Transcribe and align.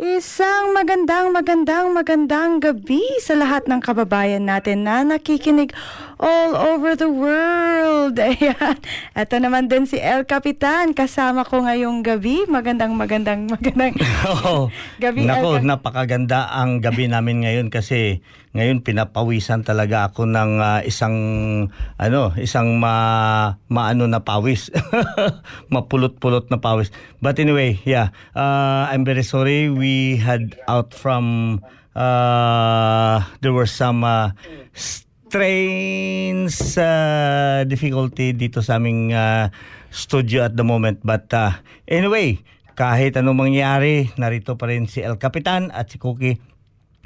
Isang 0.00 0.72
magandang 0.72 1.28
magandang 1.28 1.92
magandang 1.92 2.56
gabi 2.56 3.04
sa 3.20 3.36
lahat 3.36 3.68
ng 3.68 3.84
kababayan 3.84 4.48
natin 4.48 4.88
na 4.88 5.04
nakikinig 5.04 5.76
all 6.20 6.52
over 6.52 6.92
the 6.94 7.08
world. 7.08 8.20
Ayan. 8.20 8.76
Ito 9.16 9.40
naman 9.40 9.72
din 9.72 9.88
si 9.88 9.96
El 9.96 10.28
Capitan 10.28 10.92
kasama 10.92 11.48
ko 11.48 11.64
ngayong 11.64 12.04
gabi. 12.04 12.44
Magandang 12.44 12.94
magandang 12.94 13.48
magandang 13.48 13.96
Oo. 14.36 14.68
gabi. 15.00 15.24
Nako, 15.24 15.58
El 15.58 15.64
napakaganda 15.64 16.52
ang 16.52 16.84
gabi 16.84 17.08
namin 17.08 17.48
ngayon 17.48 17.72
kasi 17.72 18.20
ngayon 18.52 18.84
pinapawisan 18.84 19.64
talaga 19.64 20.12
ako 20.12 20.28
ng 20.28 20.60
ah, 20.60 20.80
isang 20.84 21.16
ano, 21.96 22.36
isang 22.36 22.76
ma 22.76 23.56
maano 23.72 24.04
na 24.04 24.20
pawis. 24.20 24.68
Mapulot-pulot 25.72 26.52
na 26.52 26.60
pawis. 26.60 26.92
But 27.24 27.40
anyway, 27.40 27.80
yeah. 27.88 28.12
Uh, 28.36 28.92
I'm 28.92 29.08
very 29.08 29.24
sorry 29.24 29.72
we 29.72 30.20
had 30.20 30.60
out 30.68 30.92
from 30.92 31.58
uh, 31.96 33.24
there 33.40 33.54
were 33.56 33.70
some 33.70 34.04
uh, 34.04 34.36
strange 35.30 36.50
uh, 36.74 37.62
difficulty 37.62 38.34
dito 38.34 38.58
sa 38.66 38.82
aming 38.82 39.14
uh, 39.14 39.46
studio 39.94 40.42
at 40.42 40.58
the 40.58 40.66
moment. 40.66 40.98
But 41.06 41.30
uh, 41.30 41.54
anyway, 41.86 42.42
kahit 42.74 43.14
anong 43.14 43.38
mangyari, 43.38 44.10
narito 44.18 44.58
pa 44.58 44.66
rin 44.66 44.90
si 44.90 45.06
El 45.06 45.22
Capitan 45.22 45.70
at 45.70 45.86
si 45.86 46.02
Cookie 46.02 46.42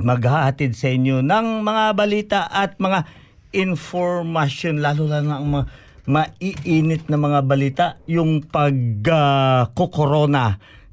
maghahatid 0.00 0.72
sa 0.72 0.88
inyo 0.88 1.20
ng 1.20 1.60
mga 1.60 1.84
balita 1.92 2.48
at 2.48 2.80
mga 2.80 3.04
information, 3.52 4.80
lalo 4.80 5.04
lang 5.04 5.28
ang 5.28 5.44
mga 5.44 5.68
maiinit 6.08 7.12
na 7.12 7.20
mga 7.20 7.44
balita, 7.44 8.00
yung 8.08 8.40
pag-kukorona 8.44 9.04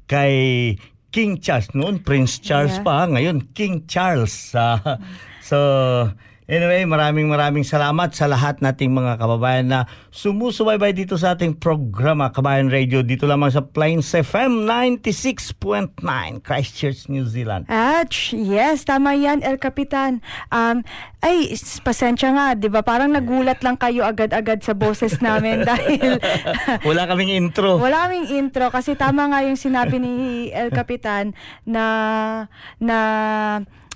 kay 0.04 0.76
King 1.08 1.40
Charles 1.40 1.72
noon, 1.72 2.04
Prince 2.04 2.40
Charles 2.40 2.76
Yeah. 2.80 2.84
pa, 2.84 3.08
ngayon 3.08 3.52
King 3.56 3.88
Charles. 3.88 4.52
Ah, 4.52 5.00
so, 5.44 5.56
anyway, 6.52 6.84
maraming 6.84 7.32
maraming 7.32 7.64
salamat 7.64 8.12
sa 8.12 8.28
lahat 8.28 8.60
nating 8.60 8.92
mga 8.92 9.16
kababayan 9.16 9.66
na 9.72 9.80
sumusubaybay 10.12 10.92
dito 10.92 11.16
sa 11.16 11.32
ating 11.32 11.56
programa, 11.56 12.28
Kabayan 12.28 12.68
Radio, 12.68 13.00
dito 13.00 13.24
lamang 13.24 13.48
sa 13.48 13.64
Plains 13.64 14.12
FM 14.12 14.68
96.9, 14.68 15.96
Christchurch, 16.44 17.08
New 17.08 17.24
Zealand. 17.24 17.64
At 17.72 18.12
yes, 18.36 18.84
tama 18.84 19.16
yan, 19.16 19.40
El 19.40 19.56
Capitan. 19.56 20.20
Um, 20.52 20.84
ay, 21.24 21.56
pasensya 21.80 22.36
nga, 22.36 22.46
di 22.52 22.68
ba? 22.68 22.84
Parang 22.84 23.08
nagulat 23.08 23.64
lang 23.64 23.80
kayo 23.80 24.04
agad-agad 24.04 24.60
sa 24.60 24.76
boses 24.76 25.22
namin 25.24 25.64
dahil 25.70 26.20
Wala 26.88 27.08
kaming 27.08 27.32
intro. 27.32 27.80
Wala 27.80 28.10
kaming 28.10 28.28
intro 28.36 28.68
kasi 28.68 28.92
tama 28.92 29.32
nga 29.32 29.40
yung 29.40 29.56
sinabi 29.56 29.96
ni 29.96 30.12
El 30.52 30.68
Capitan 30.68 31.32
na 31.64 31.84
na 32.76 32.98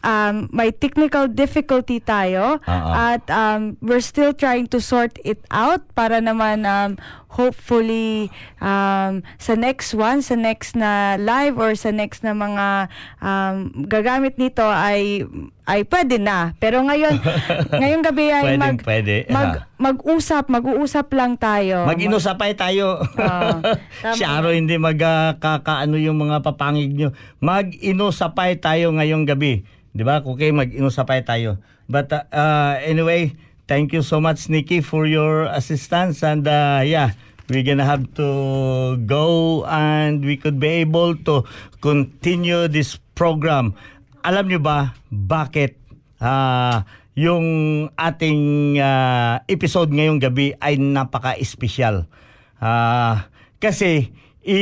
um, 0.02 0.48
may 0.52 0.72
technical 0.72 1.28
difficulty 1.28 2.00
tayo 2.00 2.60
Oo. 2.64 2.92
at 2.92 3.24
um, 3.32 3.76
we're 3.80 4.04
still 4.04 4.32
trying 4.32 4.66
to 4.68 4.80
sort 4.80 5.16
it 5.24 5.40
out 5.48 5.84
para 5.96 6.20
naman 6.20 6.66
um, 6.66 6.98
hopefully 7.28 8.30
um, 8.62 9.20
sa 9.36 9.54
next 9.58 9.92
one, 9.92 10.22
sa 10.22 10.38
next 10.38 10.78
na 10.78 11.18
live 11.18 11.58
or 11.58 11.74
sa 11.74 11.90
next 11.90 12.22
na 12.22 12.32
mga 12.32 12.88
um, 13.20 13.70
gagamit 13.90 14.38
nito 14.38 14.64
ay 14.64 15.26
ay 15.66 15.82
pwede 15.90 16.22
na. 16.22 16.54
Pero 16.62 16.80
ngayon, 16.86 17.18
ngayong 17.82 18.04
gabi 18.06 18.30
ay 18.30 18.54
Pwedeng 18.54 18.62
mag, 18.62 18.76
pwede, 18.86 19.14
mag, 19.28 19.52
mag-usap, 19.76 20.46
mag-uusap 20.46 21.10
lang 21.12 21.34
tayo. 21.34 21.84
Mag-inusapay 21.90 22.54
tayo. 22.54 23.02
Ah, 23.18 23.58
tama. 24.02 24.14
si 24.14 24.22
Aro 24.22 24.54
hindi 24.54 24.78
magkakaano 24.78 25.98
yung 25.98 26.22
mga 26.22 26.46
papangig 26.46 26.94
nyo. 26.94 27.10
Mag-inusapay 27.42 28.62
tayo 28.62 28.94
ngayong 28.94 29.26
gabi. 29.26 29.66
Di 29.90 30.06
ba? 30.06 30.22
Okay, 30.22 30.54
mag-inusapay 30.54 31.26
tayo. 31.26 31.58
But 31.90 32.10
uh, 32.14 32.26
uh, 32.30 32.74
anyway, 32.82 33.34
thank 33.66 33.92
you 33.92 34.02
so 34.02 34.20
much, 34.22 34.48
Nikki, 34.48 34.80
for 34.80 35.06
your 35.06 35.46
assistance. 35.50 36.22
And 36.22 36.46
uh, 36.46 36.82
yeah, 36.82 37.14
we're 37.50 37.62
gonna 37.62 37.86
have 37.86 38.06
to 38.18 38.96
go 39.06 39.62
and 39.66 40.24
we 40.24 40.36
could 40.36 40.58
be 40.58 40.82
able 40.82 41.14
to 41.28 41.44
continue 41.82 42.66
this 42.66 42.98
program. 43.14 43.74
Alam 44.26 44.50
nyo 44.50 44.58
ba 44.58 44.94
bakit 45.10 45.78
ah 46.18 46.82
yung 47.16 47.46
ating 47.96 48.76
ah, 48.82 49.40
episode 49.48 49.88
ngayong 49.88 50.20
gabi 50.20 50.52
ay 50.60 50.76
napaka-espesyal. 50.76 52.04
Ah, 52.60 53.30
kasi 53.62 54.12
i 54.46 54.60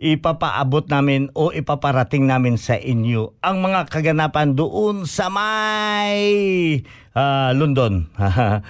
ipapaabot 0.00 0.88
namin 0.88 1.28
o 1.36 1.52
ipaparating 1.52 2.24
namin 2.24 2.56
sa 2.56 2.80
inyo 2.80 3.36
ang 3.44 3.60
mga 3.60 3.92
kaganapan 3.92 4.56
doon 4.56 5.04
sa 5.04 5.28
may 5.28 6.80
ah, 7.12 7.52
London. 7.52 8.08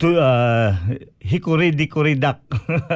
to 0.00 0.16
uh, 0.16 0.72
hikuri 1.20 1.76
dikuridak 1.76 2.40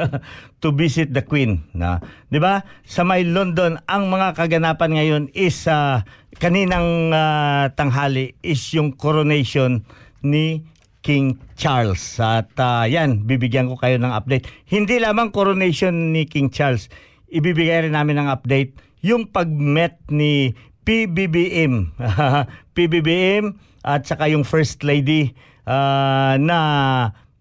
to 0.65 0.73
visit 0.73 1.13
the 1.13 1.21
queen 1.21 1.69
na 1.77 2.01
'di 2.33 2.41
ba? 2.41 2.65
Sa 2.89 3.05
may 3.05 3.29
London 3.29 3.77
ang 3.85 4.09
mga 4.09 4.33
kaganapan 4.33 4.91
ngayon 4.97 5.23
is 5.37 5.69
ah, 5.69 6.01
kaninang 6.41 7.13
ah, 7.13 7.69
tanghali 7.77 8.41
is 8.41 8.61
yung 8.73 8.97
coronation 8.97 9.85
ni 10.25 10.65
King 11.05 11.37
Charles. 11.61 12.17
At 12.17 12.57
ah, 12.57 12.89
yan 12.89 13.29
bibigyan 13.29 13.69
ko 13.69 13.77
kayo 13.77 14.01
ng 14.01 14.13
update. 14.13 14.49
Hindi 14.65 14.97
lamang 14.97 15.29
coronation 15.29 16.17
ni 16.17 16.25
King 16.25 16.49
Charles 16.49 16.89
ibibigay 17.33 17.89
rin 17.89 17.97
namin 17.97 18.21
ng 18.21 18.29
update 18.29 18.77
yung 19.01 19.27
pag-met 19.33 19.99
ni 20.13 20.53
PBBM 20.85 21.97
PBBM 22.77 23.57
at 23.83 24.05
saka 24.05 24.31
yung 24.31 24.45
First 24.45 24.85
Lady 24.85 25.33
ah, 25.67 26.39
na 26.39 26.59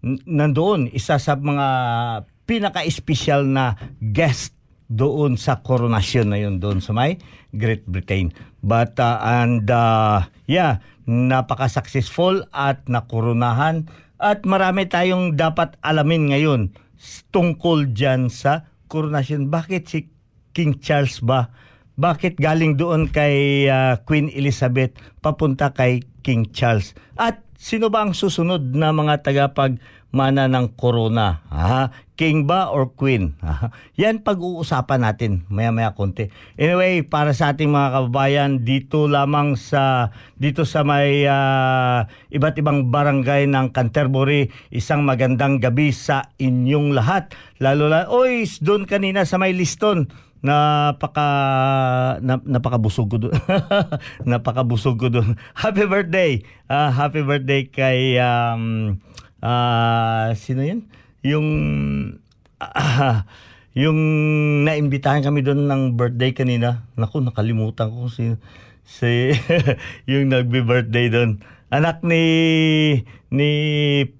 nandoon 0.02 0.90
isa 0.90 1.20
sa 1.20 1.38
mga 1.38 1.66
pinaka-espesyal 2.48 3.46
na 3.46 3.78
guest 4.02 4.58
doon 4.92 5.40
sa 5.40 5.62
koronasyon 5.62 6.26
na 6.28 6.38
yun 6.42 6.58
doon 6.58 6.82
sa 6.82 6.92
may 6.92 7.16
Great 7.54 7.88
Britain. 7.88 8.34
But 8.60 8.98
uh, 9.00 9.22
and 9.22 9.64
uh, 9.70 10.28
yeah, 10.44 10.84
napaka-successful 11.08 12.44
at 12.52 12.84
nakoronahan 12.90 13.88
at 14.20 14.44
marami 14.44 14.86
tayong 14.86 15.34
dapat 15.38 15.80
alamin 15.80 16.34
ngayon 16.34 16.62
tungkol 17.34 17.90
dyan 17.90 18.30
sa 18.30 18.71
koronasyon. 18.92 19.48
Bakit 19.48 19.82
si 19.88 20.12
King 20.52 20.76
Charles 20.84 21.24
ba? 21.24 21.48
Bakit 21.96 22.36
galing 22.36 22.76
doon 22.76 23.08
kay 23.08 23.64
uh, 23.72 23.96
Queen 24.04 24.28
Elizabeth 24.28 24.92
papunta 25.24 25.72
kay 25.72 26.04
King 26.20 26.52
Charles? 26.52 26.92
At 27.16 27.40
sino 27.56 27.88
ba 27.88 28.04
ang 28.04 28.12
susunod 28.12 28.76
na 28.76 28.92
mga 28.92 29.24
tagapagmana 29.24 30.44
ng 30.52 30.76
corona? 30.76 31.40
Ha? 31.48 32.11
King 32.22 32.46
ba 32.46 32.70
or 32.70 32.94
Queen? 32.94 33.34
Yan 33.98 34.22
pag-uusapan 34.22 35.02
natin 35.02 35.42
maya-maya 35.50 35.90
konti. 35.90 36.30
Anyway, 36.54 37.02
para 37.02 37.34
sa 37.34 37.50
ating 37.50 37.66
mga 37.66 37.98
kababayan 37.98 38.62
dito 38.62 39.10
lamang 39.10 39.58
sa 39.58 40.14
dito 40.38 40.62
sa 40.62 40.86
may 40.86 41.26
ah, 41.26 42.06
iba't 42.30 42.62
ibang 42.62 42.94
barangay 42.94 43.50
ng 43.50 43.74
Canterbury, 43.74 44.54
isang 44.70 45.02
magandang 45.02 45.58
gabi 45.58 45.90
sa 45.90 46.30
inyong 46.38 46.94
lahat. 46.94 47.34
Lalo 47.58 47.90
la, 47.90 48.06
oy, 48.06 48.46
doon 48.62 48.86
kanina 48.86 49.26
sa 49.26 49.42
may 49.42 49.50
liston 49.50 50.06
napaka 50.46 51.26
na, 52.22 52.38
napakabusog 52.38 53.10
ko 53.10 53.16
doon. 53.18 53.34
napakabusog 54.30 54.94
ko 54.94 55.10
doon. 55.10 55.34
Happy 55.58 55.90
birthday. 55.90 56.46
Ah, 56.70 56.94
happy 56.94 57.26
birthday 57.26 57.66
kay 57.66 58.14
um 58.22 58.94
ah, 59.42 60.30
sino 60.38 60.62
'yun? 60.62 60.86
Yung 61.22 61.48
ah, 62.58 63.24
yung 63.82 63.98
naimbitahan 64.68 65.24
kami 65.24 65.40
doon 65.40 65.64
ng 65.64 65.82
birthday 65.96 66.36
kanina. 66.36 66.84
Naku, 66.98 67.24
nakalimutan 67.24 67.88
ko 67.88 68.06
kung 68.06 68.12
sino 68.12 68.36
si 68.82 69.30
yung 70.10 70.30
nagbe-birthday 70.30 71.06
doon. 71.08 71.40
Anak 71.72 72.04
ni 72.04 72.24
ni 73.32 73.50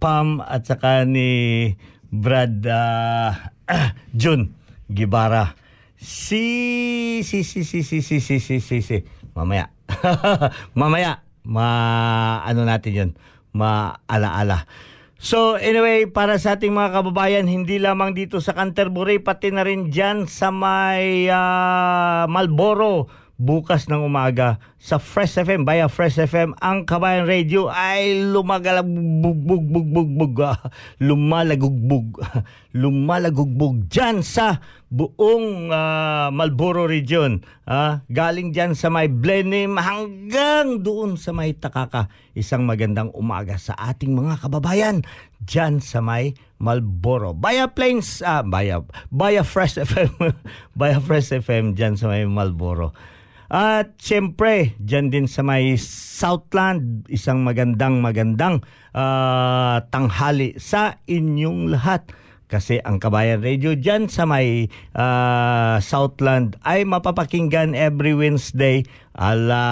Pam 0.01 0.41
at 0.41 0.65
saka 0.65 1.05
ni 1.05 1.73
Brad 2.09 2.65
ah, 2.71 3.53
Jun 4.21 4.57
Gibara. 4.89 5.59
Si 6.03 7.21
si 7.23 7.45
si 7.47 7.63
si 7.63 7.85
si 7.85 8.01
si 8.03 8.19
si 8.19 8.37
si 8.41 8.59
si 8.59 8.79
si 8.83 8.99
mamaya. 9.37 9.71
mamaya 10.81 11.23
ma 11.45 11.67
ano 12.43 12.65
natin 12.65 12.93
'yon. 12.97 13.11
Maalaala. 13.53 14.65
So 15.23 15.55
anyway, 15.55 16.11
para 16.11 16.35
sa 16.43 16.59
ating 16.59 16.75
mga 16.75 16.99
kababayan, 16.99 17.47
hindi 17.47 17.79
lamang 17.79 18.11
dito 18.11 18.43
sa 18.43 18.59
Canterbury, 18.59 19.23
pati 19.23 19.55
na 19.55 19.63
rin 19.63 19.87
dyan 19.87 20.27
sa 20.27 20.51
may 20.51 21.31
ah, 21.31 22.27
Malboro, 22.27 23.07
bukas 23.39 23.87
ng 23.87 24.03
umaga 24.03 24.59
sa 24.83 24.99
Fresh 24.99 25.47
FM, 25.47 25.63
via 25.63 25.87
Fresh 25.87 26.19
FM, 26.19 26.59
ang 26.59 26.83
Kabayan 26.83 27.23
Radio 27.23 27.71
ay 27.71 28.19
lumagalagbug-bug-bug-bug, 28.19 30.35
ah, 30.43 30.59
lumalagugbug, 30.99 32.19
lumalagugbug 32.83 33.87
dyan 33.87 34.27
sa 34.27 34.59
buong 34.91 35.71
ah, 35.71 36.35
Malboro 36.35 36.91
region. 36.91 37.47
Ah, 37.63 38.03
galing 38.11 38.51
dyan 38.51 38.75
sa 38.75 38.91
may 38.91 39.07
Blenheim 39.07 39.79
hanggang 39.79 40.83
doon 40.83 41.15
sa 41.15 41.31
may 41.31 41.55
Takaka. 41.55 42.11
Isang 42.35 42.67
magandang 42.67 43.15
umaga 43.15 43.63
sa 43.63 43.79
ating 43.79 44.19
mga 44.19 44.43
kababayan 44.43 45.07
dyan 45.39 45.79
sa 45.79 46.03
may 46.03 46.35
Malboro. 46.59 47.39
Via 47.39 47.71
Plains, 47.71 48.19
ah, 48.27 48.43
via, 48.43 48.83
via 49.15 49.47
Fresh 49.47 49.79
FM, 49.79 50.11
via 50.83 50.99
Fresh 50.99 51.39
FM 51.39 51.79
dyan 51.79 51.95
sa 51.95 52.11
may 52.11 52.27
Malboro. 52.27 52.91
At 53.53 54.01
siyempre, 54.01 54.73
dyan 54.81 55.13
din 55.13 55.29
sa 55.29 55.45
may 55.45 55.77
Southland, 55.77 57.05
isang 57.13 57.45
magandang 57.45 58.01
magandang 58.01 58.65
ah, 58.97 59.85
tanghali 59.93 60.57
sa 60.57 60.97
inyong 61.05 61.69
lahat. 61.77 62.09
Kasi 62.49 62.81
ang 62.81 62.97
Kabayan 62.97 63.45
Radio 63.45 63.77
dyan 63.77 64.09
sa 64.09 64.25
may 64.25 64.73
ah, 64.97 65.77
Southland 65.85 66.57
ay 66.65 66.89
mapapakinggan 66.89 67.77
every 67.77 68.17
Wednesday 68.17 68.89
ala 69.13 69.65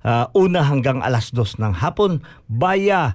ah, 0.00 0.26
una 0.32 0.64
hanggang 0.64 1.04
alas 1.04 1.36
dos 1.36 1.60
ng 1.60 1.84
hapon 1.84 2.24
via 2.48 3.12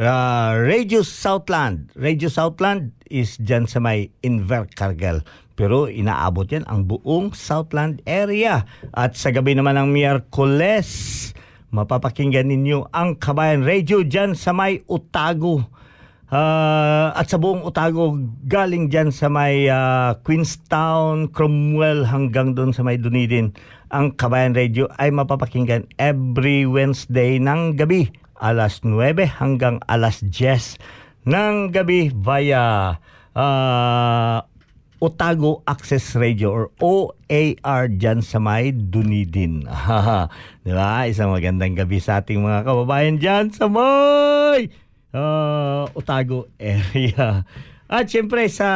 Uh, 0.00 0.56
Radio 0.56 1.04
Southland. 1.04 1.92
Radio 1.92 2.32
Southland 2.32 2.96
is 3.12 3.36
dyan 3.36 3.68
sa 3.68 3.84
may 3.84 4.08
Invercargill. 4.24 5.20
Pero 5.60 5.92
inaabot 5.92 6.48
yan 6.48 6.64
ang 6.64 6.88
buong 6.88 7.36
Southland 7.36 8.00
area. 8.08 8.64
At 8.96 9.12
sa 9.12 9.28
gabi 9.28 9.52
naman 9.52 9.76
ng 9.76 9.92
Miyerkules, 9.92 10.88
mapapakinggan 11.68 12.48
ninyo 12.48 12.88
ang 12.96 13.20
Kabayan 13.20 13.68
Radio 13.68 14.00
dyan 14.00 14.32
sa 14.32 14.56
may 14.56 14.80
Otago. 14.88 15.68
Ah, 16.32 17.12
at 17.12 17.28
sa 17.28 17.36
buong 17.36 17.60
Otago, 17.60 18.16
galing 18.48 18.88
dyan 18.88 19.12
sa 19.12 19.28
may 19.28 19.68
ah, 19.68 20.16
Queenstown, 20.24 21.28
Cromwell 21.28 22.08
hanggang 22.08 22.56
doon 22.56 22.72
sa 22.72 22.80
may 22.80 22.96
Dunedin. 22.96 23.52
Ang 23.92 24.16
Kabayan 24.16 24.56
Radio 24.56 24.88
ay 24.96 25.12
mapapakinggan 25.12 25.84
every 26.00 26.64
Wednesday 26.64 27.36
ng 27.36 27.76
gabi 27.76 28.08
alas 28.40 28.80
9 28.80 28.96
hanggang 29.36 29.84
alas 29.84 30.24
10 30.24 30.80
ng 31.28 31.68
gabi 31.68 32.08
via 32.16 32.96
ah, 33.36 34.48
Otago 35.00 35.64
Access 35.64 36.12
Radio 36.12 36.52
or 36.52 36.68
OAR 36.76 37.88
dyan 37.88 38.20
sa 38.20 38.36
may 38.36 38.68
Dunedin. 38.68 39.64
Di 40.64 40.72
ba? 40.76 41.08
Isang 41.08 41.32
magandang 41.32 41.72
gabi 41.72 42.04
sa 42.04 42.20
ating 42.20 42.44
mga 42.44 42.68
kababayan 42.68 43.16
dyan 43.16 43.48
sa 43.48 43.72
may 43.72 44.68
ah, 45.16 45.88
Otago 45.96 46.52
area. 46.60 47.48
At 47.90 48.12
syempre 48.12 48.44
sa 48.52 48.68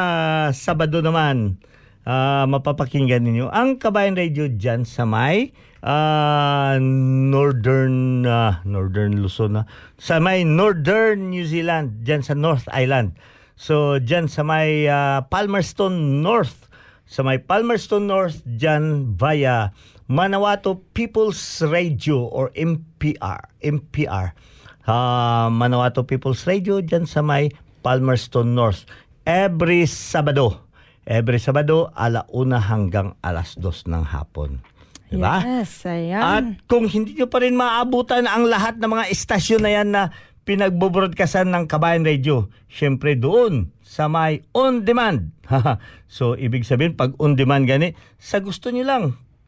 Sabado 0.56 1.04
naman, 1.04 1.60
ah, 2.08 2.48
mapapakinggan 2.48 3.20
ninyo 3.20 3.52
ang 3.52 3.76
Kabayan 3.76 4.16
Radio 4.16 4.48
dyan 4.48 4.88
sa 4.88 5.04
may 5.04 5.52
ah, 5.84 6.80
Northern 6.80 8.24
ah, 8.24 8.64
Northern 8.64 9.20
Luzon 9.20 9.60
na 9.60 9.62
sa 10.00 10.24
may 10.24 10.48
Northern 10.48 11.28
New 11.28 11.44
Zealand 11.44 12.00
dyan 12.00 12.24
sa 12.24 12.32
North 12.32 12.64
Island. 12.72 13.12
So 13.54 14.02
dyan 14.02 14.26
sa 14.26 14.42
may 14.42 14.90
ah, 14.90 15.26
Palmerston 15.30 16.23
North. 16.23 16.66
Sa 17.04 17.23
may 17.23 17.38
Palmerston 17.38 18.08
North 18.08 18.42
dyan 18.42 19.14
via 19.14 19.70
Manawato 20.11 20.80
People's 20.92 21.40
Radio 21.64 22.25
or 22.28 22.52
MPR 22.52 23.49
MPR 23.61 24.37
Ah, 24.84 25.49
Manawato 25.49 26.04
People's 26.04 26.44
Radio 26.44 26.84
dyan 26.84 27.08
sa 27.08 27.25
may 27.25 27.49
Palmerston 27.80 28.52
North. 28.52 28.84
Every 29.25 29.88
Sabado. 29.88 30.68
Every 31.08 31.40
Sabado 31.40 31.88
ala 31.96 32.28
una 32.28 32.61
hanggang 32.61 33.16
alas 33.25 33.56
dos 33.56 33.88
ng 33.88 34.04
hapon. 34.04 34.61
Diba? 35.08 35.40
Yes, 35.40 35.88
ayan. 35.88 36.20
At 36.20 36.46
kung 36.68 36.84
hindi 36.84 37.16
nyo 37.16 37.32
pa 37.32 37.40
rin 37.40 37.56
maabutan 37.56 38.28
ang 38.28 38.44
lahat 38.44 38.76
ng 38.76 38.90
mga 38.92 39.04
estasyon 39.08 39.62
na 39.64 39.73
yan 39.73 39.88
na 39.88 40.12
pinagbobroadcastan 40.44 41.52
ng 41.52 41.64
Kabayan 41.68 42.04
Radio, 42.04 42.52
syempre 42.68 43.16
doon 43.16 43.72
sa 43.80 44.08
may 44.08 44.44
on 44.52 44.84
demand. 44.84 45.32
so 46.08 46.36
ibig 46.36 46.68
sabihin 46.68 46.96
pag 46.96 47.16
on 47.20 47.36
demand 47.36 47.64
gani, 47.64 47.96
sa 48.20 48.40
gusto 48.40 48.68
nyo 48.68 48.84
lang 48.84 49.04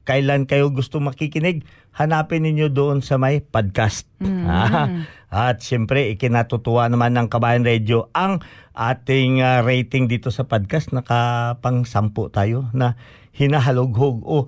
kailan 0.07 0.47
kayo 0.47 0.71
gusto 0.71 1.03
makikinig, 1.03 1.67
hanapin 1.91 2.47
ninyo 2.47 2.71
doon 2.71 3.03
sa 3.03 3.19
may 3.19 3.43
podcast. 3.43 4.07
Ah, 4.23 5.03
at 5.51 5.59
siyempre, 5.67 6.15
ikinatutuwa 6.15 6.87
naman 6.87 7.19
ng 7.19 7.27
Kabayan 7.27 7.67
Radio 7.67 8.07
ang 8.15 8.39
ating 8.73 9.43
ah, 9.43 9.67
rating 9.67 10.07
dito 10.07 10.31
sa 10.31 10.47
podcast. 10.47 10.95
Nakapang 10.95 11.83
sampu 11.83 12.31
tayo 12.31 12.71
na 12.71 12.95
hinahalughog 13.35 14.23
o 14.23 14.47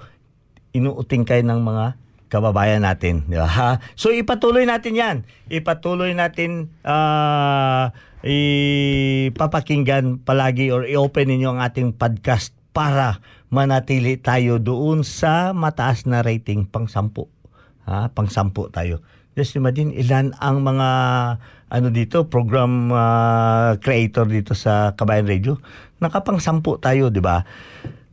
inuuting 0.71 1.27
kayo 1.27 1.43
ng 1.43 1.61
mga 1.61 1.99
kababayan 2.29 2.85
natin. 2.85 3.25
Di 3.27 3.41
ba? 3.41 3.49
Ha? 3.49 3.71
So 3.97 4.13
ipatuloy 4.13 4.69
natin 4.69 4.95
yan. 4.95 5.17
Ipatuloy 5.49 6.13
natin 6.13 6.69
ah, 6.85 7.91
ipapakinggan 8.23 10.23
palagi 10.23 10.71
or 10.71 10.85
i-open 10.85 11.33
ninyo 11.33 11.57
ang 11.57 11.61
ating 11.65 11.97
podcast 11.97 12.53
para 12.77 13.25
manatili 13.49 14.21
tayo 14.21 14.61
doon 14.61 15.03
sa 15.03 15.57
mataas 15.57 16.05
na 16.05 16.21
rating 16.21 16.69
pang 16.69 16.87
sampu. 16.87 17.27
Ha? 17.89 18.13
Pang 18.13 18.29
sampu 18.29 18.69
tayo. 18.69 19.01
Just 19.35 19.57
imagine 19.57 19.95
ilan 19.95 20.35
ang 20.39 20.67
mga 20.67 20.89
ano 21.69 21.89
dito 21.93 22.29
program 22.29 22.93
ah, 22.93 23.81
creator 23.81 24.29
dito 24.29 24.53
sa 24.53 24.93
Kabayan 24.93 25.29
Radio. 25.29 25.57
Nakapang 25.99 26.39
sampu 26.39 26.79
tayo, 26.79 27.11
di 27.11 27.19
ba? 27.19 27.43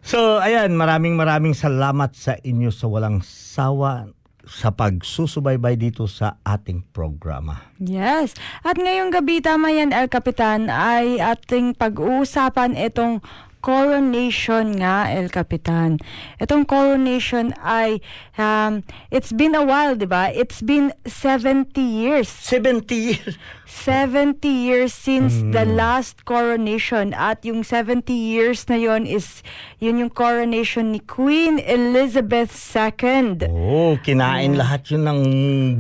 So, 0.06 0.38
ayan, 0.38 0.78
maraming 0.78 1.18
maraming 1.18 1.58
salamat 1.58 2.14
sa 2.14 2.38
inyo 2.38 2.70
sa 2.70 2.86
walang 2.86 3.26
sawa 3.26 4.06
sa 4.46 4.70
pagsusubaybay 4.70 5.82
dito 5.82 6.06
sa 6.06 6.38
ating 6.46 6.86
programa. 6.94 7.74
Yes. 7.82 8.38
At 8.62 8.78
ngayong 8.78 9.10
gabi, 9.10 9.42
tama 9.42 9.74
yan, 9.74 9.90
El 9.90 10.06
Capitan, 10.06 10.70
ay 10.70 11.18
ating 11.18 11.74
pag-uusapan 11.74 12.78
itong 12.78 13.26
coronation 13.66 14.78
nga, 14.78 15.10
El 15.10 15.34
Capitan. 15.34 15.98
Itong 16.38 16.70
coronation 16.70 17.50
ay, 17.66 17.98
um, 18.38 18.86
it's 19.10 19.34
been 19.34 19.58
a 19.58 19.66
while, 19.66 19.98
di 19.98 20.06
ba? 20.06 20.30
It's 20.30 20.62
been 20.62 20.94
70 21.10 21.74
years. 21.82 22.30
70 22.30 22.94
years. 22.94 23.34
70 23.66 24.46
years 24.48 24.94
since 24.94 25.42
the 25.52 25.66
last 25.66 26.24
coronation 26.24 27.12
at 27.12 27.42
yung 27.44 27.66
70 27.66 28.08
years 28.14 28.70
na 28.70 28.78
yon 28.78 29.04
is 29.04 29.42
yun 29.82 30.00
yung 30.00 30.14
coronation 30.14 30.94
ni 30.94 31.02
Queen 31.02 31.58
Elizabeth 31.60 32.54
II. 32.72 33.42
Oh, 33.52 33.98
kinain 34.00 34.56
lahat 34.56 34.94
yun 34.94 35.04
ng 35.04 35.20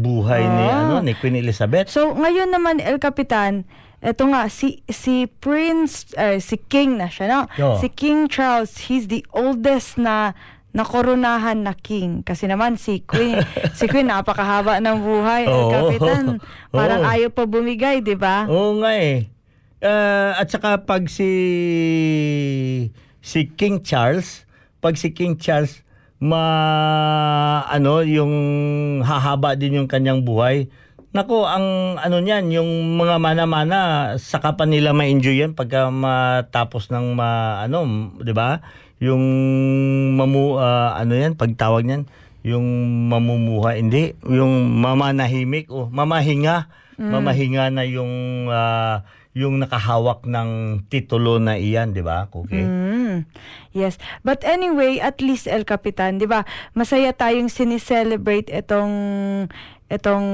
buhay 0.01 0.43
ni 0.43 0.65
Ah. 0.67 0.81
ano 0.91 1.05
ni 1.05 1.13
Queen 1.13 1.37
Elizabeth. 1.37 1.87
So 1.87 2.11
ngayon 2.11 2.51
naman 2.51 2.83
El 2.83 2.99
Capitan, 2.99 3.63
eto 4.05 4.29
nga 4.29 4.45
si 4.53 4.85
si 4.85 5.25
Prince 5.25 6.13
eh, 6.13 6.37
si 6.37 6.61
King 6.61 7.01
na 7.01 7.09
siya 7.09 7.25
no. 7.25 7.41
Oo. 7.57 7.81
Si 7.81 7.89
King 7.89 8.29
Charles, 8.29 8.85
he's 8.85 9.09
the 9.09 9.25
oldest 9.33 9.97
na 9.97 10.37
nakoronahan 10.75 11.63
na 11.63 11.71
king 11.71 12.19
kasi 12.19 12.51
naman 12.51 12.75
si 12.75 12.99
Queen 13.07 13.39
si 13.79 13.87
Queen 13.87 14.11
napakahaba 14.11 14.83
ng 14.83 14.97
buhay 15.01 15.47
El 15.47 15.55
Oo. 15.55 15.71
Capitan. 15.71 16.23
Parang 16.69 17.01
Oo. 17.01 17.09
ayaw 17.09 17.29
pa 17.33 17.49
bumigay, 17.49 18.05
'di 18.05 18.13
ba? 18.19 18.45
Oo 18.45 18.77
nga 18.83 18.93
eh. 18.93 19.25
Ah, 19.81 20.37
at 20.37 20.51
saka 20.53 20.83
pag 20.85 21.09
si 21.09 21.31
si 23.23 23.49
King 23.49 23.81
Charles, 23.81 24.45
pag 24.83 24.99
si 24.99 25.09
King 25.15 25.39
Charles 25.39 25.81
ma 26.21 26.43
ano 27.67 27.99
yung 28.05 28.33
hahaba 29.03 29.55
din 29.57 29.81
yung 29.81 29.89
kanyang 29.89 30.21
buhay. 30.21 30.67
Nako, 31.15 31.47
ang 31.47 31.95
ano 31.95 32.19
niyan, 32.19 32.51
yung 32.51 32.99
mga 32.99 33.23
mana-mana 33.23 33.79
saka 34.19 34.59
pa 34.59 34.67
nila 34.67 34.91
ma-enjoy 34.91 35.47
yan 35.47 35.55
pagka 35.55 35.87
matapos 35.87 36.91
ng 36.91 37.15
ma, 37.15 37.63
ano, 37.63 38.11
'di 38.19 38.35
ba? 38.35 38.59
Yung 38.99 39.23
mamu 40.19 40.59
ah, 40.59 40.99
ano 40.99 41.15
yan, 41.15 41.39
pagtawag 41.39 41.87
niyan, 41.87 42.03
yung 42.43 42.67
mamumuha, 43.07 43.79
hindi, 43.79 44.11
yung 44.27 44.75
mamanahimik 44.83 45.71
o 45.71 45.87
mamahinga, 45.87 46.67
mamahinga 46.99 47.71
na 47.71 47.87
yung 47.87 48.51
ah, 48.51 49.07
yung 49.35 49.59
nakahawak 49.59 50.23
ng 50.23 50.83
titulo 50.87 51.39
na 51.43 51.59
iyan, 51.59 51.91
'di 51.91 52.03
ba? 52.03 52.27
Okay. 52.31 52.63
Mm. 52.63 53.27
Yes. 53.75 53.99
But 54.23 54.47
anyway, 54.47 55.03
at 55.03 55.19
least 55.19 55.47
El 55.51 55.67
Capitan, 55.67 56.19
'di 56.19 56.27
ba? 56.27 56.47
Masaya 56.71 57.11
tayong 57.11 57.51
sinicelebrate 57.51 58.47
itong 58.47 58.91
itong 59.85 60.27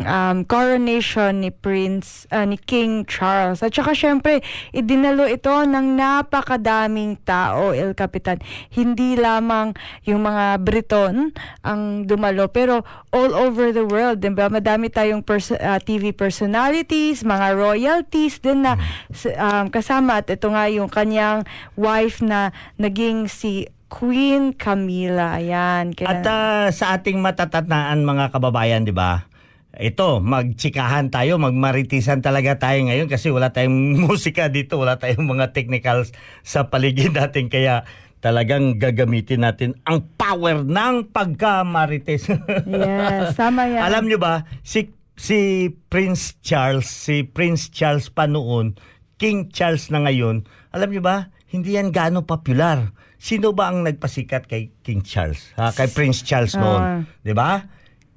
um, 0.00 0.36
coronation 0.48 1.44
ni 1.44 1.52
Prince 1.52 2.24
ah, 2.32 2.48
ni 2.48 2.56
King 2.56 3.04
Charles. 3.04 3.60
At 3.60 3.76
saka 3.76 3.92
syempre, 3.92 4.40
idinalo 4.72 5.28
ito 5.28 5.52
ng 5.52 5.92
napakadaming 5.94 7.20
tao, 7.22 7.76
El 7.76 7.92
Capitan. 7.92 8.40
Hindi 8.72 9.20
lamang 9.20 9.76
yung 10.08 10.24
mga 10.24 10.56
Briton 10.64 11.36
ang 11.60 12.08
dumalo, 12.08 12.48
pero 12.48 12.80
all 13.12 13.36
over 13.36 13.76
the 13.76 13.84
world, 13.84 14.24
'di 14.24 14.32
ba? 14.32 14.48
Madami 14.48 14.88
tayong 14.88 15.20
pers- 15.20 15.60
ah, 15.60 15.76
TV 15.78 16.16
personalities, 16.16 17.20
mga 17.22 17.52
royalties 17.54 18.40
din 18.40 18.64
na 18.64 18.80
s- 19.12 19.30
um, 19.36 19.68
kasama 19.68 20.24
at 20.24 20.32
ito 20.32 20.48
nga 20.48 20.64
yung 20.72 20.88
kanyang 20.88 21.44
wife 21.76 22.24
na 22.24 22.56
naging 22.80 23.28
si 23.28 23.68
Queen 23.94 24.58
Camilla. 24.58 25.38
Ayan. 25.38 25.94
Kaya, 25.94 26.10
At 26.10 26.26
ah, 26.26 26.66
sa 26.74 26.98
ating 26.98 27.22
matatatnaan 27.22 28.02
mga 28.02 28.34
kababayan, 28.34 28.82
'di 28.82 28.90
ba? 28.90 29.30
Ito, 29.74 30.22
magtsikahan 30.22 31.10
tayo, 31.10 31.38
magmaritisan 31.38 32.22
talaga 32.22 32.58
tayo 32.58 32.78
ngayon 32.86 33.10
kasi 33.10 33.30
wala 33.30 33.50
tayong 33.54 33.74
musika 34.06 34.50
dito, 34.50 34.78
wala 34.82 34.98
tayong 34.98 35.26
mga 35.26 35.54
technicals 35.54 36.10
sa 36.42 36.70
paligid 36.70 37.14
natin 37.14 37.50
kaya 37.50 37.86
talagang 38.22 38.80
gagamitin 38.80 39.46
natin 39.46 39.78
ang 39.86 40.06
power 40.18 40.62
ng 40.62 41.10
pagkamarites. 41.10 42.30
yes, 42.70 43.34
tama 43.38 43.66
yan. 43.66 43.82
Alam 43.82 44.10
nyo 44.10 44.18
ba, 44.18 44.46
si 44.66 44.90
si 45.14 45.70
Prince 45.90 46.38
Charles, 46.42 46.90
si 46.90 47.22
Prince 47.22 47.70
Charles 47.70 48.10
pa 48.10 48.26
noon, 48.26 48.74
King 49.18 49.50
Charles 49.54 49.90
na 49.90 50.02
ngayon, 50.02 50.46
alam 50.74 50.90
nyo 50.90 51.02
ba, 51.02 51.30
hindi 51.50 51.78
yan 51.78 51.94
gaano 51.94 52.26
popular. 52.26 52.90
Sino 53.24 53.56
ba 53.56 53.72
ang 53.72 53.80
nagpasikat 53.80 54.44
kay 54.44 54.68
King 54.84 55.00
Charles? 55.00 55.56
Ha, 55.56 55.72
kay 55.72 55.88
Prince 55.88 56.20
Charles 56.20 56.52
noon, 56.52 56.76
Ah. 56.76 57.00
'di 57.24 57.32
ba? 57.32 57.64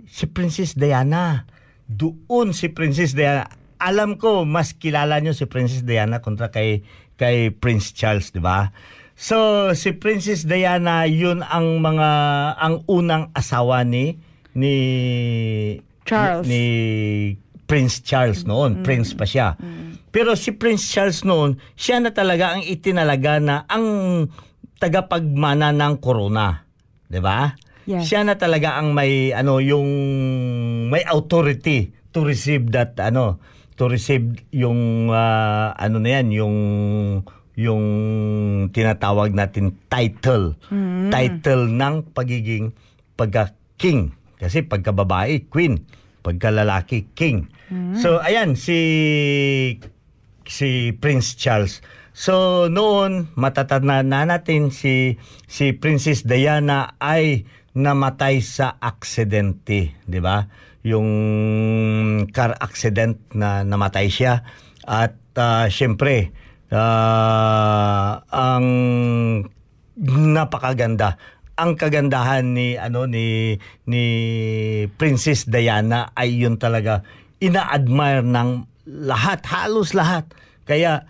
Si 0.04 0.28
Princess 0.28 0.76
Diana. 0.76 1.48
Doon 1.88 2.52
si 2.52 2.68
Princess 2.68 3.16
Diana. 3.16 3.48
Alam 3.80 4.20
ko 4.20 4.44
mas 4.44 4.76
kilala 4.76 5.24
nyo 5.24 5.32
si 5.32 5.48
Princess 5.48 5.88
Diana 5.88 6.20
kontra 6.20 6.52
kay 6.52 6.84
kay 7.16 7.56
Prince 7.56 7.96
Charles, 7.96 8.36
'di 8.36 8.44
ba? 8.44 8.76
So 9.16 9.72
si 9.72 9.96
Princess 9.96 10.44
Diana 10.44 11.08
'yun 11.08 11.40
ang 11.40 11.80
mga 11.80 12.10
ang 12.60 12.84
unang 12.92 13.32
asawa 13.32 13.88
ni 13.88 14.20
ni 14.52 14.76
Charles. 16.04 16.44
ni 16.44 16.64
Prince 17.64 18.00
Charles 18.00 18.44
noon, 18.44 18.80
Prince 18.80 19.12
pa 19.12 19.24
siya. 19.24 19.56
Pero 20.08 20.36
si 20.36 20.52
Prince 20.52 20.88
Charles 20.88 21.24
noon, 21.24 21.60
siya 21.76 22.00
na 22.00 22.12
talaga 22.12 22.56
ang 22.56 22.64
itinalaga 22.64 23.44
na 23.44 23.68
ang 23.68 23.86
tagapagmana 24.78 25.74
ng 25.74 25.96
corona. 26.02 26.66
'Di 27.10 27.20
ba? 27.22 27.54
Yes. 27.88 28.12
Siya 28.12 28.28
na 28.28 28.36
talaga 28.36 28.76
ang 28.78 28.92
may 28.92 29.32
ano 29.32 29.64
yung 29.64 29.88
may 30.92 31.08
authority 31.08 31.96
to 32.12 32.24
receive 32.24 32.72
that 32.76 33.00
ano 33.00 33.40
to 33.80 33.88
receive 33.88 34.44
yung 34.52 35.08
ah, 35.14 35.72
ano 35.78 35.98
na 36.02 36.20
yan 36.20 36.28
yung 36.34 36.56
yung 37.58 37.84
tinatawag 38.70 39.34
natin 39.34 39.74
title 39.90 40.54
title 41.10 41.66
ng 41.66 42.14
pagiging 42.14 42.70
pagka 43.18 43.58
king 43.82 44.14
kasi 44.38 44.62
pagka 44.62 44.94
babae 44.94 45.50
queen 45.50 45.82
pagka 46.22 46.54
lalaki 46.54 47.10
king 47.18 47.50
so 47.98 48.22
ayan 48.22 48.54
si 48.54 48.78
si 50.48 50.96
Prince 50.96 51.36
Charles. 51.36 51.84
So 52.18 52.66
noon 52.66 53.30
matatandaan 53.38 54.10
na 54.10 54.26
natin 54.26 54.74
si 54.74 55.22
si 55.46 55.78
Princess 55.78 56.26
Diana 56.26 56.98
ay 56.98 57.46
namatay 57.78 58.42
sa 58.42 58.82
aksidente, 58.82 59.94
'di 60.10 60.18
ba? 60.18 60.50
Yung 60.82 61.10
car 62.34 62.58
accident 62.58 63.22
na 63.38 63.62
namatay 63.62 64.10
siya 64.10 64.42
at 64.82 65.14
ah, 65.38 65.70
syempre 65.70 66.34
ah, 66.74 68.26
ang 68.34 68.66
napakaganda 70.34 71.22
ang 71.54 71.78
kagandahan 71.78 72.50
ni 72.50 72.82
ano 72.82 73.06
ni 73.06 73.62
ni 73.86 74.04
Princess 74.98 75.46
Diana 75.46 76.18
ay 76.18 76.34
yun 76.34 76.58
talaga 76.58 77.06
ina-admire 77.38 78.26
ng 78.26 78.50
lahat 79.06 79.46
halos 79.46 79.94
lahat 79.94 80.26
kaya 80.66 81.06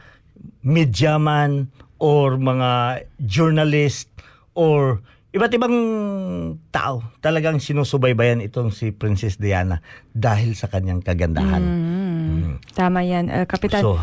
media 0.67 1.15
man 1.15 1.71
or 1.97 2.35
mga 2.35 3.03
journalist 3.23 4.11
or 4.51 4.99
iba't 5.31 5.53
ibang 5.55 5.77
tao 6.75 7.07
talagang 7.23 7.63
sinusubaybayan 7.63 8.43
itong 8.43 8.75
si 8.75 8.91
Princess 8.91 9.39
Diana 9.39 9.79
dahil 10.11 10.59
sa 10.59 10.67
kanyang 10.67 10.99
kagandahan. 10.99 11.63
Mm. 11.63 12.53
Tama 12.75 13.07
yan, 13.07 13.31
El 13.31 13.47
Capitan. 13.47 13.79
So, 13.79 13.95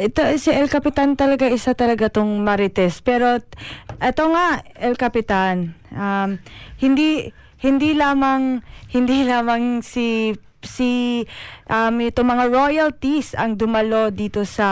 ito 0.00 0.20
si 0.40 0.50
El 0.50 0.72
Capitan 0.72 1.14
talaga 1.14 1.46
isa 1.46 1.76
talaga 1.76 2.08
tong 2.08 2.40
marites 2.40 3.04
pero 3.04 3.36
ito 4.00 4.24
nga 4.32 4.64
El 4.80 4.96
Capitan 4.96 5.76
um, 5.92 6.40
hindi 6.80 7.28
hindi 7.60 7.92
lamang 7.92 8.64
hindi 8.96 9.28
lamang 9.28 9.84
si 9.84 10.32
si 10.60 11.24
um, 11.68 11.94
ito 12.04 12.20
mga 12.20 12.52
royalties 12.52 13.32
ang 13.32 13.56
dumalo 13.56 14.12
dito 14.12 14.44
sa 14.44 14.68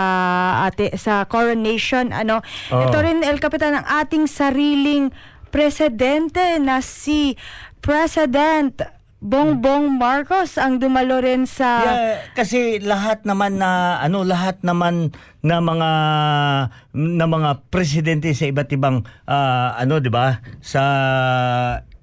ate 0.68 0.92
sa 1.00 1.24
coronation 1.24 2.12
ano 2.12 2.44
Oo. 2.72 2.84
ito 2.84 2.96
rin 3.00 3.24
El 3.24 3.40
Capitan 3.40 3.80
ang 3.80 3.86
ating 3.88 4.28
sariling 4.28 5.08
presidente 5.48 6.60
na 6.60 6.84
si 6.84 7.40
President 7.80 8.98
Bongbong 9.18 9.98
Marcos 9.98 10.62
ang 10.62 10.78
dumalo 10.78 11.18
rin 11.18 11.42
sa 11.42 11.82
Yeah, 11.82 12.22
kasi 12.38 12.78
lahat 12.78 13.26
naman 13.26 13.58
na 13.58 13.98
ano 13.98 14.22
lahat 14.22 14.62
naman 14.62 15.10
na 15.42 15.58
mga 15.58 15.90
na 16.94 17.26
mga 17.26 17.50
presidente 17.66 18.30
sa 18.30 18.46
iba't 18.46 18.70
ibang 18.70 19.02
ah, 19.26 19.74
ano 19.74 19.98
'di 19.98 20.10
ba 20.14 20.38
sa 20.62 20.82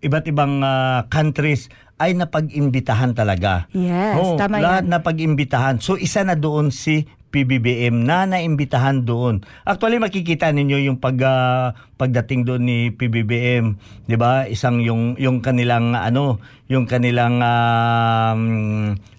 iba't 0.03 0.27
ibang 0.27 0.59
ah, 0.59 1.07
countries 1.07 1.71
ay 1.95 2.11
napag-imbitahan 2.11 3.15
talaga. 3.15 3.71
Yes, 3.71 4.19
Oo, 4.19 4.35
tama 4.35 4.59
lahat 4.59 4.83
yan. 4.83 4.91
napag-imbitahan. 4.91 5.75
So 5.79 5.95
isa 5.95 6.27
na 6.27 6.35
doon 6.35 6.67
si 6.71 7.07
PBBM 7.31 8.07
na 8.07 8.23
naimbitahan 8.23 9.03
doon. 9.03 9.43
Actually 9.67 9.99
makikita 9.99 10.51
ninyo 10.51 10.87
yung 10.87 10.97
pag 10.99 11.19
ah, 11.23 11.75
pagdating 11.99 12.47
doon 12.47 12.63
ni 12.63 12.79
PBBM, 12.95 13.75
'di 14.07 14.15
ba? 14.15 14.47
Isang 14.47 14.79
yung 14.79 15.19
yung 15.19 15.43
kanilang 15.43 15.95
ano, 15.95 16.39
yung 16.71 16.87
kanilang 16.87 17.43
um, 17.43 18.41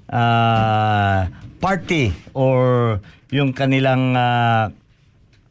ah, 0.09 1.29
party 1.61 2.13
or 2.33 3.01
yung 3.33 3.53
kanilang 3.53 4.17
ah, 4.17 4.73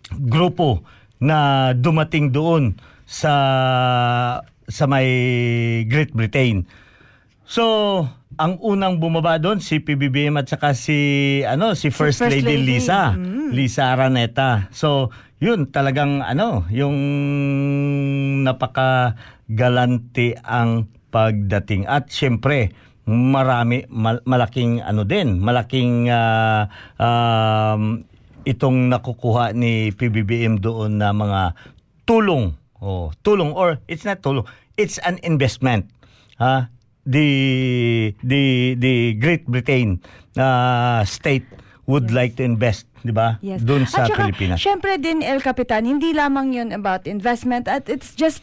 grupo 0.10 0.82
na 1.22 1.70
dumating 1.74 2.34
doon 2.34 2.78
sa 3.06 3.34
sa 4.66 4.84
may 4.90 5.10
Great 5.86 6.14
Britain. 6.18 6.66
So, 7.46 7.64
ang 8.36 8.60
unang 8.60 9.00
bumaba 9.00 9.38
doon 9.38 9.62
si 9.62 9.80
PBBM 9.80 10.36
at 10.36 10.50
saka 10.50 10.74
si 10.74 10.98
ano 11.46 11.72
si 11.72 11.88
First, 11.88 12.20
First 12.20 12.34
Lady, 12.34 12.58
Lady. 12.60 12.76
Lisa, 12.76 13.14
Mm. 13.14 13.54
Lisa 13.54 13.94
Araneta. 13.94 14.68
So, 14.70 15.14
yun 15.38 15.70
talagang 15.70 16.20
ano, 16.20 16.66
yung 16.68 16.98
napaka 18.42 19.16
galante 19.46 20.36
ang 20.42 20.90
pagdating 21.14 21.86
at 21.86 22.10
syempre 22.10 22.74
marami 23.06 23.86
mal- 23.88 24.26
malaking 24.26 24.82
ano 24.82 25.06
din, 25.06 25.38
malaking 25.38 26.10
ah, 26.10 26.66
um, 26.98 28.02
itong 28.42 28.90
nakukuha 28.90 29.54
ni 29.54 29.94
PBBM 29.94 30.58
doon 30.58 30.98
na 30.98 31.14
mga 31.14 31.54
tulong. 32.04 32.58
Oh, 32.82 33.14
tulong 33.22 33.54
or 33.54 33.78
it's 33.86 34.04
not 34.04 34.20
tulong. 34.20 34.46
It's 34.76 34.98
an 35.02 35.22
investment. 35.22 35.88
Ha? 36.36 36.74
The 37.06 37.30
the 38.26 38.74
the 38.82 39.14
Great 39.22 39.46
Britain 39.46 40.02
uh, 40.34 41.06
state 41.06 41.46
would 41.86 42.10
like 42.10 42.34
to 42.38 42.44
invest, 42.44 42.90
'di 43.06 43.14
ba? 43.14 43.38
Yes. 43.46 43.62
Doon 43.62 43.86
sa 43.86 44.10
At 44.10 44.14
saka, 44.14 44.26
Pilipinas. 44.26 44.58
Syempre 44.58 44.98
din, 44.98 45.22
El 45.22 45.46
Capitan, 45.46 45.86
hindi 45.86 46.18
lamang 46.18 46.58
yun 46.58 46.70
about 46.74 47.06
investment 47.06 47.70
at 47.70 47.86
it's 47.86 48.18
just 48.18 48.42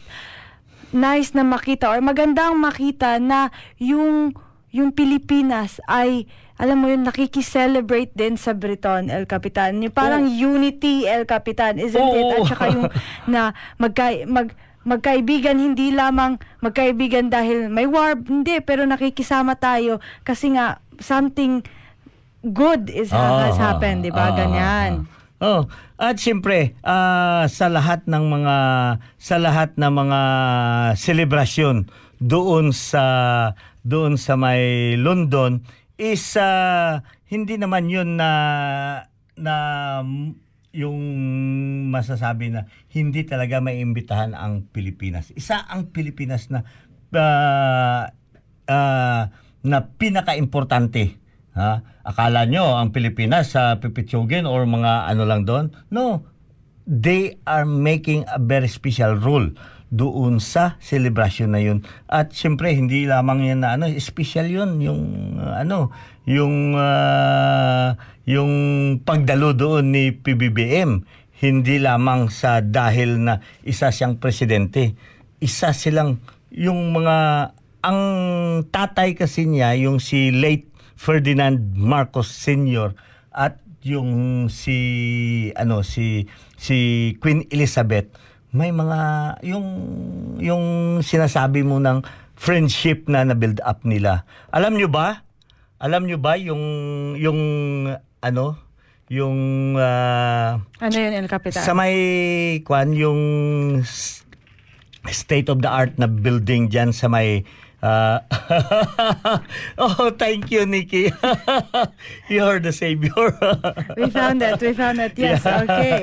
nice 0.94 1.34
na 1.34 1.42
makita 1.42 1.90
or 1.90 1.98
magandang 1.98 2.54
makita 2.62 3.18
na 3.18 3.50
yung 3.82 4.30
yung 4.70 4.94
Pilipinas 4.94 5.82
ay 5.90 6.30
alam 6.62 6.78
mo 6.78 6.86
yun, 6.86 7.02
nakikicelebrate 7.02 8.14
din 8.14 8.38
sa 8.38 8.54
Briton, 8.54 9.10
El 9.10 9.26
Capitan. 9.26 9.82
Yung 9.82 9.90
parang 9.90 10.30
unity, 10.30 11.10
El 11.10 11.26
Capitan, 11.26 11.74
isn't 11.74 11.98
it? 11.98 12.28
At 12.38 12.46
saka 12.46 12.64
yung 12.70 12.86
na 13.32 13.50
magka, 13.82 14.14
mag, 14.30 14.54
magkaibigan, 14.82 15.56
hindi 15.56 15.90
lamang 15.90 16.36
magkaibigan 16.58 17.28
dahil 17.28 17.66
may 17.66 17.86
war, 17.86 18.14
hindi, 18.16 18.58
pero 18.58 18.82
nakikisama 18.82 19.54
tayo 19.54 19.98
kasi 20.22 20.52
nga 20.52 20.78
something 20.98 21.62
good 22.44 22.90
is 22.90 23.10
Ah, 23.10 23.46
has 23.46 23.56
happened, 23.56 24.02
di 24.02 24.10
ba? 24.10 24.28
ah, 24.28 24.34
Ganyan. 24.34 24.92
ah. 25.06 25.20
Oh, 25.42 25.62
at 25.96 26.18
siyempre, 26.18 26.78
ah, 26.82 27.46
sa 27.46 27.66
lahat 27.66 28.06
ng 28.06 28.24
mga 28.24 28.56
sa 29.18 29.36
lahat 29.38 29.74
ng 29.74 29.90
mga 29.90 30.20
selebrasyon 30.94 31.90
doon 32.18 32.70
sa 32.70 33.04
doon 33.82 34.14
sa 34.14 34.38
may 34.38 34.94
London 34.94 35.66
is 35.98 36.38
ah, 36.38 37.02
hindi 37.26 37.58
naman 37.58 37.90
'yun 37.90 38.14
na 38.14 38.30
na 39.34 39.54
yung 40.72 40.98
masasabi 41.92 42.48
na 42.48 42.68
hindi 42.92 43.28
talaga 43.28 43.60
maiimbitahan 43.60 44.32
ang 44.32 44.68
Pilipinas. 44.72 45.30
Isa 45.36 45.68
ang 45.68 45.92
Pilipinas 45.92 46.48
na 46.48 46.64
ah, 47.12 48.08
ah, 48.68 49.22
na 49.62 49.78
pinaka-importante. 49.94 51.20
Ha? 51.52 51.84
Akala 52.02 52.48
nyo 52.48 52.80
ang 52.80 52.90
Pilipinas 52.90 53.52
sa 53.52 53.78
pipitsugin 53.78 54.48
or 54.48 54.64
mga 54.64 55.12
ano 55.12 55.22
lang 55.28 55.44
doon? 55.44 55.70
No. 55.92 56.26
They 56.82 57.38
are 57.46 57.62
making 57.62 58.26
a 58.26 58.42
very 58.42 58.66
special 58.66 59.14
role 59.14 59.54
doon 59.92 60.40
sa 60.40 60.80
celebration 60.80 61.52
na 61.52 61.60
yun. 61.60 61.84
At 62.08 62.32
siyempre 62.32 62.72
hindi 62.72 63.04
lamang 63.04 63.44
yan 63.44 63.60
na 63.60 63.76
ano, 63.76 63.86
special 64.00 64.48
yun 64.48 64.80
yung 64.80 65.36
uh, 65.36 65.60
ano, 65.60 65.92
yung 66.28 66.78
uh, 66.78 67.98
yung 68.22 68.52
pagdalo 69.02 69.54
doon 69.54 69.90
ni 69.90 70.14
PBBM 70.14 71.02
hindi 71.42 71.82
lamang 71.82 72.30
sa 72.30 72.62
dahil 72.62 73.18
na 73.18 73.42
isa 73.66 73.90
siyang 73.90 74.22
presidente. 74.22 74.94
Isa 75.42 75.74
silang 75.74 76.22
yung 76.54 76.94
mga 76.94 77.50
ang 77.82 78.00
tatay 78.70 79.18
kasi 79.18 79.50
niya 79.50 79.74
yung 79.74 79.98
si 79.98 80.30
late 80.30 80.70
Ferdinand 80.94 81.74
Marcos 81.74 82.30
Sr. 82.30 82.94
at 83.34 83.58
yung 83.82 84.46
si 84.46 84.78
ano 85.58 85.82
si 85.82 86.30
si 86.54 87.10
Queen 87.18 87.42
Elizabeth 87.50 88.14
may 88.54 88.70
mga 88.70 89.00
yung 89.42 89.66
yung 90.38 90.64
sinasabi 91.02 91.66
mo 91.66 91.82
ng 91.82 92.06
friendship 92.38 93.10
na 93.10 93.26
na 93.26 93.34
build 93.34 93.58
up 93.66 93.82
nila. 93.82 94.22
Alam 94.54 94.78
niyo 94.78 94.86
ba? 94.86 95.26
Alam 95.82 96.06
niyo 96.06 96.16
ba 96.16 96.38
yung 96.38 96.62
yung 97.18 97.40
ano 98.22 98.46
yung 99.10 99.36
ah, 99.76 100.62
Ano 100.78 100.94
yun, 100.94 101.12
El 101.12 101.26
Capitan? 101.28 101.58
sa 101.60 101.74
may 101.74 101.94
kwan 102.62 102.94
yung 102.94 103.20
s- 103.82 104.22
state 105.10 105.50
of 105.50 105.58
the 105.58 105.66
art 105.68 105.98
na 105.98 106.06
building 106.06 106.70
diyan 106.70 106.94
sa 106.94 107.10
may 107.10 107.42
ah, 107.82 108.22
oh, 109.82 110.14
thank 110.14 110.54
you, 110.54 110.62
Nikki. 110.64 111.10
You're 112.32 112.62
the 112.62 112.70
savior. 112.70 113.34
we 113.98 114.06
found 114.08 114.38
that. 114.40 114.62
We 114.62 114.70
found 114.72 115.02
that. 115.02 115.18
Yes. 115.18 115.42
Yeah. 115.42 115.66
Okay. 115.66 115.98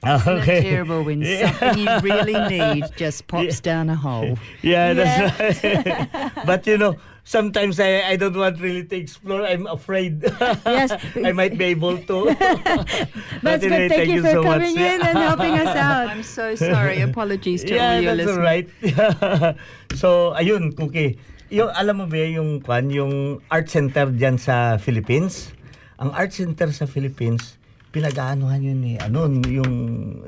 Okay. 0.00 0.64
terrible 0.64 1.04
when 1.04 1.20
something 1.20 1.84
you 1.84 1.92
really 2.00 2.32
need 2.48 2.88
just 2.96 3.28
pops 3.28 3.60
down 3.60 3.92
a 3.92 3.96
hole? 4.00 4.40
Yeah, 4.64 4.96
that's 4.96 5.60
Yeah. 5.60 5.84
right. 5.84 6.32
but 6.48 6.64
you 6.64 6.80
know, 6.80 6.96
sometimes 7.24 7.80
I 7.80 8.14
I 8.14 8.14
don't 8.16 8.36
want 8.36 8.60
really 8.60 8.84
to 8.88 8.96
explore. 8.96 9.46
I'm 9.46 9.66
afraid. 9.66 10.24
Yes. 10.70 10.92
I 11.16 11.32
might 11.32 11.58
be 11.58 11.74
able 11.74 11.98
to. 11.98 12.18
But, 13.44 13.64
anyway, 13.64 13.88
but 13.88 13.96
thank, 13.96 14.12
you 14.12 14.22
for 14.22 14.38
so 14.38 14.42
much. 14.42 14.60
coming 14.60 14.76
in 14.76 14.98
and 15.00 15.16
helping 15.16 15.54
us 15.56 15.72
out. 15.88 16.08
I'm 16.12 16.22
so 16.22 16.54
sorry. 16.54 17.00
Apologies 17.00 17.64
to 17.64 17.74
yeah, 17.74 17.96
all 17.96 18.00
your 18.00 18.16
that's 18.16 18.28
all 18.28 18.40
listeners. 18.44 18.44
right. 18.44 19.56
so, 19.96 20.08
ayun, 20.36 20.76
Cookie. 20.76 21.16
Yung, 21.50 21.72
alam 21.72 22.04
mo 22.04 22.06
ba 22.06 22.20
yung, 22.22 22.60
kwan, 22.62 22.92
yung 22.92 23.42
art 23.50 23.66
center 23.66 24.12
dyan 24.12 24.38
sa 24.38 24.78
Philippines? 24.78 25.50
Ang 25.98 26.14
art 26.14 26.30
center 26.30 26.70
sa 26.70 26.86
Philippines, 26.86 27.58
pinag-aanuhan 27.90 28.62
yun 28.62 28.78
ni, 28.78 28.94
ano, 29.00 29.26
yung 29.48 29.74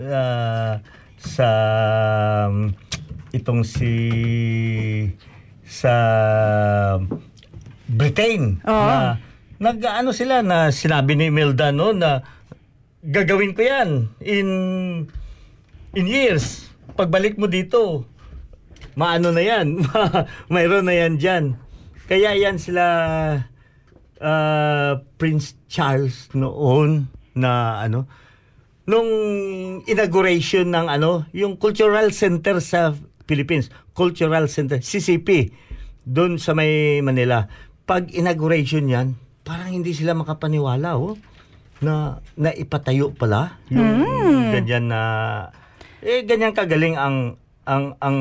ah, 0.03 0.83
sa 1.23 1.49
um, 2.51 2.75
itong 3.31 3.63
si 3.63 3.93
sa 5.67 5.93
Britain 7.87 8.63
Oo. 8.65 8.87
na 8.87 9.19
nag-ano 9.63 10.11
sila 10.11 10.43
na 10.43 10.75
sinabi 10.75 11.15
ni 11.15 11.31
Imelda 11.31 11.71
no 11.71 11.95
na 11.95 12.27
gagawin 13.03 13.55
ko 13.55 13.63
yan 13.63 14.11
in 14.23 14.49
in 15.93 16.07
years. 16.07 16.71
Pagbalik 16.93 17.41
mo 17.41 17.49
dito, 17.49 18.05
maano 18.99 19.33
na 19.33 19.43
yan. 19.43 19.81
Mayroon 20.53 20.87
na 20.87 20.95
yan 20.97 21.17
dyan. 21.17 21.45
Kaya 22.07 22.37
yan 22.37 22.61
sila 22.61 22.85
ah, 24.21 24.93
Prince 25.17 25.57
Charles 25.71 26.29
noon 26.37 27.09
na 27.33 27.81
ano 27.81 28.05
nung 28.83 29.09
inauguration 29.87 30.67
ng 30.67 30.87
ano 30.91 31.25
yung 31.31 31.55
cultural 31.55 32.11
center 32.11 32.59
sa 32.59 32.93
Philippines 33.31 33.71
cultural 33.93 34.49
center 34.49 34.81
CCP 34.81 35.53
doon 36.03 36.37
sa 36.37 36.53
may 36.53 36.99
Manila 37.05 37.47
pag 37.87 38.11
inauguration 38.11 38.89
yan 38.89 39.15
parang 39.43 39.71
hindi 39.71 39.93
sila 39.95 40.15
makapaniwala 40.15 40.99
oh 40.99 41.19
na 41.83 42.23
naipatayo 42.39 43.11
pala 43.13 43.59
yung 43.69 44.07
ganyan 44.55 44.87
na 44.91 45.01
eh 46.03 46.23
ganyan 46.27 46.55
kagaling 46.55 46.99
ang 46.99 47.39
ang 47.63 47.95
ang 48.03 48.19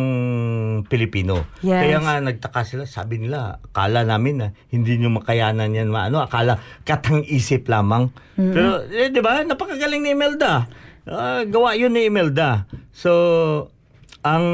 Pilipino. 0.86 1.50
Yes. 1.66 1.82
Kaya 1.82 1.98
nga 1.98 2.14
nagtaka 2.22 2.62
sila, 2.62 2.86
sabi 2.86 3.18
nila, 3.18 3.58
akala 3.58 4.06
namin 4.06 4.36
na 4.38 4.48
hindi 4.70 5.02
nyo 5.02 5.10
makayanan 5.18 5.74
yan 5.74 5.90
maano, 5.90 6.22
akala 6.22 6.62
katang 6.86 7.26
isip 7.26 7.66
lamang. 7.66 8.14
Pero 8.38 8.86
eh, 8.86 9.10
'di 9.10 9.22
ba? 9.22 9.42
Napakagaling 9.42 10.06
ni 10.06 10.14
Imelda. 10.14 10.70
Ah, 11.10 11.42
gawa 11.50 11.74
'yun 11.74 11.98
ni 11.98 12.06
Imelda. 12.06 12.70
So 12.94 13.74
ang 14.22 14.46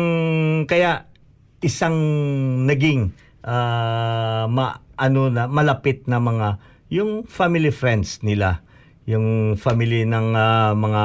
kaya 0.67 1.07
isang 1.59 1.97
naging 2.67 3.11
ah, 3.43 4.45
ma 4.47 4.79
ano 4.97 5.29
na 5.29 5.45
malapit 5.45 6.07
na 6.09 6.17
mga 6.17 6.57
yung 6.87 7.27
family 7.27 7.69
friends 7.69 8.23
nila 8.23 8.63
yung 9.07 9.55
family 9.55 10.03
ng 10.03 10.35
ah, 10.35 10.71
mga 10.75 11.03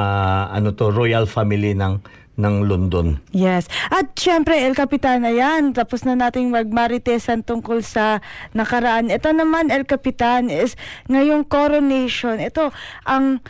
ano 0.51 0.69
to 0.75 0.91
royal 0.91 1.27
family 1.27 1.75
ng 1.75 2.03
ng 2.33 2.65
London. 2.65 3.21
Yes. 3.29 3.69
At 3.93 4.17
syempre, 4.17 4.57
El 4.57 4.73
Capitan, 4.73 5.21
ayan, 5.21 5.69
tapos 5.77 6.01
na 6.01 6.17
nating 6.17 6.49
magmaritesan 6.49 7.45
tungkol 7.45 7.85
sa 7.85 8.25
nakaraan. 8.57 9.13
Ito 9.13 9.37
naman, 9.37 9.69
El 9.69 9.85
Capitan, 9.85 10.49
is 10.49 10.73
ngayong 11.13 11.45
coronation. 11.45 12.41
Ito, 12.41 12.73
ang 13.05 13.45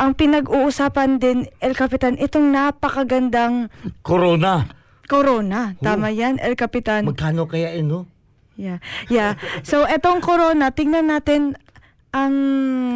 ang 0.00 0.16
pinag-uusapan 0.16 1.20
din, 1.20 1.44
El 1.60 1.76
Capitan, 1.76 2.16
itong 2.16 2.48
napakagandang 2.48 3.68
Corona. 4.00 4.64
corona. 5.04 5.76
Tama 5.76 6.08
yan, 6.08 6.40
El 6.40 6.56
Capitan. 6.56 7.04
Magkano 7.04 7.44
kaya 7.44 7.76
eh, 7.76 7.84
no? 7.84 8.08
Yeah. 8.56 8.80
Yeah. 9.12 9.36
So, 9.60 9.84
etong 9.84 10.24
corona, 10.24 10.72
tingnan 10.72 11.12
natin 11.12 11.60
ang 12.10 12.34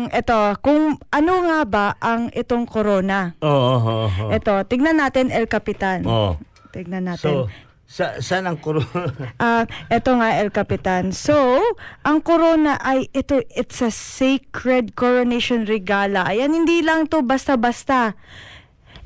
ito, 0.09 0.38
kung 0.64 0.97
ano 1.12 1.33
nga 1.45 1.61
ba 1.69 1.87
ang 2.01 2.33
itong 2.33 2.64
corona. 2.64 3.37
Oo, 3.45 3.53
oo, 3.53 4.07
oo. 4.09 4.31
Ito, 4.33 4.64
tingnan 4.64 4.97
natin 4.97 5.29
El 5.29 5.45
Capitan. 5.45 6.09
Oo. 6.09 6.40
Tingnan 6.73 7.12
natin. 7.12 7.47
So, 7.47 7.53
sa, 7.95 8.19
saan 8.19 8.51
ang 8.51 8.59
corona? 8.59 9.07
Ah, 9.39 9.71
eto 9.87 10.19
nga 10.19 10.35
El 10.43 10.51
Capitan. 10.51 11.15
So, 11.15 11.63
ang 12.03 12.27
corona 12.27 12.75
ay 12.83 13.07
ito 13.15 13.39
it's 13.55 13.79
a 13.79 13.95
sacred 13.95 14.99
coronation 14.99 15.63
regala. 15.63 16.27
Ayan 16.27 16.51
hindi 16.51 16.83
lang 16.83 17.07
to 17.07 17.23
basta-basta. 17.23 18.19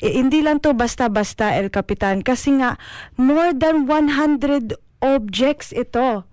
Eh, 0.01 0.17
hindi 0.17 0.41
lang 0.41 0.65
to 0.65 0.73
basta-basta 0.73 1.53
El 1.53 1.69
Capitan 1.69 2.25
kasi 2.25 2.57
nga 2.57 2.81
more 3.21 3.53
than 3.53 3.85
100 3.85 4.73
objects 5.05 5.77
ito. 5.77 6.25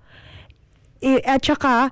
I, 1.04 1.20
at 1.28 1.44
saka 1.44 1.92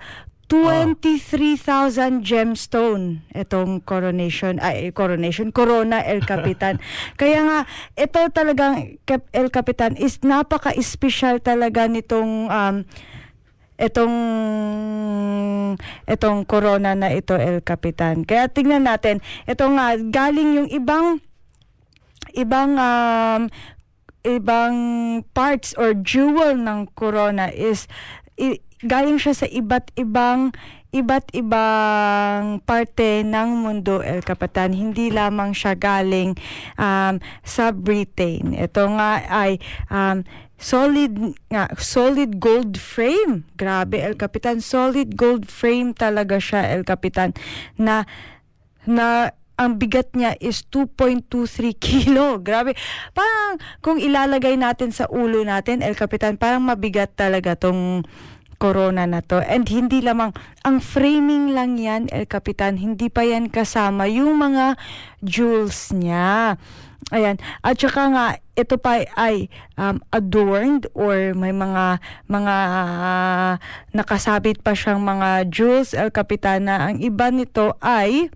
23,000 0.54 2.22
gemstone 2.22 3.26
itong 3.34 3.82
coronation 3.82 4.62
ay 4.62 4.94
coronation 4.94 5.50
corona 5.50 6.06
El 6.06 6.22
Capitan. 6.22 6.78
Kaya 7.20 7.42
nga 7.42 7.60
ito 7.98 8.22
talagang 8.30 9.02
El 9.34 9.50
Capitan 9.50 9.98
is 9.98 10.22
napaka-special 10.22 11.42
talaga 11.42 11.90
nitong 11.90 12.54
um, 12.54 12.76
itong 13.82 14.16
itong 16.06 16.46
corona 16.46 16.94
na 16.94 17.10
ito 17.10 17.34
El 17.34 17.66
Capitan. 17.66 18.22
Kaya 18.22 18.46
tingnan 18.46 18.86
natin, 18.86 19.26
ito 19.50 19.66
nga 19.74 19.98
galing 19.98 20.62
yung 20.62 20.70
ibang 20.70 21.18
ibang 22.38 22.78
um, 22.78 23.50
ibang 24.22 24.76
parts 25.34 25.74
or 25.82 25.98
jewel 25.98 26.54
ng 26.54 26.94
corona 26.94 27.50
is 27.50 27.90
i- 28.38 28.62
galing 28.84 29.18
siya 29.20 29.34
sa 29.34 29.48
iba't 29.48 29.92
ibang 29.96 30.52
iba't 30.94 31.34
ibang 31.34 32.62
parte 32.62 33.26
ng 33.26 33.50
mundo 33.66 34.06
El 34.06 34.22
Capitan 34.22 34.78
hindi 34.78 35.10
lamang 35.10 35.58
siya 35.58 35.74
galing 35.74 36.38
um, 36.78 37.18
sa 37.42 37.74
Britain 37.74 38.54
ito 38.54 38.84
nga 38.94 39.26
ay 39.26 39.58
um, 39.90 40.22
solid 40.62 41.34
nga 41.50 41.74
solid 41.82 42.38
gold 42.38 42.78
frame 42.78 43.42
grabe 43.58 44.06
El 44.06 44.14
Capitan 44.14 44.62
solid 44.62 45.18
gold 45.18 45.50
frame 45.50 45.98
talaga 45.98 46.38
siya 46.38 46.78
El 46.78 46.86
Capitan 46.86 47.34
na 47.74 48.06
na 48.86 49.34
ang 49.54 49.78
bigat 49.78 50.14
niya 50.18 50.34
is 50.42 50.66
2.23 50.74 51.78
kilo. 51.78 52.42
Grabe. 52.42 52.74
Parang 53.14 53.62
kung 53.86 54.02
ilalagay 54.02 54.58
natin 54.58 54.90
sa 54.90 55.06
ulo 55.14 55.46
natin, 55.46 55.86
El 55.86 55.94
Capitan, 55.94 56.42
parang 56.42 56.66
mabigat 56.66 57.14
talaga 57.14 57.54
tong 57.54 58.02
corona 58.64 59.04
na 59.04 59.20
to. 59.20 59.44
And 59.44 59.68
hindi 59.68 60.00
lamang, 60.00 60.32
ang 60.64 60.80
framing 60.80 61.52
lang 61.52 61.76
yan, 61.76 62.08
El 62.16 62.32
Capitan, 62.32 62.80
hindi 62.80 63.12
pa 63.12 63.28
yan 63.28 63.52
kasama 63.52 64.08
yung 64.08 64.40
mga 64.40 64.80
jewels 65.20 65.92
niya. 65.92 66.56
Ayan. 67.12 67.36
At 67.60 67.76
saka 67.76 68.08
nga, 68.16 68.28
ito 68.56 68.80
pa 68.80 69.04
ay 69.20 69.52
um, 69.76 70.00
adorned 70.16 70.88
or 70.96 71.36
may 71.36 71.52
mga 71.52 72.00
mga 72.32 72.56
ah, 72.56 73.54
nakasabit 73.92 74.64
pa 74.64 74.72
siyang 74.72 75.04
mga 75.04 75.52
jewels, 75.52 75.92
El 75.92 76.16
Capitan, 76.16 76.72
na 76.72 76.88
ang 76.88 77.04
iba 77.04 77.28
nito 77.28 77.76
ay 77.84 78.32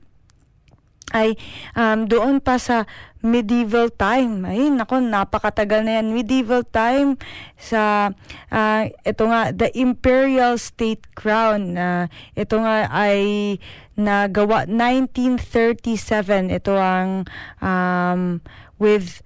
ay 1.16 1.40
um, 1.72 2.04
doon 2.04 2.44
pa 2.44 2.60
sa 2.60 2.84
medieval 3.24 3.90
time. 3.90 4.46
Ay, 4.46 4.70
nako, 4.70 5.00
napakatagal 5.02 5.84
na 5.84 6.00
yan. 6.02 6.14
Medieval 6.14 6.64
time 6.68 7.18
sa, 7.58 8.14
ah, 8.52 8.84
ito 9.04 9.24
nga, 9.28 9.52
the 9.56 9.72
imperial 9.78 10.60
state 10.60 11.04
crown. 11.16 11.74
na 11.74 12.08
ito 12.38 12.60
nga 12.62 12.88
ay 12.92 13.58
nagawa 13.98 14.70
1937. 14.70 16.54
Ito 16.54 16.74
ang 16.78 17.26
um, 17.64 18.40
with 18.78 19.26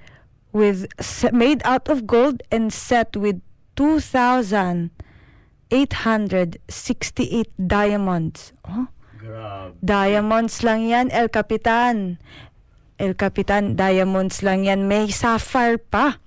with 0.51 0.87
made 1.31 1.63
out 1.63 1.87
of 1.87 2.03
gold 2.07 2.43
and 2.51 2.73
set 2.75 3.15
with 3.15 3.39
2,868 3.79 4.91
diamonds. 7.55 8.51
Oh, 8.67 8.87
Grabe. 9.31 9.79
Diamonds 9.79 10.59
lang 10.59 10.83
yan, 10.83 11.07
El 11.07 11.31
Capitan. 11.31 12.19
El 12.99 13.15
Capitan, 13.15 13.79
diamonds 13.79 14.43
lang 14.43 14.67
yan. 14.67 14.91
May 14.91 15.07
sapphire 15.07 15.79
pa. 15.79 16.19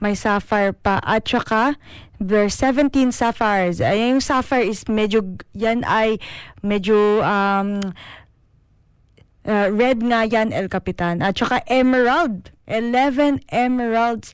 May 0.00 0.16
sapphire 0.16 0.72
pa. 0.72 0.96
At 1.04 1.28
saka, 1.28 1.76
there 2.16 2.48
are 2.48 2.52
17 2.52 3.12
sapphires. 3.12 3.84
Ay, 3.84 4.08
yung 4.08 4.24
sapphire 4.24 4.64
is 4.64 4.88
medyo, 4.88 5.36
yan 5.52 5.84
ay 5.84 6.16
medyo 6.64 7.20
um, 7.20 7.92
uh, 9.44 9.68
red 9.68 10.00
nga 10.00 10.24
yan, 10.24 10.56
El 10.56 10.72
Capitan. 10.72 11.20
At 11.20 11.36
saka 11.36 11.60
emerald. 11.68 12.48
11 12.64 13.44
emeralds. 13.52 14.32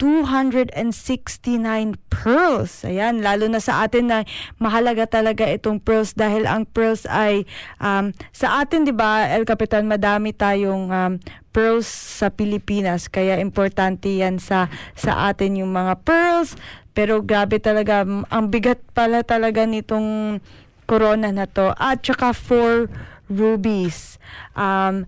269 0.00 2.00
pearls. 2.08 2.88
Ayan, 2.88 3.20
lalo 3.20 3.52
na 3.52 3.60
sa 3.60 3.84
atin 3.84 4.08
na 4.08 4.24
mahalaga 4.56 5.04
talaga 5.04 5.44
itong 5.44 5.76
pearls 5.76 6.16
dahil 6.16 6.48
ang 6.48 6.64
pearls 6.64 7.04
ay 7.04 7.44
um, 7.76 8.16
sa 8.32 8.64
atin, 8.64 8.88
'di 8.88 8.96
ba, 8.96 9.28
El 9.28 9.44
Capitan, 9.44 9.84
madami 9.84 10.32
tayong 10.32 10.88
um, 10.88 11.12
pearls 11.52 11.84
sa 11.84 12.32
Pilipinas 12.32 13.12
kaya 13.12 13.36
importante 13.44 14.08
'yan 14.08 14.40
sa 14.40 14.72
sa 14.96 15.28
atin 15.28 15.60
yung 15.60 15.76
mga 15.76 16.00
pearls. 16.00 16.56
Pero 16.96 17.20
grabe 17.20 17.60
talaga, 17.60 18.08
ang 18.08 18.44
bigat 18.48 18.80
pala 18.96 19.20
talaga 19.20 19.68
nitong 19.68 20.40
corona 20.88 21.28
na 21.30 21.44
to. 21.44 21.76
At 21.76 22.02
saka 22.02 22.32
four 22.32 22.88
rubies. 23.30 24.18
Um, 24.56 25.06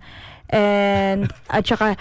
and 0.53 1.33
at 1.49 1.65
saka 1.65 1.97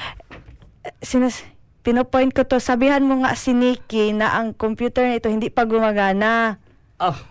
sinas 1.02 1.42
pinopoint 1.82 2.30
ko 2.30 2.46
to, 2.46 2.62
sabihan 2.62 3.02
mo 3.02 3.22
nga 3.22 3.34
si 3.34 3.54
Nikki 3.54 4.14
na 4.14 4.38
ang 4.38 4.54
computer 4.54 5.06
nito 5.06 5.30
hindi 5.30 5.50
pa 5.50 5.66
gumagana. 5.66 6.62
Oh. 7.02 7.14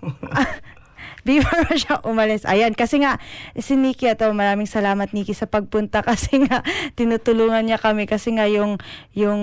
Before 1.21 1.69
siya 1.77 2.01
umalis. 2.01 2.49
Ayan, 2.49 2.73
kasi 2.73 2.97
nga, 2.97 3.21
si 3.53 3.77
Nikki 3.77 4.09
ito, 4.09 4.25
maraming 4.33 4.65
salamat 4.65 5.13
Nikki 5.13 5.37
sa 5.37 5.45
pagpunta 5.45 6.01
kasi 6.09 6.41
nga, 6.45 6.65
tinutulungan 6.97 7.61
niya 7.61 7.77
kami 7.77 8.09
kasi 8.09 8.33
nga 8.33 8.49
yung, 8.49 8.81
yung 9.13 9.41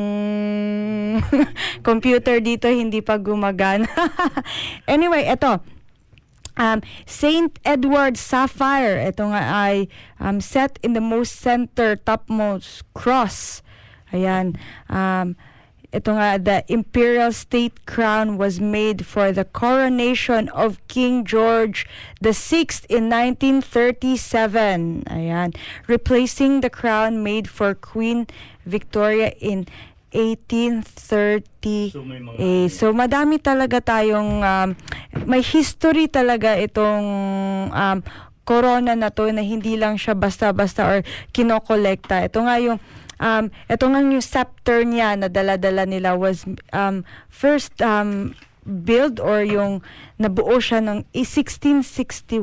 computer 1.89 2.43
dito 2.43 2.67
hindi 2.67 2.99
pa 2.99 3.17
gumagana. 3.23 3.87
anyway, 4.91 5.31
ito, 5.31 5.63
um, 6.59 6.83
Saint 7.07 7.55
Edward 7.63 8.19
Sapphire. 8.19 8.99
Ito 8.99 9.31
nga 9.31 9.71
ay 9.71 9.87
um, 10.19 10.43
set 10.43 10.83
in 10.83 10.99
the 10.99 11.03
most 11.03 11.39
center, 11.39 11.95
topmost 11.95 12.83
cross. 12.93 13.63
Ayan. 14.13 14.57
Um, 14.89 15.37
ito 15.89 16.13
nga, 16.13 16.37
the 16.37 16.61
imperial 16.69 17.33
state 17.33 17.89
crown 17.89 18.37
was 18.37 18.61
made 18.61 19.09
for 19.09 19.33
the 19.33 19.49
coronation 19.49 20.53
of 20.53 20.77
King 20.85 21.25
George 21.25 21.89
the 22.21 22.37
Sixth 22.37 22.85
in 22.93 23.09
1937. 23.09 25.09
Ayan. 25.09 25.57
Replacing 25.89 26.61
the 26.61 26.69
crown 26.69 27.25
made 27.25 27.49
for 27.49 27.73
Queen 27.73 28.29
Victoria 28.69 29.33
in 29.41 29.65
1830. 30.13 31.93
So, 31.93 32.05
may 32.05 32.21
mga- 32.21 32.37
Eh, 32.37 32.67
so 32.69 32.93
madami 32.93 33.41
talaga 33.41 33.81
tayong 33.81 34.45
um, 34.45 34.69
may 35.25 35.41
history 35.41 36.09
talaga 36.09 36.57
itong 36.57 37.05
um, 37.73 37.99
corona 38.45 38.97
na 38.97 39.09
to 39.13 39.29
na 39.33 39.45
hindi 39.45 39.77
lang 39.77 39.97
siya 40.01 40.17
basta-basta 40.17 40.85
or 40.85 40.99
kinokolekta. 41.33 42.25
Ito 42.25 42.45
nga 42.45 42.57
yung 42.61 42.81
um, 43.19 43.45
ito 43.65 43.85
nga 43.85 43.99
yung 43.99 44.19
scepter 44.19 44.83
niya 44.83 45.15
na 45.15 45.27
dala-dala 45.27 45.85
nila 45.85 46.15
was 46.15 46.43
um, 46.71 47.03
first 47.29 47.75
um, 47.79 48.35
build 48.65 49.17
or 49.17 49.41
yung 49.41 49.81
nabuo 50.17 50.59
siya 50.59 50.79
noong 50.79 51.09
1661. 51.11 52.37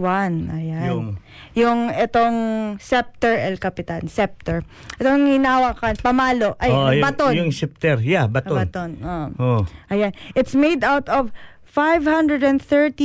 Ayan. 0.49 0.85
Yung- 0.85 1.15
Yung 1.53 1.87
itong 1.87 2.37
scepter, 2.77 3.31
El 3.37 3.55
Capitan, 3.57 4.09
scepter. 4.09 4.65
Itong 4.97 5.29
hinawakan, 5.29 5.95
pamalo, 5.95 6.57
ay, 6.57 6.67
Oh, 6.67 6.89
yung- 6.89 6.99
baton. 6.99 7.31
Yung 7.37 7.51
shifter, 7.51 8.01
yeah, 8.01 8.25
baton. 8.25 8.59
Baton. 8.59 8.91
oh. 8.99 9.27
Oh. 9.37 9.61
Ayan. 9.87 10.11
It's 10.33 10.51
made 10.51 10.83
out 10.83 11.07
of 11.07 11.31
530.2 11.69 12.99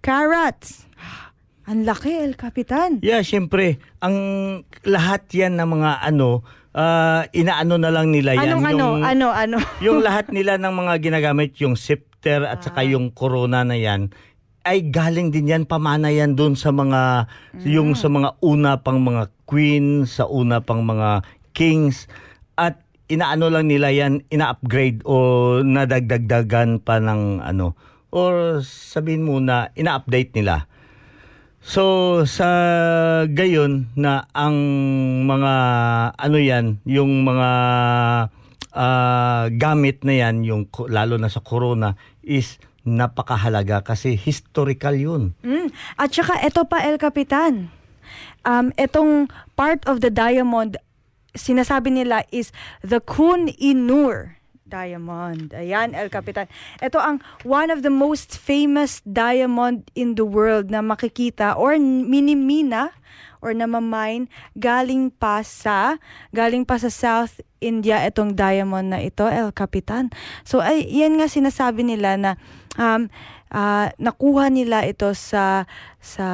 carats. 0.00 0.86
Ang 1.68 1.84
laki, 1.84 2.24
El 2.24 2.32
Capitan. 2.32 3.04
Yeah, 3.04 3.20
syempre, 3.20 3.76
ang 4.00 4.16
lahat 4.82 5.28
yan 5.28 5.60
ng 5.60 5.68
mga 5.68 6.00
ano, 6.02 6.40
ah, 6.74 7.24
inaano 7.32 7.76
na 7.80 7.90
lang 7.92 8.12
nila 8.12 8.36
yan. 8.36 8.58
Anong 8.58 8.66
ano? 8.66 8.84
yung, 8.84 8.98
Ano, 9.04 9.26
ano? 9.32 9.56
yung 9.84 9.98
lahat 10.04 10.32
nila 10.32 10.56
ng 10.60 10.74
mga 10.74 10.94
ginagamit, 11.00 11.56
yung 11.62 11.78
scepter 11.78 12.44
at 12.44 12.64
saka 12.64 12.84
yung 12.84 13.12
corona 13.12 13.62
na 13.64 13.78
yan, 13.78 14.12
ay 14.68 14.84
galing 14.92 15.32
din 15.32 15.48
yan, 15.48 15.64
pamana 15.64 16.12
yan 16.12 16.36
doon 16.36 16.52
sa 16.52 16.68
mga, 16.68 17.30
yung 17.64 17.96
sa 17.96 18.12
mga 18.12 18.36
una 18.44 18.76
pang 18.84 19.00
mga 19.00 19.32
queen, 19.48 20.04
sa 20.04 20.28
una 20.28 20.60
pang 20.60 20.84
mga 20.84 21.24
kings, 21.56 22.04
at 22.58 22.84
inaano 23.08 23.48
lang 23.48 23.72
nila 23.72 23.88
yan, 23.88 24.20
ina-upgrade 24.28 25.00
o 25.08 25.16
nadagdagdagan 25.64 26.84
pa 26.84 27.00
ng 27.00 27.40
ano, 27.40 27.72
or 28.12 28.60
sabihin 28.60 29.24
muna, 29.24 29.72
ina-update 29.72 30.36
nila. 30.36 30.68
So 31.68 32.24
sa 32.24 32.48
gayon 33.28 33.92
na 33.92 34.24
ang 34.32 34.56
mga 35.28 35.54
ano 36.16 36.38
yan, 36.40 36.80
yung 36.88 37.28
mga 37.28 37.50
ah, 38.72 39.44
gamit 39.52 40.00
na 40.00 40.16
yan, 40.16 40.48
yung 40.48 40.64
lalo 40.88 41.20
na 41.20 41.28
sa 41.28 41.44
corona 41.44 41.92
is 42.24 42.56
napakahalaga 42.88 43.84
kasi 43.84 44.16
historical 44.16 44.96
yun. 44.96 45.36
Mm. 45.44 45.68
At 46.00 46.08
saka, 46.08 46.40
ito 46.40 46.64
pa, 46.64 46.88
El 46.88 46.96
Capitan. 46.96 47.68
Um, 48.48 48.72
itong 48.80 49.28
part 49.52 49.84
of 49.84 50.00
the 50.00 50.08
diamond, 50.08 50.80
sinasabi 51.36 51.92
nila 51.92 52.24
is 52.32 52.48
the 52.80 52.96
Kun 53.04 53.52
Inur 53.60 54.37
diamond. 54.68 55.56
Ayan, 55.56 55.96
El 55.96 56.12
Capitan. 56.12 56.46
Ito 56.78 57.00
ang 57.00 57.24
one 57.42 57.72
of 57.72 57.80
the 57.80 57.90
most 57.90 58.36
famous 58.36 59.00
diamond 59.08 59.88
in 59.96 60.14
the 60.14 60.28
world 60.28 60.68
na 60.68 60.84
makikita 60.84 61.56
or 61.56 61.74
minimina 61.80 62.92
or 63.40 63.56
namamine 63.56 64.28
galing 64.58 65.10
pa 65.14 65.40
sa 65.40 65.96
galing 66.34 66.66
pa 66.68 66.76
sa 66.76 66.90
South 66.92 67.40
India 67.58 68.02
itong 68.06 68.38
diamond 68.38 68.94
na 68.94 69.02
ito, 69.02 69.26
El 69.26 69.50
Capitan. 69.50 70.12
So 70.46 70.62
ay 70.62 70.86
yan 70.86 71.18
nga 71.18 71.26
sinasabi 71.26 71.82
nila 71.82 72.14
na 72.14 72.30
um, 72.78 73.10
ah, 73.50 73.88
nakuha 73.96 74.48
nila 74.48 74.84
ito 74.84 75.12
sa 75.12 75.64
sa 75.98 76.28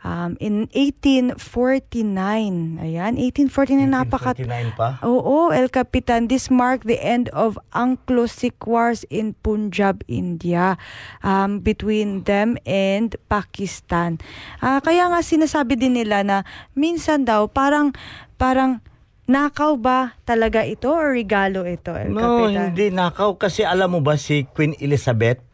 um, 0.00 0.32
in 0.40 0.64
1849. 0.72 2.80
Ayan, 2.80 3.12
1849 3.16 3.84
napaka 3.84 4.32
1949 4.36 4.78
pa. 4.78 4.88
Oo, 5.04 5.50
El 5.50 5.68
Capitan, 5.68 6.26
this 6.26 6.48
marked 6.48 6.86
the 6.86 6.98
end 6.98 7.28
of 7.36 7.58
Anglo-Sikh 7.72 8.64
wars 8.64 9.04
in 9.08 9.36
Punjab, 9.40 10.02
India, 10.08 10.76
um, 11.20 11.60
between 11.60 12.24
them 12.24 12.56
and 12.64 13.14
Pakistan. 13.28 14.16
Ah, 14.58 14.80
kaya 14.80 15.08
nga 15.08 15.20
sinasabi 15.20 15.76
din 15.76 15.96
nila 15.96 16.24
na 16.24 16.36
minsan 16.72 17.24
daw 17.24 17.46
parang 17.46 17.92
parang 18.38 18.80
nakaw 19.28 19.76
ba 19.76 20.16
talaga 20.24 20.64
ito 20.64 20.88
or 20.88 21.12
regalo 21.12 21.68
ito, 21.68 21.92
El 21.92 22.16
No, 22.16 22.48
Capitan? 22.48 22.72
hindi 22.72 22.86
nakaw 22.88 23.36
kasi 23.36 23.60
alam 23.60 23.92
mo 23.92 24.00
ba 24.00 24.16
si 24.16 24.48
Queen 24.56 24.72
Elizabeth 24.80 25.44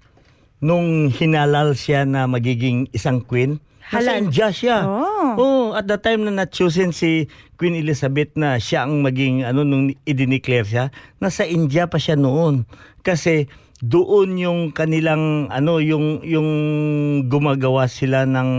nung 0.64 1.12
hinalal 1.12 1.77
siya 1.77 2.09
na 2.09 2.24
magiging 2.24 2.88
isang 2.96 3.20
queen, 3.20 3.61
nasa 3.92 4.16
Halal. 4.16 4.24
India 4.24 4.48
siya. 4.48 4.88
Oh. 4.88 5.37
Oh, 5.37 5.66
at 5.77 5.85
the 5.85 6.00
time 6.00 6.24
na 6.24 6.33
na-chosen 6.33 6.96
si 6.96 7.29
Queen 7.61 7.77
Elizabeth 7.77 8.33
na 8.40 8.57
siya 8.57 8.88
ang 8.88 9.05
maging 9.05 9.44
ano 9.44 9.61
nung 9.68 9.92
i-declare 10.09 10.64
siya, 10.64 10.85
nasa 11.20 11.44
India 11.44 11.85
pa 11.85 12.00
siya 12.00 12.16
noon. 12.16 12.64
Kasi 13.05 13.53
doon 13.85 14.40
yung 14.40 14.61
kanilang 14.72 15.53
ano 15.53 15.77
yung 15.85 16.24
yung 16.24 16.48
gumagawa 17.29 17.85
sila 17.85 18.24
ng 18.24 18.50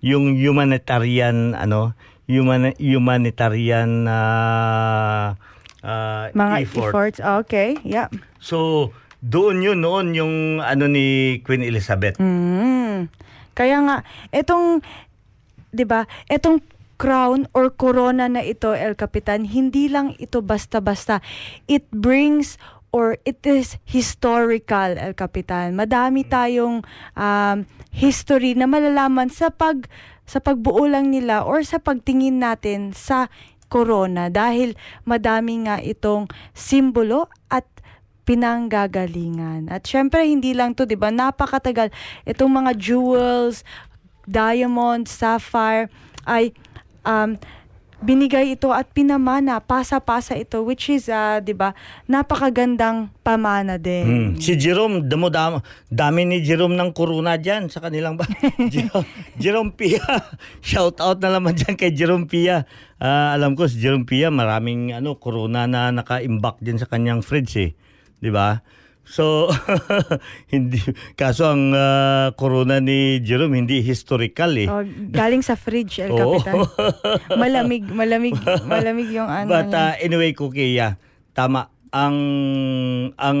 yung 0.00 0.40
humanitarian 0.40 1.52
ano 1.52 1.92
human, 2.32 2.72
humanitarian 2.80 4.08
na 4.08 4.18
Mga 6.32 6.56
efforts. 6.62 7.18
Okay, 7.18 7.74
yeah. 7.82 8.06
So, 8.38 8.90
doon 9.22 9.62
yun 9.62 9.78
noon 9.78 10.06
yung 10.18 10.34
ano 10.58 10.90
ni 10.90 11.38
Queen 11.46 11.62
Elizabeth. 11.62 12.18
Mm. 12.18 13.06
Kaya 13.54 13.78
nga, 13.86 13.96
itong, 14.34 14.82
di 15.70 15.86
ba, 15.86 16.02
itong 16.26 16.58
crown 16.98 17.46
or 17.54 17.70
corona 17.70 18.26
na 18.26 18.42
ito, 18.42 18.74
El 18.74 18.98
Capitan, 18.98 19.46
hindi 19.46 19.86
lang 19.86 20.18
ito 20.18 20.42
basta-basta. 20.42 21.22
It 21.70 21.86
brings 21.94 22.58
or 22.90 23.16
it 23.24 23.40
is 23.46 23.78
historical, 23.86 24.98
El 24.98 25.14
Capitan. 25.14 25.78
Madami 25.78 26.26
tayong 26.26 26.84
um, 27.16 27.58
history 27.94 28.58
na 28.58 28.66
malalaman 28.68 29.32
sa 29.32 29.48
pag 29.48 29.86
sa 30.22 30.38
pagbuo 30.38 30.86
lang 30.86 31.10
nila 31.10 31.42
or 31.42 31.66
sa 31.66 31.82
pagtingin 31.82 32.38
natin 32.38 32.94
sa 32.94 33.26
corona 33.66 34.30
dahil 34.30 34.78
madami 35.02 35.66
nga 35.66 35.82
itong 35.82 36.30
simbolo 36.54 37.26
at 37.50 37.66
pinanggagalingan. 38.22 39.66
At 39.70 39.86
syempre, 39.86 40.22
hindi 40.26 40.54
lang 40.54 40.78
to, 40.78 40.86
di 40.86 40.98
ba? 40.98 41.10
Napakatagal. 41.10 41.90
Itong 42.26 42.52
mga 42.52 42.78
jewels, 42.78 43.66
diamond, 44.26 45.10
sapphire, 45.10 45.90
ay 46.22 46.54
um, 47.02 47.34
binigay 48.02 48.58
ito 48.58 48.74
at 48.74 48.90
pinamana, 48.90 49.62
pasa-pasa 49.62 50.34
ito, 50.34 50.66
which 50.66 50.90
is, 50.90 51.06
ah, 51.06 51.38
di 51.38 51.54
ba, 51.54 51.72
napakagandang 52.10 53.08
pamana 53.22 53.78
din. 53.78 54.04
Hmm. 54.04 54.28
Si 54.42 54.58
Jerome, 54.58 55.06
damo, 55.06 55.30
damo, 55.30 55.62
dami 55.86 56.26
ni 56.26 56.42
Jerome 56.42 56.74
ng 56.74 56.90
corona 56.90 57.38
dyan 57.38 57.70
sa 57.70 57.78
kanilang 57.78 58.18
ba? 58.18 58.26
Jerome, 58.74 59.08
Jerome 59.38 59.72
Pia. 59.72 60.02
Shout 60.66 60.98
out 60.98 61.22
na 61.22 61.38
naman 61.38 61.54
dyan 61.54 61.78
kay 61.78 61.94
Jerome 61.94 62.26
Pia. 62.26 62.66
Ah, 62.98 63.34
alam 63.38 63.54
ko 63.54 63.70
si 63.70 63.78
Jerome 63.78 64.04
Pia, 64.04 64.34
maraming 64.34 64.98
ano, 64.98 65.14
corona 65.16 65.70
na 65.70 65.94
naka-imbak 65.94 66.58
din 66.58 66.82
sa 66.82 66.90
kanyang 66.90 67.22
fridge 67.22 67.54
eh. 67.56 67.72
Di 68.22 68.30
ba? 68.30 68.62
So, 69.02 69.50
hindi, 70.54 70.78
kaso 71.18 71.50
ang 71.50 71.74
ah, 71.74 72.30
corona 72.38 72.78
ni 72.78 73.18
Jerome 73.18 73.58
hindi 73.58 73.82
historical 73.82 74.54
eh. 74.54 74.70
Oh, 74.70 74.86
galing 74.86 75.42
sa 75.42 75.58
fridge, 75.58 76.06
El 76.06 76.14
Oo. 76.14 76.38
Capitan. 76.38 76.70
malamig, 77.42 77.82
malamig, 77.90 78.38
malamig 78.62 79.10
yung 79.10 79.26
ano. 79.26 79.50
But 79.50 79.74
uh, 79.74 79.98
anyway, 79.98 80.30
Cookie, 80.38 80.78
yeah, 80.78 81.02
tama. 81.34 81.74
Ang 81.92 82.16
ang 83.20 83.40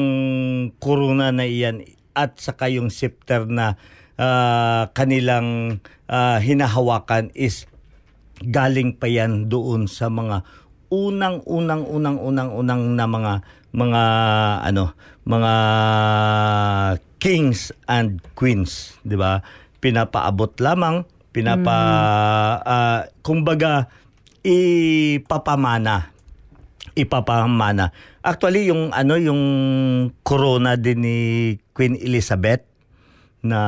corona 0.76 1.32
na 1.32 1.48
iyan 1.48 1.86
at 2.12 2.36
saka 2.36 2.68
yung 2.68 2.92
scepter 2.92 3.48
na 3.48 3.80
ah, 4.20 4.90
kanilang 4.92 5.80
ah, 6.10 6.36
hinahawakan 6.42 7.32
is 7.32 7.70
galing 8.42 8.98
pa 8.98 9.06
yan 9.06 9.46
doon 9.46 9.86
sa 9.86 10.10
mga 10.10 10.42
unang 10.92 11.40
unang 11.48 11.88
unang 11.88 12.18
unang 12.20 12.50
unang 12.52 12.82
na 12.92 13.06
mga 13.08 13.32
mga 13.72 14.02
ano 14.62 14.92
mga 15.24 15.54
kings 17.20 17.70
and 17.88 18.20
queens, 18.34 18.96
'di 19.04 19.16
ba? 19.16 19.44
Pinapaabot 19.82 20.54
lamang, 20.62 21.04
pinapa 21.34 21.76
ah, 22.62 23.00
kumbaga 23.24 23.90
ipapamana 24.42 26.12
ipapamana. 26.92 27.92
Actually 28.22 28.68
yung 28.68 28.92
ano 28.92 29.16
yung 29.16 29.42
corona 30.22 30.76
din 30.76 30.98
ni 31.02 31.18
Queen 31.72 31.96
Elizabeth 31.98 32.71
na 33.42 33.58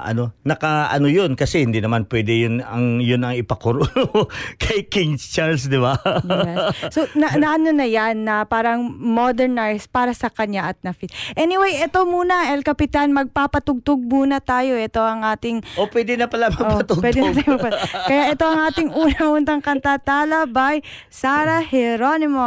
ano 0.00 0.30
naka 0.42 0.88
ano 0.88 1.10
yun 1.10 1.34
kasi 1.34 1.60
hindi 1.60 1.82
naman 1.82 2.06
pwede 2.06 2.32
yun 2.38 2.62
ang 2.62 3.02
yun 3.02 3.20
ang 3.20 3.34
ipakuro 3.34 3.82
kay 4.62 4.86
King 4.86 5.18
Charles 5.18 5.66
di 5.66 5.76
ba 5.76 5.98
Yes. 6.24 6.94
So, 6.94 7.06
na, 7.14 7.34
na 7.34 7.46
ano 7.54 7.70
na 7.70 7.84
yan, 7.84 8.22
na 8.22 8.44
parang 8.44 8.84
modernized 8.86 9.88
para 9.88 10.12
sa 10.12 10.28
kanya 10.28 10.70
at 10.70 10.78
na 10.80 10.92
fit. 10.92 11.10
Anyway, 11.34 11.80
ito 11.80 12.00
muna, 12.04 12.52
El 12.52 12.62
Capitan, 12.62 13.10
magpapatugtog 13.10 14.00
muna 14.00 14.38
tayo. 14.38 14.76
Ito 14.76 15.00
ang 15.00 15.24
ating... 15.24 15.64
o 15.74 15.86
pwede 15.88 16.14
na 16.14 16.26
pala 16.26 16.48
Oh, 16.48 16.54
magpatugtog 16.54 17.00
pwede 17.00 17.20
na 17.20 17.32
tayo 17.32 17.50
magpa- 17.56 17.80
Kaya 18.10 18.24
ito 18.30 18.44
ang 18.44 18.60
ating 18.64 18.90
unang-untang 18.92 19.60
kanta, 19.60 19.98
Tala 19.98 20.46
by 20.46 20.80
Sarah 21.08 21.64
Geronimo. 21.64 22.46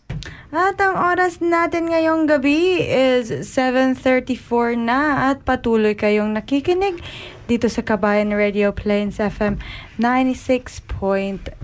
At 0.51 0.75
ang 0.83 0.99
oras 0.99 1.39
natin 1.39 1.87
ngayong 1.87 2.27
gabi 2.27 2.83
is 2.83 3.31
7.34 3.31 4.75
na 4.75 5.31
at 5.31 5.47
patuloy 5.47 5.95
kayong 5.95 6.35
nakikinig 6.35 6.99
dito 7.47 7.67
sa 7.71 7.83
Kabayan 7.83 8.31
Radio 8.31 8.71
Plains 8.75 9.19
FM 9.19 9.59
96.9. 9.99 11.55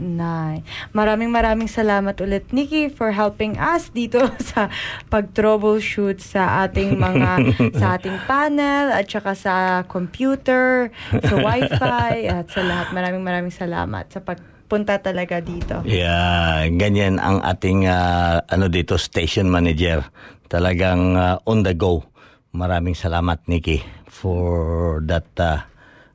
Maraming 0.92 1.32
maraming 1.32 1.72
salamat 1.72 2.16
ulit 2.20 2.52
Nikki 2.52 2.92
for 2.92 3.16
helping 3.16 3.56
us 3.56 3.88
dito 3.92 4.20
sa 4.52 4.68
pag-troubleshoot 5.08 6.20
sa 6.20 6.68
ating 6.68 7.00
mga 7.00 7.30
sa 7.76 7.96
ating 7.96 8.20
panel 8.28 8.92
at 8.92 9.08
saka 9.08 9.32
sa 9.32 9.56
computer, 9.88 10.92
sa 11.12 11.36
wifi 11.40 12.28
at 12.28 12.52
sa 12.52 12.64
lahat. 12.64 12.92
Maraming 12.92 13.24
maraming 13.24 13.56
salamat 13.56 14.12
sa 14.12 14.20
pag 14.20 14.57
punta 14.68 15.00
talaga 15.00 15.40
dito. 15.40 15.80
Yeah, 15.88 16.68
ganyan 16.76 17.18
ang 17.18 17.40
ating 17.42 17.88
ah, 17.88 18.44
ano 18.52 18.68
dito 18.68 19.00
station 19.00 19.48
manager. 19.48 20.04
Talagang 20.52 21.16
ah, 21.16 21.40
on 21.48 21.64
the 21.64 21.74
go. 21.74 22.04
Maraming 22.52 22.94
salamat 22.94 23.48
Nikki 23.48 23.82
for 24.12 25.00
that 25.08 25.28
ah, 25.40 25.66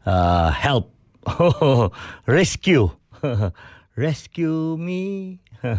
ah, 0.05 0.53
help. 0.53 0.93
Rescue. 2.29 2.93
Rescue 3.97 4.77
me. 4.77 5.41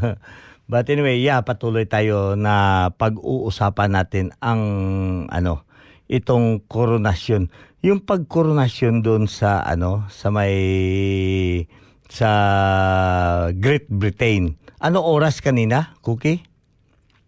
But 0.64 0.88
anyway, 0.88 1.20
yeah, 1.20 1.44
patuloy 1.44 1.86
tayo 1.86 2.40
na 2.40 2.88
pag-uusapan 2.96 3.94
natin 3.94 4.26
ang 4.40 4.62
ano, 5.28 5.68
itong 6.08 6.64
koronasyon. 6.66 7.52
Yung 7.84 8.08
pagkoronasyon 8.08 9.04
doon 9.04 9.28
sa 9.28 9.60
ano, 9.68 10.08
sa 10.08 10.32
may 10.32 10.56
sa 12.14 12.30
Great 13.58 13.90
Britain. 13.90 14.54
Ano 14.78 15.02
oras 15.02 15.42
kanina, 15.42 15.98
Cookie? 16.06 16.46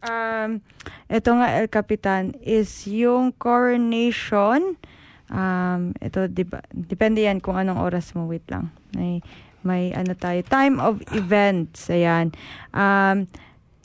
Um, 0.05 0.61
ito 1.09 1.33
nga, 1.33 1.57
El 1.57 1.65
Capitan, 1.65 2.37
is 2.37 2.85
yung 2.85 3.33
coronation. 3.33 4.77
Um, 5.33 5.97
ito, 5.97 6.29
diba, 6.29 6.61
depende 6.69 7.25
yan 7.25 7.41
kung 7.41 7.57
anong 7.57 7.81
oras 7.81 8.13
mo. 8.13 8.29
Wait 8.29 8.45
lang. 8.45 8.69
May, 8.93 9.25
may 9.65 9.89
ano 9.97 10.13
tayo. 10.13 10.45
Time 10.45 10.77
of 10.77 11.01
events. 11.17 11.89
Ayan. 11.89 12.29
Um, 12.69 13.25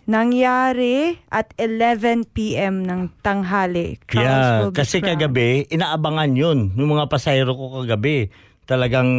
nangyari 0.04 1.16
at 1.30 1.54
11 1.56 2.28
p.m. 2.34 2.84
ng 2.84 3.14
tanghali. 3.22 3.96
Crowds 4.04 4.26
Yeah, 4.26 4.74
kasi 4.74 4.98
crowned. 5.00 5.16
kagabi, 5.16 5.70
inaabangan 5.70 6.34
yun. 6.36 6.58
Yung 6.74 6.98
mga 6.98 7.06
pasahero 7.08 7.54
ko 7.54 7.80
kagabi, 7.80 8.28
talagang 8.70 9.10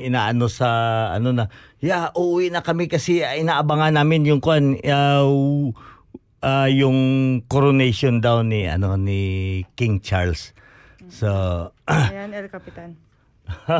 inaano 0.00 0.48
sa, 0.48 0.68
ano 1.12 1.36
na, 1.36 1.52
yeah, 1.84 2.08
uuwi 2.16 2.48
na 2.48 2.64
kami 2.64 2.88
kasi 2.88 3.20
inaabangan 3.20 4.00
namin 4.00 4.24
yung 4.24 4.40
kwan, 4.40 4.80
uh, 4.80 5.28
uh, 6.40 6.68
yung 6.72 6.96
coronation 7.44 8.24
daw 8.24 8.40
ni, 8.40 8.64
ano, 8.64 8.96
ni 8.96 9.60
King 9.76 10.00
Charles. 10.00 10.56
So, 11.12 11.28
Ayan, 11.84 12.32
El 12.32 12.48
Capitan. 12.48 12.96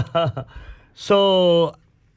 so, 0.92 1.16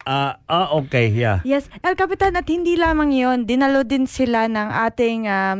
ah, 0.07 0.39
ah, 0.47 0.71
okay, 0.79 1.11
yeah. 1.11 1.43
Yes, 1.43 1.67
El 1.83 1.99
Capitan 1.99 2.39
at 2.39 2.47
hindi 2.47 2.79
lamang 2.79 3.11
'yon, 3.11 3.43
dinalo 3.43 3.83
din 3.83 4.07
sila 4.07 4.47
ng 4.47 4.69
ating 4.87 5.27
um, 5.27 5.59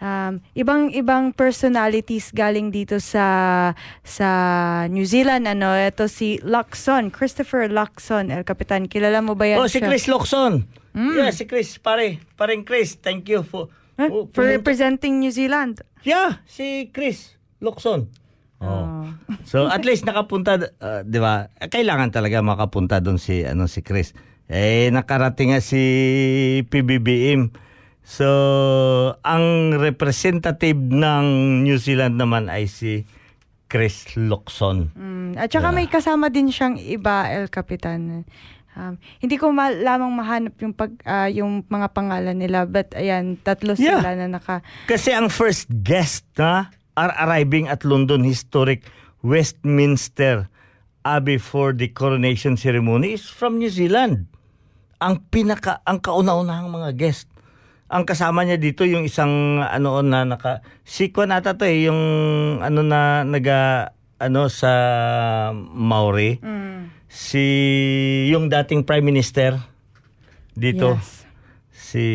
um, 0.00 0.32
ibang-ibang 0.56 1.36
personalities 1.36 2.32
galing 2.32 2.72
dito 2.72 2.96
sa 2.96 3.76
sa 4.00 4.28
New 4.88 5.04
Zealand 5.04 5.44
ano, 5.44 5.76
ito 5.76 6.08
si 6.08 6.40
Locson, 6.40 7.12
Christopher 7.12 7.68
Locson, 7.68 8.32
El 8.32 8.48
Capitan. 8.48 8.88
Kilala 8.88 9.20
mo 9.20 9.36
ba 9.36 9.44
yan? 9.44 9.60
Oh, 9.60 9.68
si 9.68 9.84
siya? 9.84 9.92
Chris 9.92 10.08
Locson. 10.08 10.64
Yeah, 10.94 11.34
si 11.34 11.44
Chris, 11.44 11.76
pare. 11.76 12.22
Paring 12.38 12.62
Chris, 12.62 12.94
thank 12.94 13.26
you 13.26 13.42
for... 13.42 13.66
Huh? 13.98 14.06
oh, 14.10 14.24
For 14.30 14.46
pumunta- 14.46 14.54
representing 14.62 15.18
New 15.18 15.34
Zealand. 15.34 15.82
Yeah, 16.06 16.38
si 16.46 16.88
Chris 16.94 17.34
Locson. 17.58 18.06
Oh. 18.64 19.04
So 19.44 19.68
at 19.68 19.84
least 19.84 20.04
nakapunta 20.04 20.56
uh, 20.80 21.00
'di 21.00 21.16
ba? 21.16 21.48
Kailangan 21.58 22.12
talaga 22.12 22.40
makapunta 22.40 23.00
doon 23.00 23.16
si 23.16 23.40
ano 23.40 23.64
si 23.64 23.80
Chris. 23.80 24.12
Eh 24.48 24.92
nakarating 24.92 25.52
nga 25.52 25.60
si 25.60 25.80
PBBM. 26.64 27.48
So 28.04 28.26
ang 29.20 29.72
representative 29.74 30.76
ng 30.76 31.24
New 31.64 31.80
Zealand 31.80 32.20
naman 32.20 32.52
ay 32.52 32.68
si 32.68 33.08
Chris 33.64 34.12
Locson. 34.14 34.92
Mm, 34.92 35.40
at 35.40 35.48
saka 35.48 35.72
may 35.72 35.88
kasama 35.88 36.28
din 36.28 36.52
siyang 36.52 36.76
iba, 36.76 37.26
El 37.26 37.48
Capitan. 37.48 38.28
Um, 38.74 38.98
hindi 39.18 39.38
ko 39.38 39.54
ma- 39.54 39.70
lamang 39.70 40.10
mahanap 40.12 40.54
yung 40.58 40.74
pag 40.74 40.90
ah, 41.06 41.30
yung 41.30 41.62
mga 41.64 41.94
pangalan 41.94 42.34
nila 42.34 42.66
but 42.66 42.90
ayan 42.92 43.38
tatlo 43.38 43.78
Yeah. 43.78 44.02
sila 44.02 44.18
na 44.18 44.26
naka 44.26 44.66
Kasi 44.84 45.14
ang 45.14 45.30
first 45.30 45.70
guest 45.70 46.26
na 46.34 46.74
are 46.94 47.12
arriving 47.18 47.66
at 47.66 47.82
London 47.82 48.22
Historic 48.22 48.86
Westminster 49.20 50.48
Abbey 51.04 51.36
for 51.36 51.76
the 51.76 51.92
coronation 51.92 52.56
ceremony 52.56 53.12
is 53.12 53.28
from 53.28 53.60
New 53.60 53.68
Zealand. 53.68 54.24
Ang 55.04 55.20
pinaka 55.28 55.84
ang 55.84 56.00
kauna-unahang 56.00 56.72
mga 56.72 56.96
guest. 56.96 57.28
Ang 57.92 58.08
kasama 58.08 58.40
niya 58.40 58.56
dito 58.56 58.88
yung 58.88 59.04
isang 59.04 59.60
ano 59.60 60.00
na 60.00 60.24
naka 60.24 60.64
si 60.80 61.12
Kwan 61.12 61.28
ata 61.28 61.60
to 61.60 61.68
eh, 61.68 61.84
yung 61.86 62.00
ano 62.64 62.80
na 62.80 63.20
naga 63.22 63.92
ano 64.16 64.48
sa 64.48 64.72
Maori. 65.52 66.40
Si 67.06 67.44
yung 68.32 68.48
dating 68.48 68.88
prime 68.88 69.04
minister 69.04 69.60
dito 70.56 70.96
Yes. 70.96 71.26
si 71.74 72.06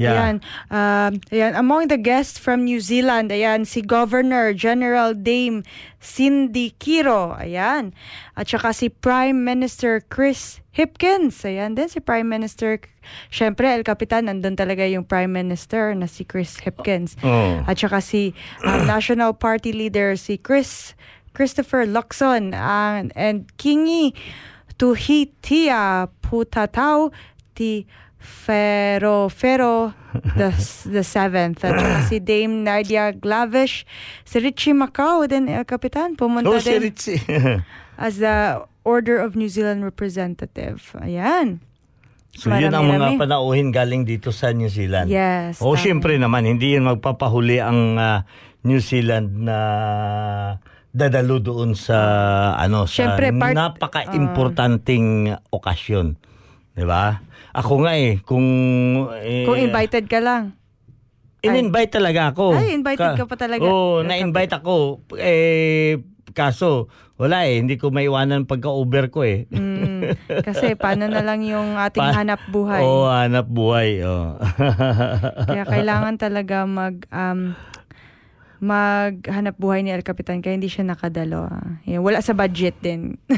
Yeah. 0.00 0.16
Ayan, 0.16 0.36
um, 0.72 1.20
ayan, 1.28 1.52
among 1.60 1.92
the 1.92 2.00
guests 2.00 2.40
from 2.40 2.64
New 2.64 2.80
Zealand, 2.80 3.28
ayan, 3.28 3.68
si 3.68 3.84
Governor 3.84 4.56
General 4.56 5.12
Dame 5.12 5.60
Cindy 6.00 6.72
Kiro, 6.80 7.36
ayan. 7.36 7.92
At 8.32 8.48
saka 8.48 8.72
si 8.72 8.88
Prime 8.88 9.44
Minister 9.44 10.00
Chris 10.08 10.64
Hipkins, 10.72 11.44
ayan 11.44 11.76
din 11.76 11.92
si 11.92 12.00
Prime 12.00 12.24
Minister, 12.24 12.80
syempre 13.28 13.68
El 13.68 13.84
Capitan, 13.84 14.32
nandun 14.32 14.56
talaga 14.56 14.88
yung 14.88 15.04
Prime 15.04 15.28
Minister 15.28 15.92
na 15.92 16.08
si 16.08 16.24
Chris 16.24 16.56
Hipkins. 16.64 17.20
Oh. 17.20 17.60
At 17.68 17.76
saka 17.76 18.00
si 18.00 18.32
um, 18.64 18.88
National 18.96 19.36
Party 19.36 19.76
Leader 19.76 20.16
si 20.16 20.40
Chris 20.40 20.96
Christopher 21.36 21.84
Locson 21.84 22.56
and, 22.56 23.12
and 23.12 23.52
Kingi 23.60 24.16
Tuhitia 24.80 26.08
Putatao 26.24 27.12
ti 27.52 27.84
Fero 28.20 29.26
Fero 29.28 29.96
the, 30.36 30.52
the 30.86 31.00
seventh. 31.00 31.64
At 31.64 31.74
saka 31.74 32.04
si 32.04 32.20
Dame 32.20 32.62
Nadia 32.62 33.10
Glavish, 33.10 33.88
si 34.22 34.36
Richie 34.38 34.76
Macau 34.76 35.24
din 35.24 35.48
El 35.48 35.64
Capitan, 35.64 36.14
pumunta 36.14 36.46
Oh, 36.46 36.60
si 36.60 36.68
din 36.70 36.80
Ritzy. 36.84 37.16
as 37.98 38.20
the 38.20 38.60
Order 38.80 39.18
of 39.18 39.34
New 39.34 39.48
Zealand 39.48 39.80
Representative. 39.82 40.80
Ayan. 41.00 41.60
so 42.30 42.46
yun 42.48 42.70
ang 42.70 42.86
mga 42.86 43.18
panauhin 43.18 43.68
galing 43.70 44.04
dito 44.04 44.30
sa 44.30 44.52
New 44.52 44.68
Zealand. 44.68 45.10
Yes, 45.10 45.58
O 45.58 45.74
tama. 45.74 45.80
syempre 45.80 46.14
naman, 46.14 46.44
hindi 46.44 46.72
yun 46.72 46.86
magpapahuli 46.86 47.58
ang 47.58 47.96
ah, 47.96 48.22
New 48.62 48.78
Zealand 48.78 49.32
na 49.40 49.58
dadalo 50.90 51.38
doon 51.38 51.72
sa 51.72 51.96
ano 52.54 52.84
sa 52.84 53.04
Syempre, 53.06 53.30
part- 53.32 53.54
napaka-importanting 53.54 55.06
okasyon. 55.48 56.18
'Di 56.72 56.84
ba? 56.84 57.18
Ako 57.50 57.82
nga 57.82 57.98
eh 57.98 58.22
kung 58.22 58.46
eh, 59.18 59.46
Kung 59.46 59.58
invited 59.58 60.06
ka 60.06 60.22
lang. 60.22 60.54
In-invite 61.40 61.96
talaga 61.96 62.36
ako. 62.36 62.52
Ay, 62.52 62.76
invited 62.76 63.16
ka 63.16 63.24
pa 63.24 63.36
talaga. 63.40 63.64
Oo, 63.64 64.04
na-invite 64.04 64.60
ako. 64.60 65.00
Eh, 65.16 65.96
kaso, 66.36 66.92
wala 67.16 67.48
eh. 67.48 67.64
Hindi 67.64 67.80
ko 67.80 67.88
maiwanan 67.88 68.44
pagka-Uber 68.44 69.08
ko 69.08 69.24
eh. 69.24 69.48
Mm, 69.48 70.20
kasi 70.44 70.72
paano 70.80 71.08
na 71.08 71.24
lang 71.24 71.40
yung 71.40 71.80
ating 71.80 72.04
Pa- 72.04 72.12
hanap 72.12 72.44
buhay. 72.52 72.84
Oo, 72.84 73.08
hanap 73.08 73.48
buhay. 73.48 74.04
Oh. 74.04 74.36
Kaya 75.48 75.64
kailangan 75.64 76.20
talaga 76.20 76.68
mag 76.68 77.08
um, 77.08 77.56
maghanap 78.60 79.56
buhay 79.56 79.80
ni 79.80 79.88
El 79.88 80.04
Capitan 80.04 80.44
kaya 80.44 80.52
hindi 80.52 80.68
siya 80.68 80.84
nakadalo. 80.84 81.48
ah. 81.48 81.80
Yan, 81.88 82.04
wala 82.04 82.20
sa 82.20 82.36
budget 82.36 82.76
din. 82.84 83.16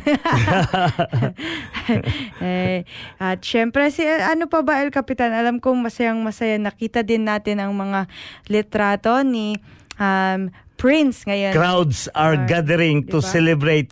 eh, 2.43 2.83
at 3.19 3.39
syempre 3.43 3.87
si 3.95 4.03
ano 4.03 4.51
pa 4.51 4.67
ba 4.67 4.83
El 4.83 4.91
Capitan? 4.91 5.31
Alam 5.31 5.63
kong 5.63 5.83
masayang 5.83 6.19
masaya 6.21 6.59
nakita 6.59 7.07
din 7.07 7.27
natin 7.27 7.63
ang 7.63 7.73
mga 7.75 8.11
litrato 8.51 9.23
ni 9.23 9.55
um, 9.99 10.51
Prince 10.75 11.23
ngayon. 11.23 11.55
Crowds 11.55 12.11
are 12.13 12.35
Or- 12.35 12.47
gathering 12.51 13.07
to 13.07 13.23
diba? 13.23 13.31
celebrate 13.31 13.89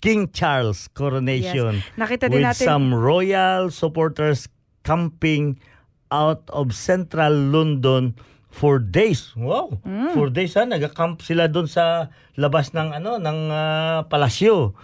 King 0.00 0.32
Charles 0.32 0.88
coronation. 0.96 1.84
Yes. 1.84 1.92
Nakita 2.00 2.32
din 2.32 2.40
with 2.40 2.56
natin- 2.56 2.64
some 2.64 2.96
royal 2.96 3.68
supporters 3.68 4.48
camping 4.80 5.60
out 6.08 6.48
of 6.50 6.72
central 6.72 7.30
London 7.30 8.16
for 8.50 8.82
days. 8.82 9.32
Wow. 9.38 9.78
Mm. 9.86 10.12
For 10.12 10.28
days 10.28 10.58
ha, 10.58 10.66
nag-camp 10.66 11.22
sila 11.22 11.46
doon 11.46 11.70
sa 11.70 12.10
labas 12.34 12.74
ng 12.74 12.90
ano 13.00 13.16
ng 13.16 13.38
ah, 13.48 13.98
palasyo. 14.10 14.74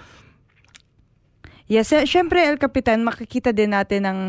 Yes, 1.66 1.90
eh, 1.90 2.06
syempre 2.06 2.46
El 2.46 2.62
Capitan, 2.62 3.02
makikita 3.02 3.50
din 3.50 3.74
natin 3.74 4.06
ang 4.06 4.20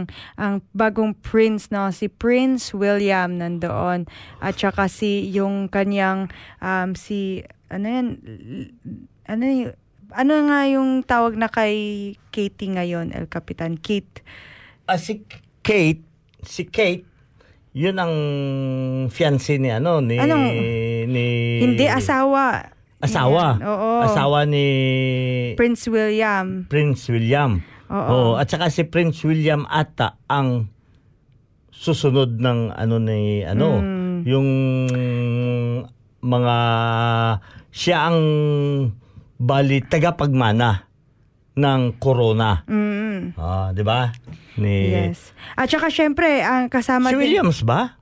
ang 0.42 0.66
bagong 0.74 1.14
prince 1.14 1.70
no, 1.70 1.94
si 1.94 2.10
Prince 2.10 2.74
William 2.74 3.38
nandoon 3.38 4.10
at 4.42 4.58
saka 4.58 4.90
si 4.90 5.30
yung 5.30 5.70
kanyang 5.70 6.34
um, 6.58 6.98
si 6.98 7.46
ano 7.70 7.86
yan 7.86 8.08
ano 9.30 9.70
ano 10.18 10.34
nga 10.50 10.60
yung 10.66 11.06
tawag 11.06 11.38
na 11.38 11.46
kay 11.46 12.16
Katie 12.34 12.74
ngayon, 12.74 13.14
El 13.14 13.30
Capitan? 13.30 13.78
Kate. 13.78 14.26
Ah, 14.90 14.98
si 14.98 15.22
Kate, 15.62 16.02
si 16.42 16.66
Kate, 16.66 17.06
yun 17.78 17.94
ang 17.96 18.14
fiancé 19.08 19.62
ni 19.62 19.70
ano 19.70 20.02
ni 20.02 20.18
Anong- 20.18 20.58
ni 21.06 21.26
Hindi 21.62 21.86
asawa. 21.86 22.74
asawa. 22.98 23.62
Yan, 23.62 23.70
oo. 23.70 23.92
Asawa 24.02 24.40
ni 24.44 24.66
Prince 25.54 25.86
William. 25.86 26.66
Prince 26.66 27.06
William. 27.08 27.62
Oo. 27.88 28.36
at 28.36 28.50
saka 28.50 28.68
si 28.68 28.84
Prince 28.84 29.24
William 29.24 29.64
ata 29.64 30.20
ang 30.28 30.68
susunod 31.72 32.36
ng 32.36 32.74
ano 32.74 32.96
ni 32.98 33.46
ano 33.46 33.80
Mm. 33.80 34.18
yung 34.26 34.48
mga 36.20 36.58
siya 37.70 38.10
ang 38.10 38.20
bali 39.38 39.80
tagapagmana 39.80 40.90
ng 41.54 41.82
corona. 41.96 42.66
Mm. 42.66 43.38
Ah, 43.38 43.70
'di 43.72 43.84
ba? 43.86 44.10
Ni 44.58 44.92
Yes. 44.92 45.32
At 45.54 45.70
saka 45.70 45.88
syempre, 45.88 46.42
ang 46.42 46.68
kasama 46.68 47.10
Si 47.10 47.16
din- 47.16 47.22
Williams 47.22 47.62
ba? 47.62 47.98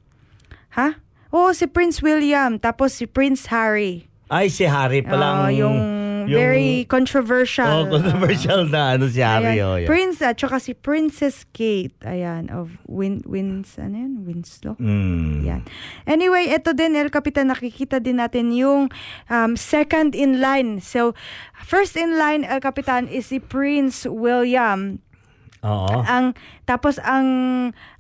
Ha? 0.76 1.00
Oo, 1.32 1.52
si 1.52 1.68
Prince 1.68 2.00
William. 2.00 2.56
Tapos 2.58 2.96
si 2.96 3.06
Prince 3.06 3.48
Harry. 3.52 4.08
Ay 4.26 4.50
si 4.50 4.66
Harry 4.66 5.06
pala 5.06 5.26
Oo, 5.28 5.42
ang 5.46 5.54
yung, 5.54 5.78
very 6.26 6.90
controversial. 6.90 7.86
Oh, 7.86 8.02
controversial 8.02 8.66
na 8.66 8.98
ano 8.98 9.06
si 9.06 9.22
Harry. 9.22 9.62
Ayan. 9.62 9.70
Oh, 9.70 9.78
yeah. 9.78 9.86
Prince 9.86 10.26
at 10.26 10.34
saka 10.42 10.58
si 10.58 10.74
Princess 10.74 11.46
Kate. 11.54 11.94
Ayan, 12.02 12.50
of 12.50 12.74
Win, 12.90 13.22
Wins, 13.30 13.78
ano 13.78 13.94
yun? 13.94 14.26
Winslow? 14.26 14.74
Mm. 14.82 15.46
Yan. 15.46 15.62
Anyway, 16.10 16.50
ito 16.50 16.74
din, 16.74 16.98
El 16.98 17.14
Capitan, 17.14 17.54
nakikita 17.54 18.02
din 18.02 18.18
natin 18.18 18.50
yung 18.50 18.90
um, 19.30 19.54
second 19.54 20.18
in 20.18 20.42
line. 20.42 20.82
So, 20.82 21.14
first 21.62 21.94
in 21.94 22.18
line, 22.18 22.42
El 22.42 22.58
Capitan, 22.58 23.06
is 23.06 23.30
si 23.30 23.38
Prince 23.38 24.10
William. 24.10 25.05
Oo. 25.66 26.06
Ang, 26.06 26.38
tapos 26.70 27.02
ang, 27.02 27.28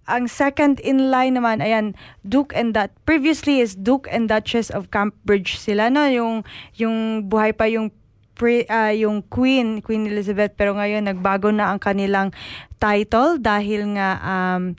ang 0.06 0.24
second 0.30 0.78
in 0.86 1.10
line 1.10 1.34
naman, 1.34 1.66
ayan, 1.66 1.98
Duke 2.22 2.54
and 2.54 2.78
Dut. 2.78 2.94
Previously 3.10 3.58
is 3.58 3.74
Duke 3.74 4.06
and 4.14 4.30
Duchess 4.30 4.70
of 4.70 4.94
Cambridge 4.94 5.58
sila, 5.58 5.90
no? 5.90 6.06
Yung, 6.06 6.46
yung 6.78 7.26
buhay 7.26 7.58
pa 7.58 7.66
yung 7.66 7.90
pre, 8.38 8.70
ah, 8.70 8.94
yung 8.94 9.26
Queen, 9.26 9.82
Queen 9.82 10.06
Elizabeth, 10.06 10.54
pero 10.54 10.78
ngayon 10.78 11.10
nagbago 11.10 11.50
na 11.50 11.74
ang 11.74 11.82
kanilang 11.82 12.30
title 12.78 13.42
dahil 13.42 13.98
nga 13.98 14.10
um, 14.22 14.78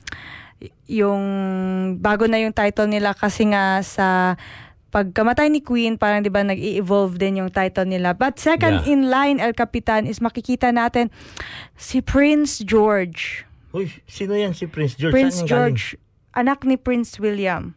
yung 0.86 1.24
bago 1.98 2.30
na 2.30 2.38
yung 2.38 2.54
title 2.54 2.86
nila 2.86 3.12
kasi 3.12 3.50
nga 3.50 3.82
sa 3.82 4.38
pagkamatay 4.88 5.48
ni 5.48 5.60
Queen, 5.60 5.96
parang 5.96 6.22
'di 6.22 6.30
ba 6.30 6.40
nag-evolve 6.40 7.16
din 7.16 7.40
yung 7.40 7.50
title 7.50 7.84
nila. 7.84 8.12
But 8.12 8.38
second 8.38 8.82
Yeah. 8.82 8.92
in 8.92 9.00
line 9.06 9.38
El 9.38 9.52
Capitan 9.52 10.04
is 10.04 10.18
makikita 10.18 10.70
natin 10.70 11.10
si 11.74 12.00
Prince 12.00 12.62
George. 12.62 13.44
Uy, 13.70 13.92
sino 14.06 14.32
yan 14.32 14.52
si 14.52 14.64
Prince 14.64 14.96
George? 14.96 15.12
Prince 15.12 15.42
Saan 15.42 15.44
yung 15.44 15.50
galing? 15.50 15.76
George, 15.76 15.84
anak 16.32 16.64
ni 16.64 16.76
Prince 16.76 17.18
William. 17.18 17.76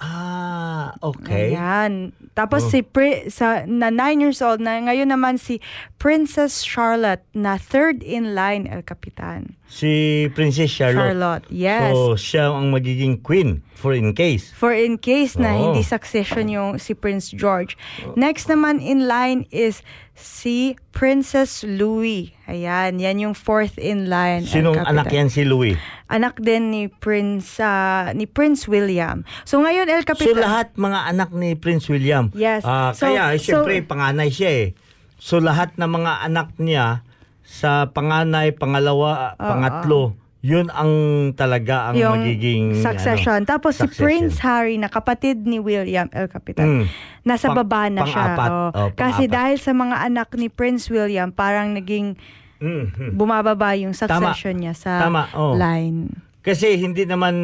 Ah, 0.00 0.96
okay. 1.04 1.52
Ayan. 1.52 2.16
Tapos 2.32 2.64
Oh. 2.64 2.70
si 2.72 2.80
Pri- 2.80 3.28
sa 3.28 3.68
na 3.68 3.92
9 3.92 4.16
years 4.16 4.40
old 4.40 4.56
na 4.56 4.80
ngayon 4.80 5.12
naman 5.12 5.36
si 5.36 5.60
Princess 6.00 6.64
Charlotte 6.64 7.20
na 7.36 7.60
third 7.60 8.00
in 8.00 8.32
line 8.32 8.64
El 8.64 8.80
Capitan. 8.80 9.60
Si 9.68 10.24
Princess 10.32 10.72
Charlotte. 10.72 11.12
Charlotte, 11.12 11.44
yes. 11.52 11.92
So, 11.92 12.16
siya 12.16 12.48
ang 12.48 12.72
magiging 12.72 13.20
queen 13.20 13.60
for 13.80 13.96
in 13.96 14.12
case. 14.12 14.52
For 14.52 14.70
in 14.70 15.00
case 15.00 15.34
na 15.34 15.56
Oo. 15.56 15.72
hindi 15.72 15.80
succession 15.80 16.46
yung 16.46 16.76
si 16.76 16.92
Prince 16.92 17.32
George. 17.32 17.80
Next 18.12 18.46
naman 18.46 18.78
in 18.78 19.08
line 19.08 19.48
is 19.48 19.80
si 20.12 20.76
Princess 20.92 21.64
Louis. 21.64 22.36
Ayan, 22.44 23.00
yan 23.00 23.16
yung 23.18 23.32
fourth 23.32 23.80
in 23.80 24.12
line. 24.12 24.44
El 24.44 24.52
Sinong 24.52 24.76
anak 24.76 25.08
yan 25.08 25.32
si 25.32 25.48
Louis? 25.48 25.80
Anak 26.06 26.36
din 26.36 26.68
ni 26.68 26.82
Prince 26.92 27.56
ah, 27.58 28.12
ni 28.12 28.28
Prince 28.28 28.68
William. 28.68 29.24
So 29.42 29.64
ngayon 29.64 29.88
El 29.88 30.04
So, 30.04 30.12
Capitan. 30.12 30.44
lahat 30.44 30.76
mga 30.76 31.00
anak 31.08 31.30
ni 31.32 31.56
Prince 31.56 31.88
William. 31.88 32.28
Yes. 32.36 32.62
Ah, 32.68 32.92
So- 32.92 33.08
kaya, 33.08 33.32
eh, 33.32 33.40
so- 33.40 33.64
syempre, 33.64 33.80
panganay 33.80 34.28
siya 34.28 34.50
eh. 34.52 34.68
So, 35.20 35.36
lahat 35.36 35.76
ng 35.76 35.90
mga 35.90 36.12
anak 36.24 36.56
niya 36.56 37.04
sa 37.44 37.92
panganay, 37.92 38.56
pangalawa, 38.56 39.36
pangatlo, 39.36 40.16
yun 40.40 40.72
ang 40.72 40.92
talaga 41.32 41.92
ang 41.92 41.94
yung 41.94 42.16
magiging 42.18 42.80
succession. 42.80 43.44
ano, 43.44 43.48
Tapos 43.50 43.76
si 43.76 43.84
succession. 43.84 44.00
Prince 44.00 44.36
Harry 44.40 44.80
na 44.80 44.88
kapatid 44.88 45.44
ni 45.44 45.60
William 45.60 46.08
El 46.10 46.26
Capitan. 46.26 46.82
Mm. 46.82 46.84
Nasa 47.22 47.52
Pang- 47.52 47.60
baba 47.60 47.82
na 47.86 48.02
siya. 48.02 48.16
pang-apat. 48.16 48.50
Oh. 48.50 48.70
Oh, 48.72 48.88
Kasi 48.90 49.28
dahil 49.28 49.60
sa 49.60 49.70
mga 49.70 50.00
anak 50.02 50.32
ni 50.34 50.48
Prince 50.48 50.88
William, 50.88 51.28
parang 51.28 51.76
naging 51.76 52.16
Mhm. 52.56 53.16
bumababa 53.16 53.76
yung 53.76 53.92
succession 53.92 54.56
niya 54.56 54.72
sa 54.72 55.00
Tama, 55.02 55.28
oh. 55.32 55.56
line. 55.56 56.08
Kasi 56.40 56.76
hindi 56.76 57.04
naman 57.04 57.34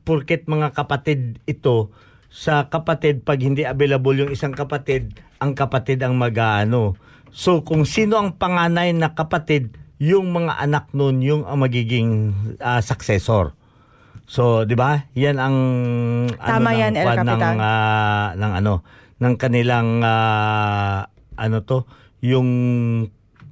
purket 0.00 0.46
mga 0.46 0.70
kapatid 0.70 1.42
ito, 1.44 1.90
sa 2.28 2.66
kapatid, 2.66 3.22
pag 3.22 3.38
hindi 3.38 3.62
available 3.62 4.14
yung 4.16 4.30
isang 4.30 4.50
kapatid, 4.50 5.14
ang 5.38 5.54
kapatid 5.54 6.02
ang 6.02 6.14
mag-ano. 6.14 6.98
So, 7.30 7.62
kung 7.62 7.82
sino 7.82 8.14
ang 8.14 8.34
panganay 8.34 8.90
na 8.90 9.10
kapatid, 9.10 9.74
yung 9.98 10.30
mga 10.30 10.58
anak 10.58 10.90
nun, 10.90 11.22
yung 11.22 11.42
ang 11.44 11.60
magiging 11.60 12.34
ah, 12.58 12.80
successor. 12.80 13.54
So, 14.24 14.64
'di 14.64 14.74
ba? 14.74 15.04
Yan 15.14 15.36
ang 15.36 15.56
Tama 16.34 16.72
ano 16.72 16.80
yan, 16.80 16.92
ng, 16.92 16.98
El 16.98 17.06
kwan 17.06 17.18
Capitan. 17.22 17.54
ng 17.54 17.58
ah, 17.60 18.28
ng 18.34 18.52
ano 18.56 18.74
ng 19.20 19.34
kanilang 19.36 19.88
ah, 20.00 21.06
ano 21.36 21.56
to, 21.60 21.84
yung 22.20 22.48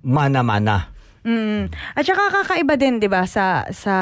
mana-mana. 0.03 0.91
Mm. 1.23 1.71
At 1.95 2.03
saka 2.03 2.35
kakaiba 2.35 2.75
din 2.75 2.99
'di 2.99 3.07
ba 3.07 3.23
sa 3.31 3.71
sa 3.71 3.95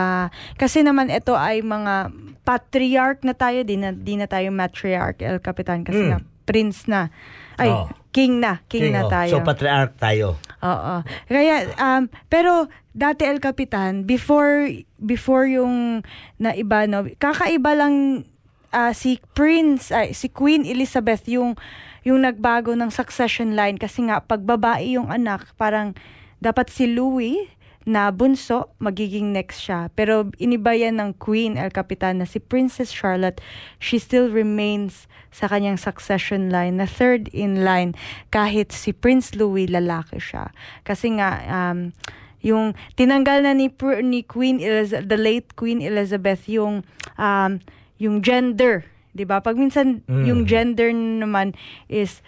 kasi 0.57 0.81
naman 0.81 1.13
ito 1.13 1.37
ay 1.37 1.61
mga 1.61 2.09
patriarch 2.41 3.21
na 3.23 3.37
tayo, 3.37 3.61
di 3.61 3.77
na, 3.77 3.93
di 3.93 4.17
na 4.17 4.25
tayo 4.25 4.49
matriarch 4.49 5.21
El 5.21 5.45
Capitan 5.45 5.85
kasi 5.85 6.01
Mm. 6.01 6.09
nga 6.09 6.19
prince 6.49 6.89
na. 6.89 7.13
Ay, 7.61 7.69
Oh. 7.71 7.87
king 8.11 8.41
na, 8.41 8.59
king, 8.67 8.91
na 8.91 9.07
oh. 9.07 9.13
tayo. 9.13 9.39
So, 9.39 9.45
patriarch 9.45 9.95
tayo. 10.01 10.41
Oo. 10.61 10.95
Kaya 11.29 11.73
um 11.81 12.09
pero 12.29 12.69
dati 12.93 13.25
El 13.25 13.41
Capitan 13.41 14.05
before 14.05 14.69
before 15.01 15.49
yung 15.49 16.05
naiba 16.37 16.85
no 16.85 17.09
kakaiba 17.17 17.73
lang 17.73 18.27
ah, 18.75 18.93
si 18.93 19.19
Prince 19.33 19.95
ay 19.95 20.13
si 20.13 20.29
Queen 20.29 20.69
Elizabeth 20.69 21.25
yung 21.31 21.57
yung 22.05 22.25
nagbago 22.25 22.73
ng 22.73 22.89
succession 22.93 23.57
line 23.57 23.77
kasi 23.77 24.09
nga 24.09 24.25
pag 24.25 24.41
babae 24.41 24.97
yung 24.97 25.13
anak 25.13 25.53
parang 25.57 25.93
dapat 26.41 26.73
si 26.73 26.89
Louis 26.89 27.49
na 27.91 28.15
bunso 28.15 28.71
magiging 28.79 29.35
next 29.35 29.67
siya. 29.67 29.91
Pero 29.99 30.31
iniba 30.39 30.79
yan 30.79 31.03
ng 31.03 31.19
Queen 31.19 31.59
El 31.59 31.75
Capitan 31.75 32.23
na 32.23 32.27
si 32.31 32.39
Princess 32.39 32.95
Charlotte. 32.95 33.43
She 33.83 33.99
still 33.99 34.31
remains 34.31 35.11
sa 35.35 35.51
kanyang 35.51 35.75
succession 35.75 36.55
line 36.55 36.79
na 36.79 36.87
third 36.87 37.27
in 37.35 37.67
line. 37.67 37.99
Kahit 38.31 38.71
si 38.71 38.95
Prince 38.95 39.35
Louis 39.35 39.67
lalaki 39.67 40.23
siya. 40.23 40.55
Kasi 40.87 41.19
nga 41.19 41.43
um, 41.51 41.91
yung 42.39 42.79
tinanggal 42.95 43.43
na 43.43 43.53
ni 43.53 43.67
ni 44.07 44.23
Queen 44.23 44.63
Eliz- 44.63 45.03
the 45.03 45.19
late 45.19 45.59
Queen 45.59 45.83
Elizabeth 45.83 46.47
yung 46.47 46.87
um, 47.19 47.59
yung 47.99 48.23
gender. 48.23 48.87
'di 49.11 49.27
ba? 49.27 49.43
Pag 49.43 49.59
minsan 49.59 50.07
Mm. 50.07 50.25
yung 50.31 50.41
gender 50.47 50.95
naman 50.95 51.59
is 51.91 52.23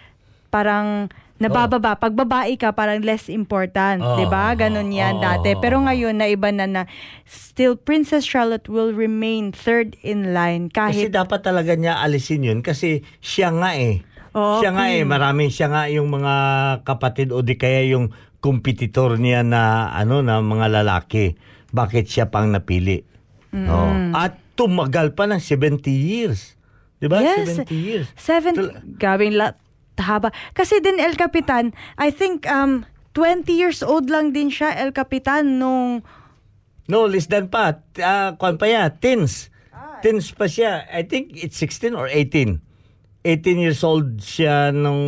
parang 0.51 1.07
nabababa 1.43 1.99
pag 1.99 2.15
babae 2.15 2.55
ka 2.55 2.71
parang 2.71 3.03
less 3.03 3.27
important 3.27 3.99
Oh, 4.03 4.23
ba 4.31 4.55
ganun 4.55 4.95
yan 4.95 5.19
oh, 5.19 5.23
dati 5.23 5.53
oh, 5.53 5.61
pero 5.61 5.83
ngayon 5.83 6.23
na 6.23 6.31
iba 6.31 6.55
na 6.55 6.71
na 6.71 6.83
still 7.27 7.75
Princess 7.75 8.23
Charlotte 8.23 8.71
will 8.71 8.95
remain 8.95 9.51
third 9.51 9.99
in 10.07 10.31
line 10.31 10.71
Kasi 10.71 11.11
kahit 11.11 11.15
dapat 11.15 11.43
talaga 11.43 11.75
niya 11.75 11.99
alisin 11.99 12.47
yun 12.47 12.61
kasi 12.63 13.03
siya 13.19 13.51
nga 13.51 13.75
eh. 13.75 14.07
Oo, 14.33 14.65
siya 14.65 14.73
nga 14.73 14.89
eh, 14.89 15.05
marami 15.05 15.53
siya 15.53 15.69
nga 15.69 15.83
yung 15.93 16.09
mga 16.09 16.35
kapatid 16.89 17.37
o 17.37 17.45
di 17.45 17.61
kaya 17.61 17.85
yung 17.93 18.17
kompetitor 18.41 19.21
niya 19.21 19.45
na 19.45 19.93
ano 19.93 20.25
na 20.25 20.41
mga 20.41 20.83
lalaki. 20.83 21.37
Bakit 21.71 22.05
siya 22.09 22.33
pang 22.33 22.49
napili? 22.49 23.05
Mm. 23.53 23.69
Oh. 23.69 23.93
At 24.17 24.41
tumagal 24.57 25.13
pa 25.13 25.29
ng 25.29 25.41
70 25.41 25.85
years. 25.93 26.57
'Di 26.99 27.07
ba? 27.13 27.19
Yes. 27.21 27.61
70 27.67 27.75
years. 27.77 28.07
Seven, 28.17 28.53
Tal- 28.55 28.79
gabing 28.97 29.37
la, 29.37 29.59
haba. 30.03 30.35
Kasi 30.53 30.83
din 30.83 30.99
El 30.99 31.15
Capitan, 31.15 31.71
I 31.97 32.11
think 32.11 32.45
um 32.47 32.83
20 33.15 33.47
years 33.49 33.81
old 33.81 34.09
lang 34.09 34.33
din 34.33 34.49
siya 34.49 34.75
El 34.75 34.91
Capitan 34.91 35.59
nung 35.59 36.03
No, 36.91 37.07
less 37.07 37.31
than 37.31 37.47
pa. 37.47 37.79
Uh, 37.95 38.35
kwan 38.37 38.59
pa 38.59 38.67
yan, 38.67 38.91
teens. 38.99 39.49
Teens 40.03 40.35
pa 40.35 40.51
siya. 40.51 40.83
I 40.91 41.07
think 41.07 41.31
it's 41.39 41.55
16 41.57 41.95
or 41.95 42.11
18. 42.11 42.59
18 43.23 43.63
years 43.63 43.87
old 43.87 44.19
siya 44.19 44.75
nung 44.75 44.99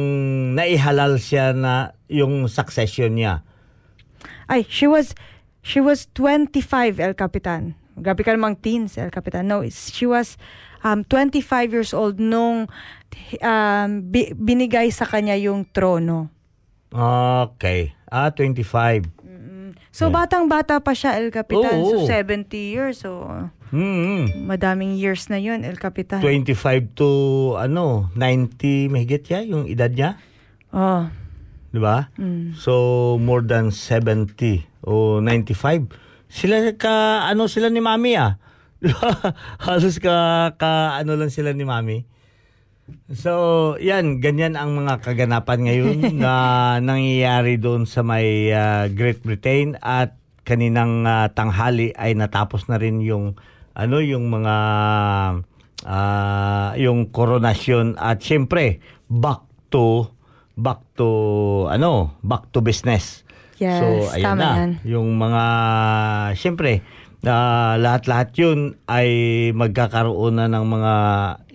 naihalal 0.55 1.19
siya 1.19 1.51
na 1.51 1.91
yung 2.07 2.47
succession 2.47 3.19
niya. 3.19 3.43
ay 4.47 4.63
she 4.71 4.87
was 4.87 5.19
she 5.67 5.83
was 5.83 6.07
25 6.15 7.01
El 7.03 7.19
Capitan. 7.19 7.75
Grabe 7.99 8.23
ka 8.23 8.31
namang 8.31 8.55
teens 8.63 8.95
El 8.95 9.11
Capitan. 9.11 9.51
No, 9.51 9.67
it's- 9.67 9.91
she 9.91 10.07
was 10.07 10.39
um 10.87 11.03
25 11.11 11.43
years 11.75 11.91
old 11.91 12.23
nung 12.23 12.71
um 13.39 14.03
bi- 14.05 14.33
binigay 14.33 14.89
sa 14.89 15.05
kanya 15.05 15.35
yung 15.35 15.67
trono. 15.67 16.29
Okay. 16.91 17.97
Ah, 18.07 18.31
25. 18.31 19.11
So 19.91 20.11
batang-bata 20.11 20.79
pa 20.79 20.91
siya 20.91 21.19
El 21.19 21.31
Capitan. 21.31 21.79
Oo. 21.79 22.03
So 22.03 22.11
70 22.11 22.51
years. 22.55 22.99
So 23.01 23.27
Hmm. 23.71 24.47
madaming 24.47 24.95
years 24.95 25.27
na 25.27 25.35
yun 25.37 25.63
El 25.63 25.75
Capitan. 25.77 26.19
25 26.19 26.55
to 26.95 27.11
ano, 27.57 28.11
90 28.15 28.87
mahigit 28.87 29.23
ya 29.25 29.43
yung 29.43 29.67
edad 29.67 29.91
niya, 29.91 30.15
Oh. 30.71 31.11
'di 31.71 31.79
ba? 31.79 32.07
So 32.55 32.73
more 33.19 33.43
than 33.43 33.71
70 33.71 34.63
o 34.81 35.19
95. 35.19 35.91
Sila 36.27 36.59
ka 36.75 37.27
ano 37.27 37.47
sila 37.47 37.67
ni 37.67 37.79
Mami 37.79 38.15
ah. 38.15 38.39
'Di 38.79 38.91
ba? 38.95 39.11
Halos 39.61 39.99
ka 39.99 40.15
ka 40.55 40.73
ano 40.95 41.15
lang 41.15 41.31
sila 41.31 41.51
ni 41.51 41.63
Mami. 41.63 42.07
So, 43.13 43.33
yan, 43.81 44.21
ganyan 44.21 44.61
ang 44.61 44.77
mga 44.77 45.01
kaganapan 45.01 45.61
ngayon 45.65 45.99
na 46.25 46.35
nangyayari 46.85 47.57
doon 47.57 47.89
sa 47.89 48.05
may 48.05 48.53
ah, 48.53 48.89
Great 48.93 49.25
Britain 49.25 49.81
at 49.81 50.17
kaninang 50.45 51.09
ah, 51.09 51.33
tanghali 51.33 51.97
ay 51.97 52.13
natapos 52.13 52.69
na 52.69 52.77
rin 52.77 53.01
yung 53.01 53.41
ano 53.75 53.99
yung 53.99 54.29
mga 54.29 54.57
ah, 55.89 56.71
yung 56.77 57.09
koronasyon 57.09 57.97
at 57.97 58.21
syempre 58.21 58.85
back 59.09 59.43
to 59.73 60.15
back 60.55 60.81
to 60.95 61.09
ano, 61.71 62.15
back 62.23 62.51
to 62.55 62.63
business. 62.63 63.27
Yes, 63.59 63.79
so, 63.79 63.87
ayan 64.15 64.27
tama 64.35 64.43
na. 64.43 64.51
yan. 64.59 64.71
Yung 64.83 65.09
mga, 65.15 65.45
syempre, 66.35 66.83
ah, 67.27 67.75
lahat-lahat 67.81 68.31
yun 68.37 68.79
ay 68.89 69.09
magkakaroon 69.57 70.41
na 70.41 70.47
ng 70.49 70.65
mga, 70.65 70.95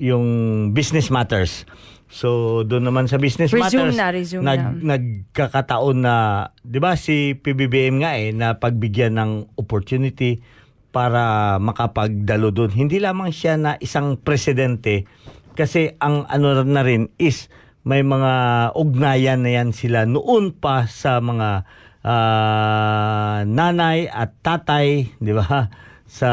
yung 0.02 0.28
business 0.74 1.10
matters. 1.10 1.66
So, 2.10 2.62
doon 2.66 2.90
naman 2.90 3.06
sa 3.06 3.22
business 3.22 3.54
Resume 3.54 3.94
matters, 3.94 3.96
na, 3.96 4.08
resume 4.10 4.42
nag, 4.42 4.62
na. 4.82 4.98
nagkakataon 4.98 5.98
na, 6.02 6.16
di 6.66 6.82
ba 6.82 6.98
si 6.98 7.38
PBBM 7.38 8.02
nga 8.02 8.18
eh, 8.18 8.34
na 8.34 8.58
pagbigyan 8.58 9.14
ng 9.14 9.32
opportunity 9.62 10.42
para 10.90 11.56
makapagdalo 11.62 12.50
doon. 12.50 12.74
Hindi 12.74 12.98
lamang 12.98 13.30
siya 13.30 13.62
na 13.62 13.78
isang 13.78 14.18
presidente, 14.18 15.06
kasi 15.54 15.94
ang 16.00 16.26
ano 16.26 16.66
na 16.66 16.82
rin 16.82 17.14
is 17.22 17.52
may 17.84 18.00
mga 18.00 18.32
ugnayan 18.80 19.44
na 19.44 19.52
yan 19.60 19.76
sila 19.76 20.08
noon 20.08 20.56
pa 20.56 20.88
sa 20.88 21.20
mga 21.20 21.68
ah, 22.04 23.44
nanay 23.44 24.08
at 24.08 24.40
tatay, 24.40 25.14
di 25.20 25.34
ba? 25.36 25.68
Sa 26.10 26.32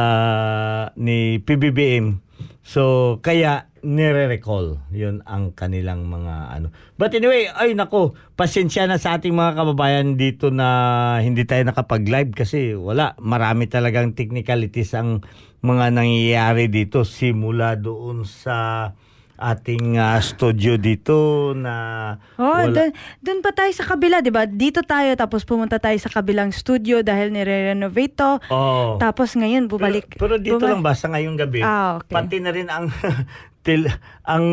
ni 0.97 1.39
PBBM. 1.43 2.25
So 2.67 3.17
kaya 3.23 3.71
nire-recall 3.87 4.91
'yun 4.91 5.23
ang 5.23 5.55
kanilang 5.55 6.11
mga 6.11 6.35
ano. 6.59 6.75
But 6.99 7.15
anyway, 7.15 7.47
ay 7.47 7.79
nako, 7.79 8.19
pasensya 8.35 8.91
na 8.91 8.99
sa 8.99 9.15
ating 9.15 9.31
mga 9.31 9.55
kababayan 9.55 10.19
dito 10.19 10.51
na 10.51 11.23
hindi 11.23 11.47
tayo 11.47 11.63
nakapag-live 11.63 12.35
kasi 12.35 12.75
wala, 12.75 13.15
marami 13.23 13.71
talagang 13.71 14.19
technicalities 14.19 14.99
ang 14.99 15.23
mga 15.63 15.95
nangyayari 15.95 16.67
dito 16.67 17.07
simula 17.07 17.79
doon 17.79 18.27
sa 18.27 18.91
ating 19.37 19.97
ah, 19.97 20.17
studio 20.17 20.75
dito 20.75 21.53
na 21.53 21.75
Oh, 22.35 22.51
wala- 22.51 22.73
dun, 22.73 22.91
dun 23.21 23.39
pa 23.41 23.53
tayo 23.53 23.69
sa 23.71 23.85
kabila, 23.85 24.19
'di 24.19 24.29
ba? 24.29 24.45
Dito 24.45 24.81
tayo 24.81 25.13
tapos 25.13 25.43
pumunta 25.43 25.77
tayo 25.77 25.97
sa 25.97 26.09
kabilang 26.09 26.51
studio 26.51 27.01
dahil 27.01 27.29
nire-renovate 27.31 28.13
to. 28.13 28.31
Oh. 28.49 28.97
Tapos 28.97 29.33
ngayon 29.33 29.67
bumalik. 29.67 30.09
Pero, 30.11 30.35
pero 30.35 30.35
dito 30.37 30.57
bumalik- 30.57 30.73
lang 30.73 30.83
ba 30.83 30.93
sa 30.93 31.07
ngayong 31.09 31.37
gabi? 31.37 31.61
Ah, 31.61 31.99
okay. 31.99 32.13
Pati 32.13 32.37
na 32.39 32.51
rin 32.51 32.69
ang 32.69 32.89
tel- 33.67 33.91
ang 34.23 34.47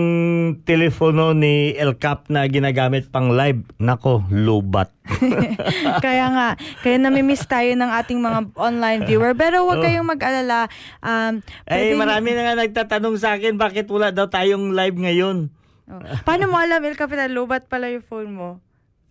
telepono 0.66 1.38
ni 1.38 1.78
El 1.78 2.02
Cap 2.02 2.26
na 2.28 2.50
ginagamit 2.50 3.14
pang 3.14 3.30
live. 3.30 3.62
Nako, 3.78 4.26
lobat. 4.28 4.90
kaya 6.06 6.26
nga, 6.30 6.48
kaya 6.82 6.98
namimiss 6.98 7.46
tayo 7.46 7.70
ng 7.78 7.92
ating 7.94 8.18
mga 8.18 8.40
online 8.58 9.06
viewer. 9.06 9.38
Pero 9.38 9.64
huwag 9.64 9.80
Oh. 9.80 9.86
kayong 9.86 10.10
mag-alala. 10.10 10.66
Um, 11.00 11.46
Ay, 11.70 11.94
pwede- 11.94 12.02
marami 12.02 12.30
na 12.34 12.42
nga 12.44 12.56
nagtatanong 12.58 13.16
sa 13.16 13.38
akin 13.38 13.54
bakit 13.56 13.86
wala 13.86 14.10
daw 14.10 14.26
tayong 14.26 14.74
live 14.74 14.98
ngayon. 14.98 15.54
Oh. 15.86 16.02
Paano 16.26 16.50
mo 16.50 16.58
alam, 16.58 16.82
El 16.82 16.98
Capitan, 16.98 17.30
lobat 17.30 17.70
pala 17.70 17.94
yung 17.94 18.02
phone 18.02 18.34
mo? 18.34 18.50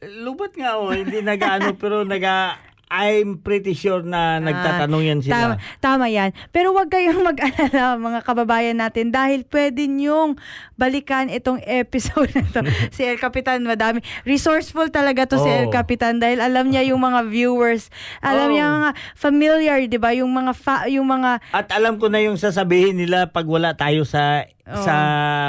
Lubat 0.02 0.58
nga 0.58 0.82
oh, 0.82 0.90
hindi 0.90 1.22
nagaano 1.22 1.78
pero 1.78 2.02
naga 2.02 2.58
I'm 2.92 3.40
pretty 3.40 3.72
sure 3.72 4.04
na 4.04 4.36
nagtatanong 4.36 5.00
yan 5.02 5.18
Tama, 5.18 5.56
sila. 5.56 5.56
tama 5.80 6.06
yan. 6.06 6.30
Pero 6.48 6.70
huwag 6.70 6.86
kayong 6.86 7.24
mag-alala 7.32 7.96
mga 7.96 8.20
kababayan 8.20 8.76
natin 8.76 9.08
dahil 9.08 9.48
pwede 9.48 9.88
nyong 9.88 10.36
balikan 10.74 11.26
itong 11.26 11.56
episode 11.80 12.28
na 12.30 12.44
to. 12.44 12.60
si 12.92 13.00
El 13.02 13.16
Capitan, 13.16 13.64
madami. 13.64 13.98
Resourceful 14.22 14.88
talaga 14.88 15.24
to 15.24 15.36
si 15.36 15.48
Oh. 15.48 15.58
El 15.58 15.68
Capitan 15.68 16.20
dahil 16.20 16.38
alam 16.38 16.68
niya 16.68 16.84
yung 16.84 17.00
mga 17.00 17.24
viewers. 17.24 17.88
Alam 18.20 18.44
Oh. 18.44 18.52
niya 18.52 18.66
mga 18.68 18.90
familiar, 19.14 19.78
di 19.82 19.96
ba? 19.96 20.12
Yung 20.12 20.28
mga, 20.28 20.52
fa- 20.52 20.84
yung 20.86 21.08
mga, 21.08 21.40
At 21.50 21.72
alam 21.72 21.96
ko 21.96 22.06
na 22.06 22.20
yung 22.20 22.36
sasabihin 22.36 22.94
nila 22.94 23.24
pag 23.26 23.46
wala 23.46 23.72
tayo 23.72 24.04
sa 24.04 24.44
Oo. 24.62 24.78
sa 24.78 24.94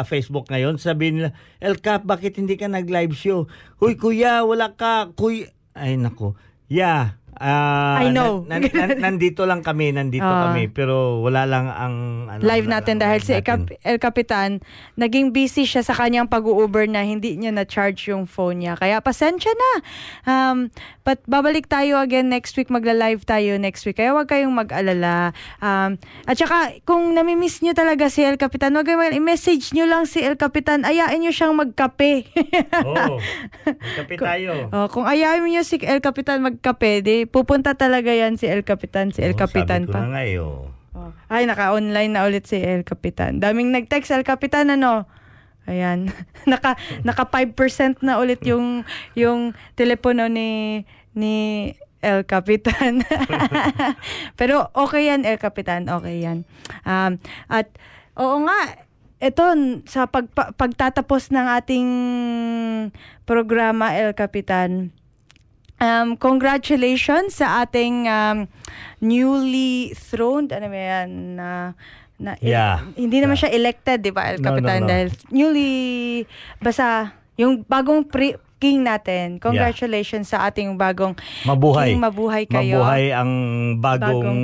Facebook 0.04 0.48
ngayon, 0.48 0.80
sabihin 0.80 1.14
nila, 1.18 1.30
El 1.60 1.78
Cap, 1.78 2.02
bakit 2.04 2.36
hindi 2.36 2.56
ka 2.56 2.66
nag-live 2.66 3.12
show? 3.12 3.52
Huy, 3.78 3.94
kuya, 3.94 4.42
wala 4.42 4.72
ka. 4.72 5.12
Kuya, 5.12 5.52
ay 5.74 5.98
nako. 5.98 6.40
Yeah, 6.66 7.20
Ah, 7.38 7.98
I 8.00 8.10
know. 8.10 8.44
nan- 8.46 8.62
nan- 8.64 8.74
nan- 8.74 9.00
nandito 9.00 9.44
lang 9.44 9.62
kami, 9.62 9.90
nandito 9.90 10.24
Ah. 10.24 10.50
kami, 10.50 10.68
pero 10.68 11.22
wala 11.22 11.44
lang 11.44 11.68
ang 11.68 11.96
ano, 12.28 12.42
live 12.42 12.66
natin 12.66 12.98
lang 12.98 13.10
dahil 13.10 13.20
live 13.20 13.28
si 13.28 13.34
El, 13.34 13.44
natin. 13.44 13.78
El 13.82 13.98
Capitan, 13.98 14.50
naging 14.94 15.30
busy 15.30 15.64
siya 15.64 15.82
sa 15.82 15.94
kanyang 15.94 16.26
pag-Uber 16.26 16.86
na 16.86 17.02
hindi 17.02 17.36
niya 17.36 17.50
na-charge 17.50 18.10
yung 18.10 18.26
phone 18.26 18.62
niya. 18.62 18.74
Kaya 18.76 19.00
pasensya 19.00 19.52
na. 19.52 19.72
Um, 20.24 20.58
but 21.02 21.20
babalik 21.24 21.66
tayo 21.66 21.98
again 21.98 22.28
next 22.28 22.54
week, 22.54 22.68
magla-live 22.68 23.24
tayo 23.24 23.56
next 23.56 23.84
week. 23.84 23.98
Kaya 23.98 24.12
huwag 24.12 24.28
kayong 24.28 24.54
mag-alala. 24.54 25.32
Um, 25.60 25.98
at 26.24 26.36
saka, 26.36 26.80
kung 26.84 27.12
namimiss 27.12 27.60
niyo 27.60 27.74
talaga 27.74 28.08
si 28.08 28.22
El 28.22 28.36
Capitan, 28.36 28.74
wag 28.74 28.86
kayong 28.86 29.14
i-message 29.14 29.72
niyo 29.72 29.86
lang 29.86 30.06
si 30.06 30.22
El 30.22 30.36
Capitan, 30.36 30.84
ayain 30.84 31.20
niyo 31.20 31.32
siyang 31.32 31.54
magkape. 31.54 32.28
Oo. 32.84 33.18
Magkape 33.64 34.16
tayo. 34.18 34.70
oh, 34.70 34.88
kung 34.90 35.04
ayain 35.04 35.44
niyo 35.44 35.64
si 35.64 35.80
El 35.80 36.00
Capitan 36.00 36.42
magkape, 36.42 37.00
di 37.00 37.23
pupunta 37.28 37.76
talaga 37.76 38.12
yan 38.12 38.38
si 38.38 38.48
El 38.48 38.64
Capitan, 38.64 39.12
si 39.12 39.22
El 39.22 39.36
Oo, 39.36 39.42
Capitan 39.44 39.88
sabi 39.88 39.92
ko 39.92 39.94
pa. 39.94 40.00
na 40.02 40.10
nga 40.14 40.22
eh, 40.24 40.38
oh. 40.40 40.70
Oh. 40.94 41.10
Ay, 41.26 41.50
naka-online 41.50 42.14
na 42.14 42.22
ulit 42.30 42.46
si 42.46 42.62
El 42.62 42.86
Capitan. 42.86 43.42
Daming 43.42 43.74
nag-text 43.74 44.14
El 44.14 44.22
Capitan 44.22 44.70
ano. 44.70 45.10
Ayan. 45.66 46.14
naka 46.50 46.78
naka 47.02 47.26
5% 47.26 48.04
na 48.06 48.20
ulit 48.22 48.44
yung 48.46 48.86
yung 49.18 49.58
telepono 49.74 50.30
ni 50.30 50.84
ni 51.18 51.72
El 52.04 52.28
Capitan. 52.28 53.02
Pero 54.40 54.70
okay 54.76 55.10
yan 55.10 55.26
El 55.26 55.40
Capitan, 55.40 55.88
okay 55.90 56.22
yan. 56.22 56.46
Um, 56.84 57.18
at 57.48 57.72
oo 58.20 58.44
nga 58.44 58.60
ito 59.24 59.44
sa 59.88 60.04
pag, 60.04 60.28
pa- 60.36 60.52
pagtatapos 60.52 61.32
ng 61.32 61.48
ating 61.48 61.90
programa 63.24 63.96
El 63.96 64.12
Capitan. 64.14 64.92
Um, 65.84 66.16
congratulations 66.16 67.36
sa 67.36 67.62
ating 67.62 68.08
um, 68.08 68.48
newly 69.00 69.92
throned, 69.94 70.56
ano 70.56 70.72
ba 70.72 70.80
yan, 70.80 71.10
na, 71.36 71.50
na 72.16 72.40
Yeah. 72.40 72.88
hindi 72.96 73.20
naman 73.20 73.36
Yeah. 73.36 73.42
siya 73.44 73.52
elected, 73.52 74.00
di 74.00 74.16
ba, 74.16 74.32
El 74.32 74.40
No, 74.40 74.48
no, 74.48 74.64
Capitan? 74.64 74.80
no. 74.80 74.88
Dahil 74.88 75.08
newly, 75.28 75.72
basta, 76.58 77.12
yung 77.36 77.68
bagong 77.68 78.08
pre- 78.08 78.40
king 78.64 78.80
natin. 78.80 79.44
Congratulations 79.44 80.32
sa 80.32 80.48
ating 80.48 80.80
bagong 80.80 81.20
Mabuhay. 81.44 81.92
king. 81.92 82.00
Mabuhay 82.00 82.44
kayo. 82.48 82.80
Mabuhay 82.80 83.12
ang 83.12 83.32
bagong, 83.76 84.40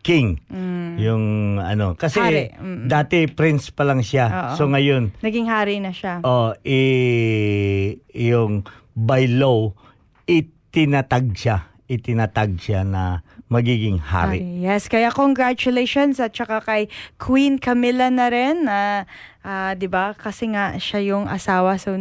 king. 0.00 0.40
Mm. 0.48 0.96
Yung 0.96 1.24
ano, 1.60 1.92
kasi 1.92 2.24
Hari. 2.24 2.56
Mm. 2.56 2.88
dati 2.88 3.28
prince 3.28 3.68
pa 3.68 3.84
lang 3.84 4.00
siya. 4.00 4.26
Oo. 4.32 4.52
So 4.56 4.64
ngayon, 4.64 5.12
Naging 5.20 5.44
hari 5.44 5.76
na 5.76 5.92
siya. 5.92 6.24
oh, 6.24 6.56
i, 6.64 6.80
yung 8.16 8.64
by 8.96 9.28
law, 9.28 9.76
itinatag 10.26 11.34
siya. 11.36 11.70
Itinatag 11.84 12.56
siya 12.56 12.80
na 12.80 13.20
magiging 13.52 14.00
hari. 14.00 14.40
Ay, 14.40 14.64
yes, 14.64 14.88
kaya 14.88 15.12
congratulations 15.12 16.16
at 16.16 16.32
saka 16.32 16.64
kay 16.64 16.88
Queen 17.20 17.60
Camilla 17.60 18.08
na 18.08 18.32
rin 18.32 18.64
na 18.64 19.04
ah, 19.44 19.76
'di 19.76 19.86
ba? 19.92 20.16
Kasi 20.16 20.48
nga 20.56 20.80
siya 20.80 21.04
yung 21.04 21.28
asawa 21.28 21.76
so 21.76 21.92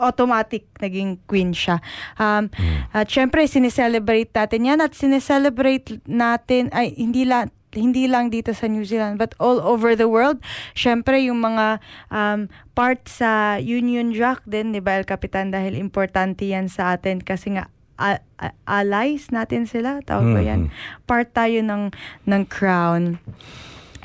automatic 0.00 0.64
naging 0.80 1.20
queen 1.28 1.52
siya. 1.52 1.78
Um, 2.16 2.48
At 2.90 3.12
syempre, 3.12 3.44
sineselebrate 3.44 4.32
natin 4.32 4.64
yan 4.64 4.80
at 4.80 4.96
sineselebrate 4.96 6.00
natin, 6.08 6.72
ay 6.72 6.96
hindi 6.96 7.28
lang 7.28 7.52
hindi 7.70 8.10
lang 8.10 8.34
dito 8.34 8.50
sa 8.50 8.66
New 8.66 8.82
Zealand 8.82 9.14
but 9.14 9.30
all 9.38 9.62
over 9.62 9.94
the 9.94 10.10
world. 10.10 10.42
Syempre 10.74 11.22
yung 11.22 11.38
mga 11.38 11.78
um, 12.10 12.50
part 12.80 13.04
sa 13.04 13.60
Union 13.60 14.08
Jack 14.16 14.48
din, 14.48 14.72
'di 14.72 14.80
ba, 14.80 14.96
El 14.96 15.04
Capitan 15.04 15.52
dahil 15.52 15.76
importante 15.76 16.48
'yan 16.48 16.72
sa 16.72 16.96
atin 16.96 17.20
kasi 17.20 17.52
nga 17.52 17.68
a- 18.00 18.24
a- 18.40 18.56
allies 18.64 19.28
natin 19.28 19.68
sila, 19.68 20.00
tawag 20.00 20.32
ko 20.32 20.40
'yan. 20.40 20.60
Part 21.04 21.36
tayo 21.36 21.60
ng 21.60 21.92
ng 22.24 22.42
crown. 22.48 23.20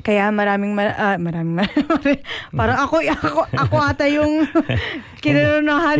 Kaya 0.03 0.27
maraming 0.29 0.75
mar- 0.75 0.99
ah, 0.99 1.15
maraming 1.15 1.63
mar- 1.63 1.71
parang 2.59 2.83
ako 2.83 2.99
ako 2.99 3.41
ako 3.47 3.75
ata 3.79 4.05
yung 4.11 4.43
kinunuhan. 5.23 5.97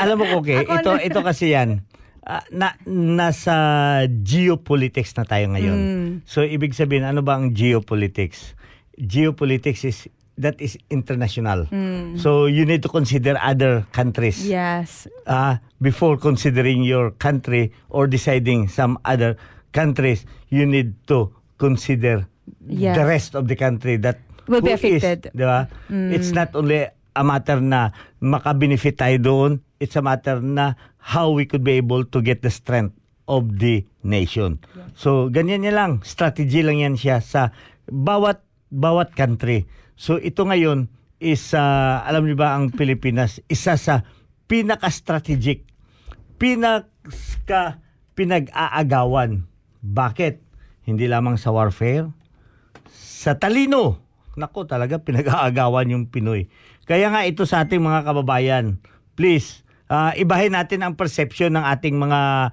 Alam 0.00 0.16
mo 0.16 0.24
okay, 0.40 0.64
Ako 0.64 0.72
ito 0.72 0.90
ito 1.04 1.20
kasi 1.20 1.52
yan. 1.52 1.84
Ah, 2.24 2.44
na 2.48 2.72
nasa 2.88 3.54
geopolitics 4.08 5.12
na 5.20 5.28
tayo 5.28 5.52
ngayon. 5.52 5.78
Mm. 5.78 6.08
So 6.24 6.40
ibig 6.42 6.72
sabihin 6.72 7.04
ano 7.04 7.20
ba 7.20 7.36
ang 7.36 7.52
geopolitics? 7.52 8.56
Geopolitics 8.98 9.84
is 9.84 10.08
that 10.38 10.54
is 10.62 10.78
international. 10.88 11.66
So 12.16 12.46
you 12.46 12.62
need 12.64 12.80
to 12.86 12.88
consider 12.88 13.34
other 13.36 13.84
countries. 13.90 14.38
yes. 14.40 15.10
Ah, 15.26 15.58
before 15.82 16.16
considering 16.16 16.86
your 16.86 17.10
country 17.12 17.74
or 17.90 18.06
deciding 18.06 18.70
some 18.70 18.96
other 19.04 19.34
countries, 19.74 20.22
you 20.48 20.64
need 20.64 20.94
to 21.10 21.34
consider 21.58 22.24
Yes. 22.64 22.96
the 22.96 23.04
rest 23.04 23.30
of 23.36 23.44
the 23.44 23.56
country 23.58 24.00
that 24.00 24.24
Will 24.48 24.64
be 24.64 24.72
who 24.72 24.96
is, 24.96 25.04
affected. 25.04 25.36
di 25.36 25.44
ba? 25.44 25.68
It's 25.92 26.32
not 26.32 26.56
only 26.56 26.88
a 27.12 27.20
matter 27.20 27.60
na 27.60 27.92
makabenefit 28.24 28.96
tayo 28.96 29.20
doon, 29.20 29.50
it's 29.76 29.92
a 29.96 30.02
matter 30.02 30.40
na 30.40 30.72
how 31.12 31.28
we 31.28 31.44
could 31.44 31.60
be 31.60 31.76
able 31.76 32.08
to 32.08 32.24
get 32.24 32.40
the 32.40 32.48
strength 32.48 32.96
of 33.28 33.60
the 33.60 33.84
nation. 34.00 34.56
So, 34.96 35.28
ganyan 35.28 35.60
niya 35.68 35.76
lang. 35.76 35.92
Strategy 36.00 36.64
lang 36.64 36.80
yan 36.80 36.96
siya 36.96 37.20
sa 37.20 37.52
bawat 37.84 38.40
bawat 38.68 39.16
country. 39.16 39.68
So, 39.98 40.16
ito 40.20 40.46
ngayon 40.46 40.88
is, 41.18 41.52
ah, 41.52 42.06
alam 42.06 42.24
niyo 42.24 42.38
ba, 42.38 42.54
ang 42.54 42.70
Pilipinas, 42.70 43.42
isa 43.50 43.74
sa 43.74 44.06
pinaka-strategic, 44.46 45.66
pinaka 46.38 47.82
pinag-aagawan. 48.14 49.46
Bakit? 49.82 50.34
Hindi 50.88 51.04
lamang 51.04 51.36
sa 51.36 51.52
warfare, 51.52 52.08
sa 52.88 53.36
talino. 53.36 54.00
Nako, 54.38 54.64
talaga 54.64 55.02
pinag-aagawan 55.02 55.90
yung 55.90 56.06
Pinoy. 56.08 56.46
Kaya 56.88 57.12
nga 57.12 57.26
ito 57.26 57.44
sa 57.44 57.66
ating 57.66 57.82
mga 57.82 58.06
kababayan, 58.06 58.80
please, 59.18 59.66
ah, 59.90 60.14
ibahin 60.14 60.54
natin 60.54 60.80
ang 60.86 60.94
perception 60.94 61.58
ng 61.58 61.64
ating 61.76 61.98
mga 61.98 62.50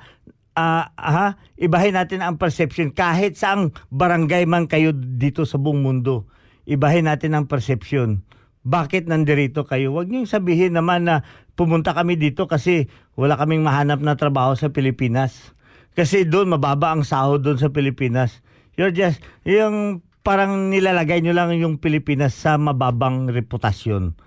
ah, 0.55 0.89
ha? 0.95 1.37
ibahin 1.59 1.99
natin 1.99 2.23
ang 2.23 2.39
perception 2.39 2.95
kahit 2.95 3.35
saang 3.35 3.75
barangay 3.91 4.47
man 4.47 4.65
kayo 4.65 4.95
dito 4.95 5.43
sa 5.43 5.59
buong 5.59 5.83
mundo. 5.83 6.25
Ibahin 6.65 7.05
natin 7.05 7.37
ang 7.37 7.45
perception. 7.45 8.25
Bakit 8.65 9.05
nandirito 9.05 9.61
kayo? 9.61 9.93
Huwag 9.93 10.09
niyong 10.09 10.25
sabihin 10.25 10.73
naman 10.73 11.05
na 11.05 11.21
pumunta 11.53 11.93
kami 11.93 12.17
dito 12.17 12.49
kasi 12.49 12.89
wala 13.13 13.37
kaming 13.37 13.61
mahanap 13.61 14.01
na 14.01 14.17
trabaho 14.17 14.57
sa 14.57 14.73
Pilipinas. 14.73 15.53
Kasi 15.93 16.25
doon 16.25 16.57
mababa 16.57 16.91
ang 16.91 17.05
sahod 17.05 17.45
doon 17.45 17.61
sa 17.61 17.69
Pilipinas. 17.69 18.41
You're 18.73 18.91
just 18.91 19.21
yung 19.45 20.01
parang 20.25 20.73
nilalagay 20.73 21.21
nyo 21.21 21.37
lang 21.37 21.53
yung 21.53 21.77
Pilipinas 21.77 22.33
sa 22.33 22.57
mababang 22.57 23.29
reputasyon. 23.29 24.17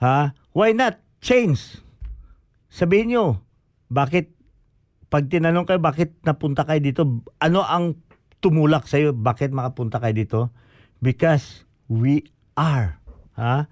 Ha? 0.00 0.32
Why 0.56 0.72
not 0.72 0.96
change? 1.20 1.84
Sabihin 2.72 3.12
nyo, 3.12 3.44
bakit 3.92 4.32
pag 5.10 5.26
tinanong 5.26 5.66
kayo 5.66 5.82
bakit 5.82 6.14
napunta 6.22 6.62
kayo 6.62 6.78
dito, 6.78 7.26
ano 7.42 7.66
ang 7.66 7.98
tumulak 8.38 8.86
sa 8.86 8.96
iyo 8.96 9.10
bakit 9.10 9.50
makapunta 9.50 9.98
kayo 9.98 10.14
dito? 10.14 10.40
Because 11.02 11.66
we 11.90 12.30
are 12.54 13.02
ha? 13.34 13.66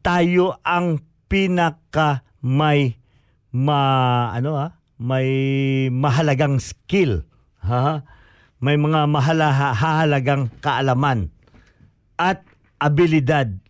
Tayo 0.00 0.56
ang 0.64 1.04
pinaka 1.28 2.24
may 2.40 2.96
ma 3.52 4.32
ano 4.32 4.56
ha? 4.56 4.68
May 4.96 5.28
mahalagang 5.92 6.56
skill, 6.56 7.28
ha? 7.60 8.00
May 8.64 8.80
mga 8.80 9.04
mahalagang 9.12 10.48
kaalaman 10.64 11.28
at 12.16 12.40
abilidad 12.80 13.60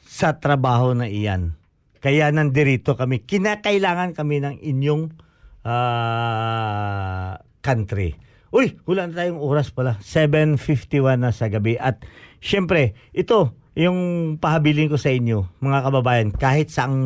sa 0.00 0.40
trabaho 0.40 0.96
na 0.96 1.04
iyan. 1.04 1.60
Kaya 2.00 2.32
nandirito 2.32 2.96
kami. 2.96 3.28
Kinakailangan 3.28 4.16
kami 4.16 4.40
ng 4.40 4.56
inyong 4.64 5.23
ah, 5.64 7.40
country. 7.64 8.20
Uy, 8.54 8.78
wala 8.86 9.10
na 9.10 9.18
tayong 9.18 9.42
oras 9.42 9.74
pala. 9.74 9.98
7.51 9.98 11.18
na 11.18 11.34
sa 11.34 11.50
gabi. 11.50 11.74
At 11.74 12.06
syempre, 12.38 12.94
ito, 13.10 13.56
yung 13.74 13.98
pahabilin 14.38 14.86
ko 14.86 14.94
sa 14.94 15.10
inyo, 15.10 15.50
mga 15.58 15.90
kababayan, 15.90 16.30
kahit 16.30 16.70
saang 16.70 16.98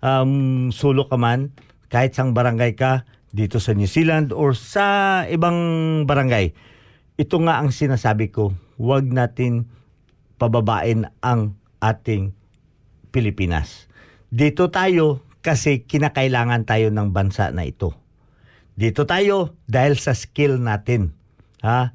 um, 0.00 0.32
sulok 0.72 1.12
ka 1.12 1.20
man, 1.20 1.52
kahit 1.92 2.16
saang 2.16 2.32
barangay 2.32 2.72
ka, 2.72 3.04
dito 3.32 3.60
sa 3.60 3.72
New 3.72 3.88
Zealand 3.88 4.32
or 4.32 4.52
sa 4.52 5.24
ibang 5.28 5.56
barangay, 6.04 6.52
ito 7.16 7.36
nga 7.44 7.60
ang 7.60 7.72
sinasabi 7.72 8.32
ko, 8.32 8.52
huwag 8.80 9.08
natin 9.08 9.68
pababain 10.36 11.08
ang 11.24 11.56
ating 11.80 12.32
Pilipinas. 13.12 13.88
Dito 14.32 14.72
tayo 14.72 15.24
kasi 15.42 15.84
kinakailangan 15.84 16.64
tayo 16.64 16.94
ng 16.94 17.10
bansa 17.10 17.50
na 17.50 17.66
ito. 17.66 17.92
Dito 18.78 19.04
tayo 19.04 19.58
dahil 19.68 19.98
sa 20.00 20.14
skill 20.16 20.62
natin. 20.62 21.12
Ha? 21.60 21.92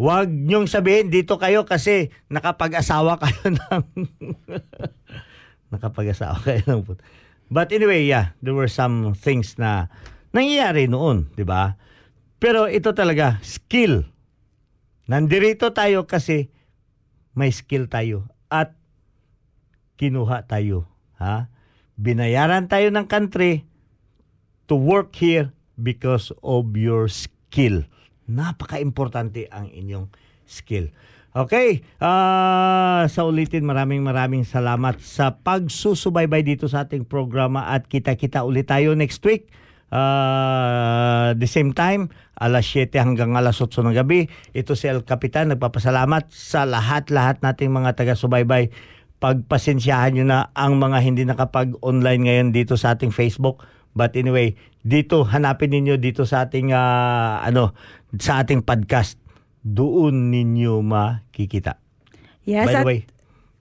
Huwag 0.00 0.30
niyong 0.32 0.70
sabihin 0.70 1.12
dito 1.12 1.36
kayo 1.36 1.66
kasi 1.68 2.12
nakapag-asawa 2.30 3.20
kayo 3.20 3.52
ng 3.58 3.84
nakapag-asawa 5.72 6.40
kayo 6.40 6.62
ng 6.68 6.80
But 7.50 7.74
anyway, 7.74 8.06
yeah, 8.06 8.32
there 8.38 8.54
were 8.54 8.70
some 8.70 9.18
things 9.18 9.58
na 9.58 9.90
nangyayari 10.30 10.86
noon, 10.86 11.34
di 11.34 11.42
ba? 11.42 11.74
Pero 12.38 12.70
ito 12.70 12.94
talaga, 12.94 13.42
skill. 13.42 14.06
Nandirito 15.10 15.74
tayo 15.74 16.06
kasi 16.06 16.48
may 17.34 17.50
skill 17.50 17.90
tayo 17.90 18.30
at 18.46 18.78
kinuha 19.98 20.46
tayo. 20.46 20.86
Ha? 21.18 21.50
Binayaran 22.00 22.64
tayo 22.64 22.88
ng 22.88 23.04
country 23.04 23.68
to 24.64 24.72
work 24.72 25.12
here 25.20 25.52
because 25.76 26.32
of 26.40 26.72
your 26.72 27.12
skill. 27.12 27.84
Napaka-importante 28.24 29.52
ang 29.52 29.68
inyong 29.68 30.08
skill. 30.48 30.88
Okay, 31.30 31.84
ah 32.00 33.04
sa 33.06 33.28
ulitin 33.28 33.68
maraming 33.68 34.00
maraming 34.00 34.48
salamat 34.48 34.96
sa 34.98 35.38
pagsusubaybay 35.44 36.40
dito 36.40 36.66
sa 36.72 36.88
ating 36.88 37.04
programa 37.04 37.68
at 37.68 37.84
kita-kita 37.84 38.48
ulit 38.48 38.66
tayo 38.66 38.96
next 38.96 39.20
week. 39.28 39.52
Ah, 39.90 41.34
the 41.34 41.50
same 41.50 41.74
time, 41.74 42.14
alas 42.38 42.62
7 42.72 42.94
hanggang 42.94 43.34
alas 43.34 43.58
8 43.58 43.82
ng 43.82 43.94
gabi. 43.94 44.30
Ito 44.54 44.78
si 44.78 44.86
El 44.86 45.02
Capitan, 45.02 45.50
nagpapasalamat 45.50 46.30
sa 46.30 46.62
lahat-lahat 46.62 47.42
nating 47.42 47.74
mga 47.74 47.98
taga-subaybay. 47.98 48.70
Pagpasensyahan 49.20 50.16
nyo 50.16 50.24
na 50.24 50.48
ang 50.56 50.80
mga 50.80 50.98
hindi 51.04 51.28
nakapag-online 51.28 52.22
ngayon 52.24 52.48
dito 52.56 52.80
sa 52.80 52.96
ating 52.96 53.12
Facebook. 53.12 53.60
But 53.92 54.16
anyway, 54.16 54.56
dito 54.80 55.28
hanapin 55.28 55.76
ninyo 55.76 56.00
dito 56.00 56.24
sa 56.24 56.48
ating 56.48 56.72
ah, 56.72 57.44
ano 57.44 57.76
sa 58.16 58.40
ating 58.40 58.64
podcast. 58.64 59.20
Doon 59.60 60.32
ninyo 60.32 60.80
makikita. 60.80 61.76
Yes, 62.48 62.72
By 62.72 62.74
the 62.80 62.86
way, 62.88 62.98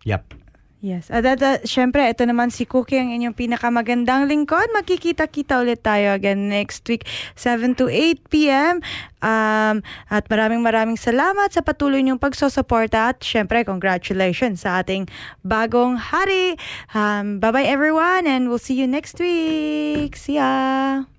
yep. 0.07 0.38
Yes. 0.79 1.11
At, 1.11 1.27
at, 1.27 1.39
at 1.43 1.67
syempre, 1.67 2.03
ito 2.07 2.23
naman 2.23 2.49
si 2.49 2.63
Cookie, 2.63 2.99
ang 2.99 3.11
inyong 3.11 3.35
pinakamagandang 3.35 4.25
lingkod. 4.27 4.71
Magkikita-kita 4.73 5.61
ulit 5.61 5.83
tayo 5.83 6.15
again 6.15 6.49
next 6.49 6.87
week, 6.87 7.07
7 7.35 7.75
to 7.77 7.91
8 7.91 8.31
p.m. 8.31 8.81
Um, 9.19 9.83
at 10.07 10.25
maraming 10.31 10.63
maraming 10.63 10.95
salamat 10.95 11.51
sa 11.51 11.59
patuloy 11.59 11.99
niyong 11.99 12.19
pagsusuporta 12.19 13.11
at 13.11 13.19
syempre, 13.19 13.67
congratulations 13.67 14.63
sa 14.63 14.79
ating 14.79 15.11
bagong 15.43 15.99
hari. 15.99 16.55
Um, 16.95 17.43
bye-bye 17.43 17.67
everyone 17.67 18.23
and 18.23 18.47
we'll 18.47 18.61
see 18.63 18.79
you 18.79 18.87
next 18.87 19.19
week. 19.19 20.15
See 20.15 20.39
ya! 20.39 21.18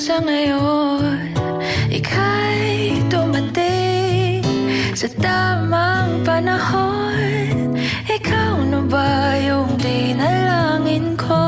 sa 0.00 0.16
ngayon 0.16 1.36
Ika'y 1.92 3.04
dumating 3.12 4.40
Sa 4.96 5.04
tamang 5.20 6.24
panahon. 6.24 7.76
Ikaw 8.08 8.64
na 8.64 8.80
ba 8.88 9.36
yung 9.36 9.76
dinalangin 9.76 11.20
ko? 11.20 11.44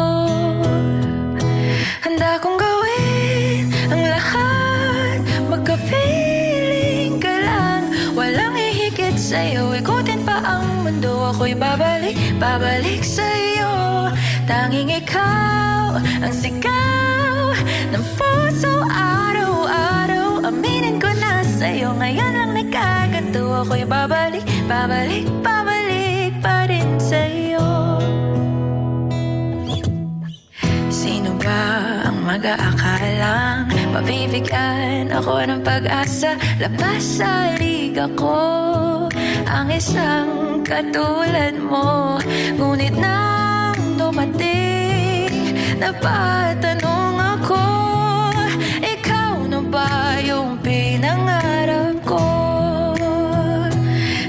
Handa 2.04 2.36
kong 2.44 2.60
gawin 2.60 3.72
ang 3.88 4.02
lahat. 4.04 5.18
Magkapiling 5.48 7.20
ka 7.20 7.32
lang. 7.32 7.88
Walang 8.12 8.56
ihigit 8.56 9.16
sa'yo. 9.16 9.72
Ikutin 9.80 10.28
pa 10.28 10.40
ang 10.44 10.84
mundo. 10.84 11.32
Ako'y 11.32 11.56
babalik, 11.56 12.16
babalik 12.36 13.00
sa'yo. 13.00 14.12
Tanging 14.44 14.92
ikaw 14.96 15.96
ang 16.24 16.32
sigaw 16.32 17.11
Ng 17.92 18.06
puso 18.16 18.72
araw-araw 18.88 20.48
Aminin 20.48 20.96
ko 20.96 21.12
na 21.20 21.44
sa'yo. 21.44 21.92
Ngayon 21.92 22.32
lang 22.32 22.50
nagkaganto 22.56 23.68
Ako'y 23.68 23.84
babalik, 23.84 24.40
babalik, 24.64 25.28
babalik 25.44 26.32
pa 26.40 26.64
rin 26.72 26.88
sa'yo. 26.96 27.68
Sino 30.88 31.36
ba 31.36 31.60
ang 32.08 32.16
mag-aakalang 32.24 33.68
Mabibigyan 33.92 35.12
ako 35.12 35.44
ng 35.52 35.60
pag-asa? 35.60 36.40
Labas 36.64 37.20
sa 37.20 37.52
liga 37.60 38.08
ko 38.16 38.40
Ang 39.44 39.68
isang 39.68 40.64
katulad 40.64 41.60
mo. 41.60 42.16
Ngunit 42.56 42.96
nang 42.96 44.00
dumating 44.00 45.60
Napatanong 45.76 47.01
yung 50.22 50.54
pinangarap 50.62 51.98
ko? 52.06 52.22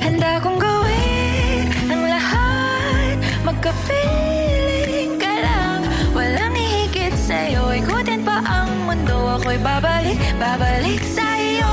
Handa 0.01 0.41
kong 0.41 0.57
gawin 0.57 1.69
ang 1.85 2.03
lahat. 2.09 3.15
Magkapiling 3.45 5.21
ka 5.21 5.33
lang. 5.37 5.85
Walang 6.17 6.57
ihigit 6.57 7.13
sa'yo. 7.13 7.77
Ikutin 7.77 8.25
pa 8.25 8.41
ang 8.41 8.73
mundo. 8.89 9.37
Ako'y 9.37 9.61
babalik, 9.61 10.17
babalik 10.41 11.01
sa'yo. 11.05 11.69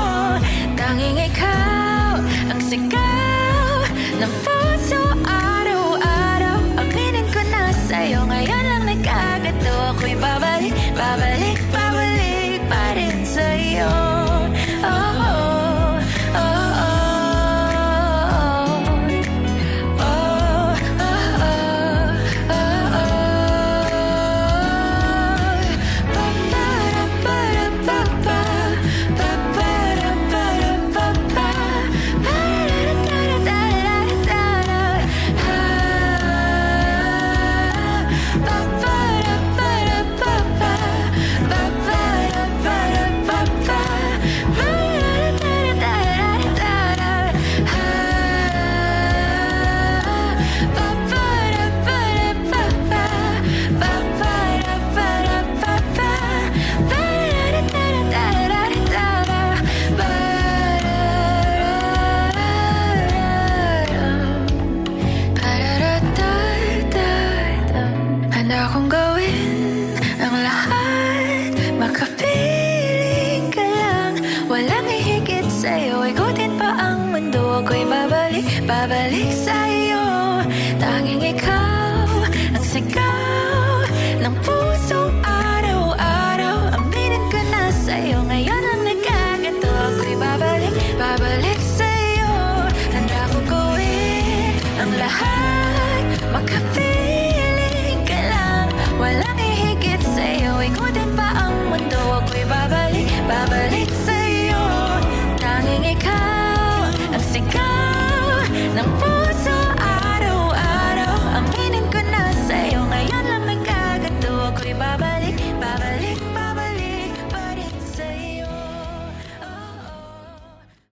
Tanging 0.77 1.17
ikaw 1.17 2.21
ang 2.53 2.61
sigaw 2.61 3.81
Ng 4.21 4.33
puso. 4.45 5.01
Araw-araw 5.25 6.61
Aminin 6.77 7.25
ko 7.33 7.41
na 7.49 7.73
sa'yo. 7.73 8.21
Ngayon 8.29 8.63
lang 8.69 8.83
nagkagato. 8.85 9.97
Ako'y 9.97 10.13
babalik, 10.13 10.73
babalik, 10.93 11.57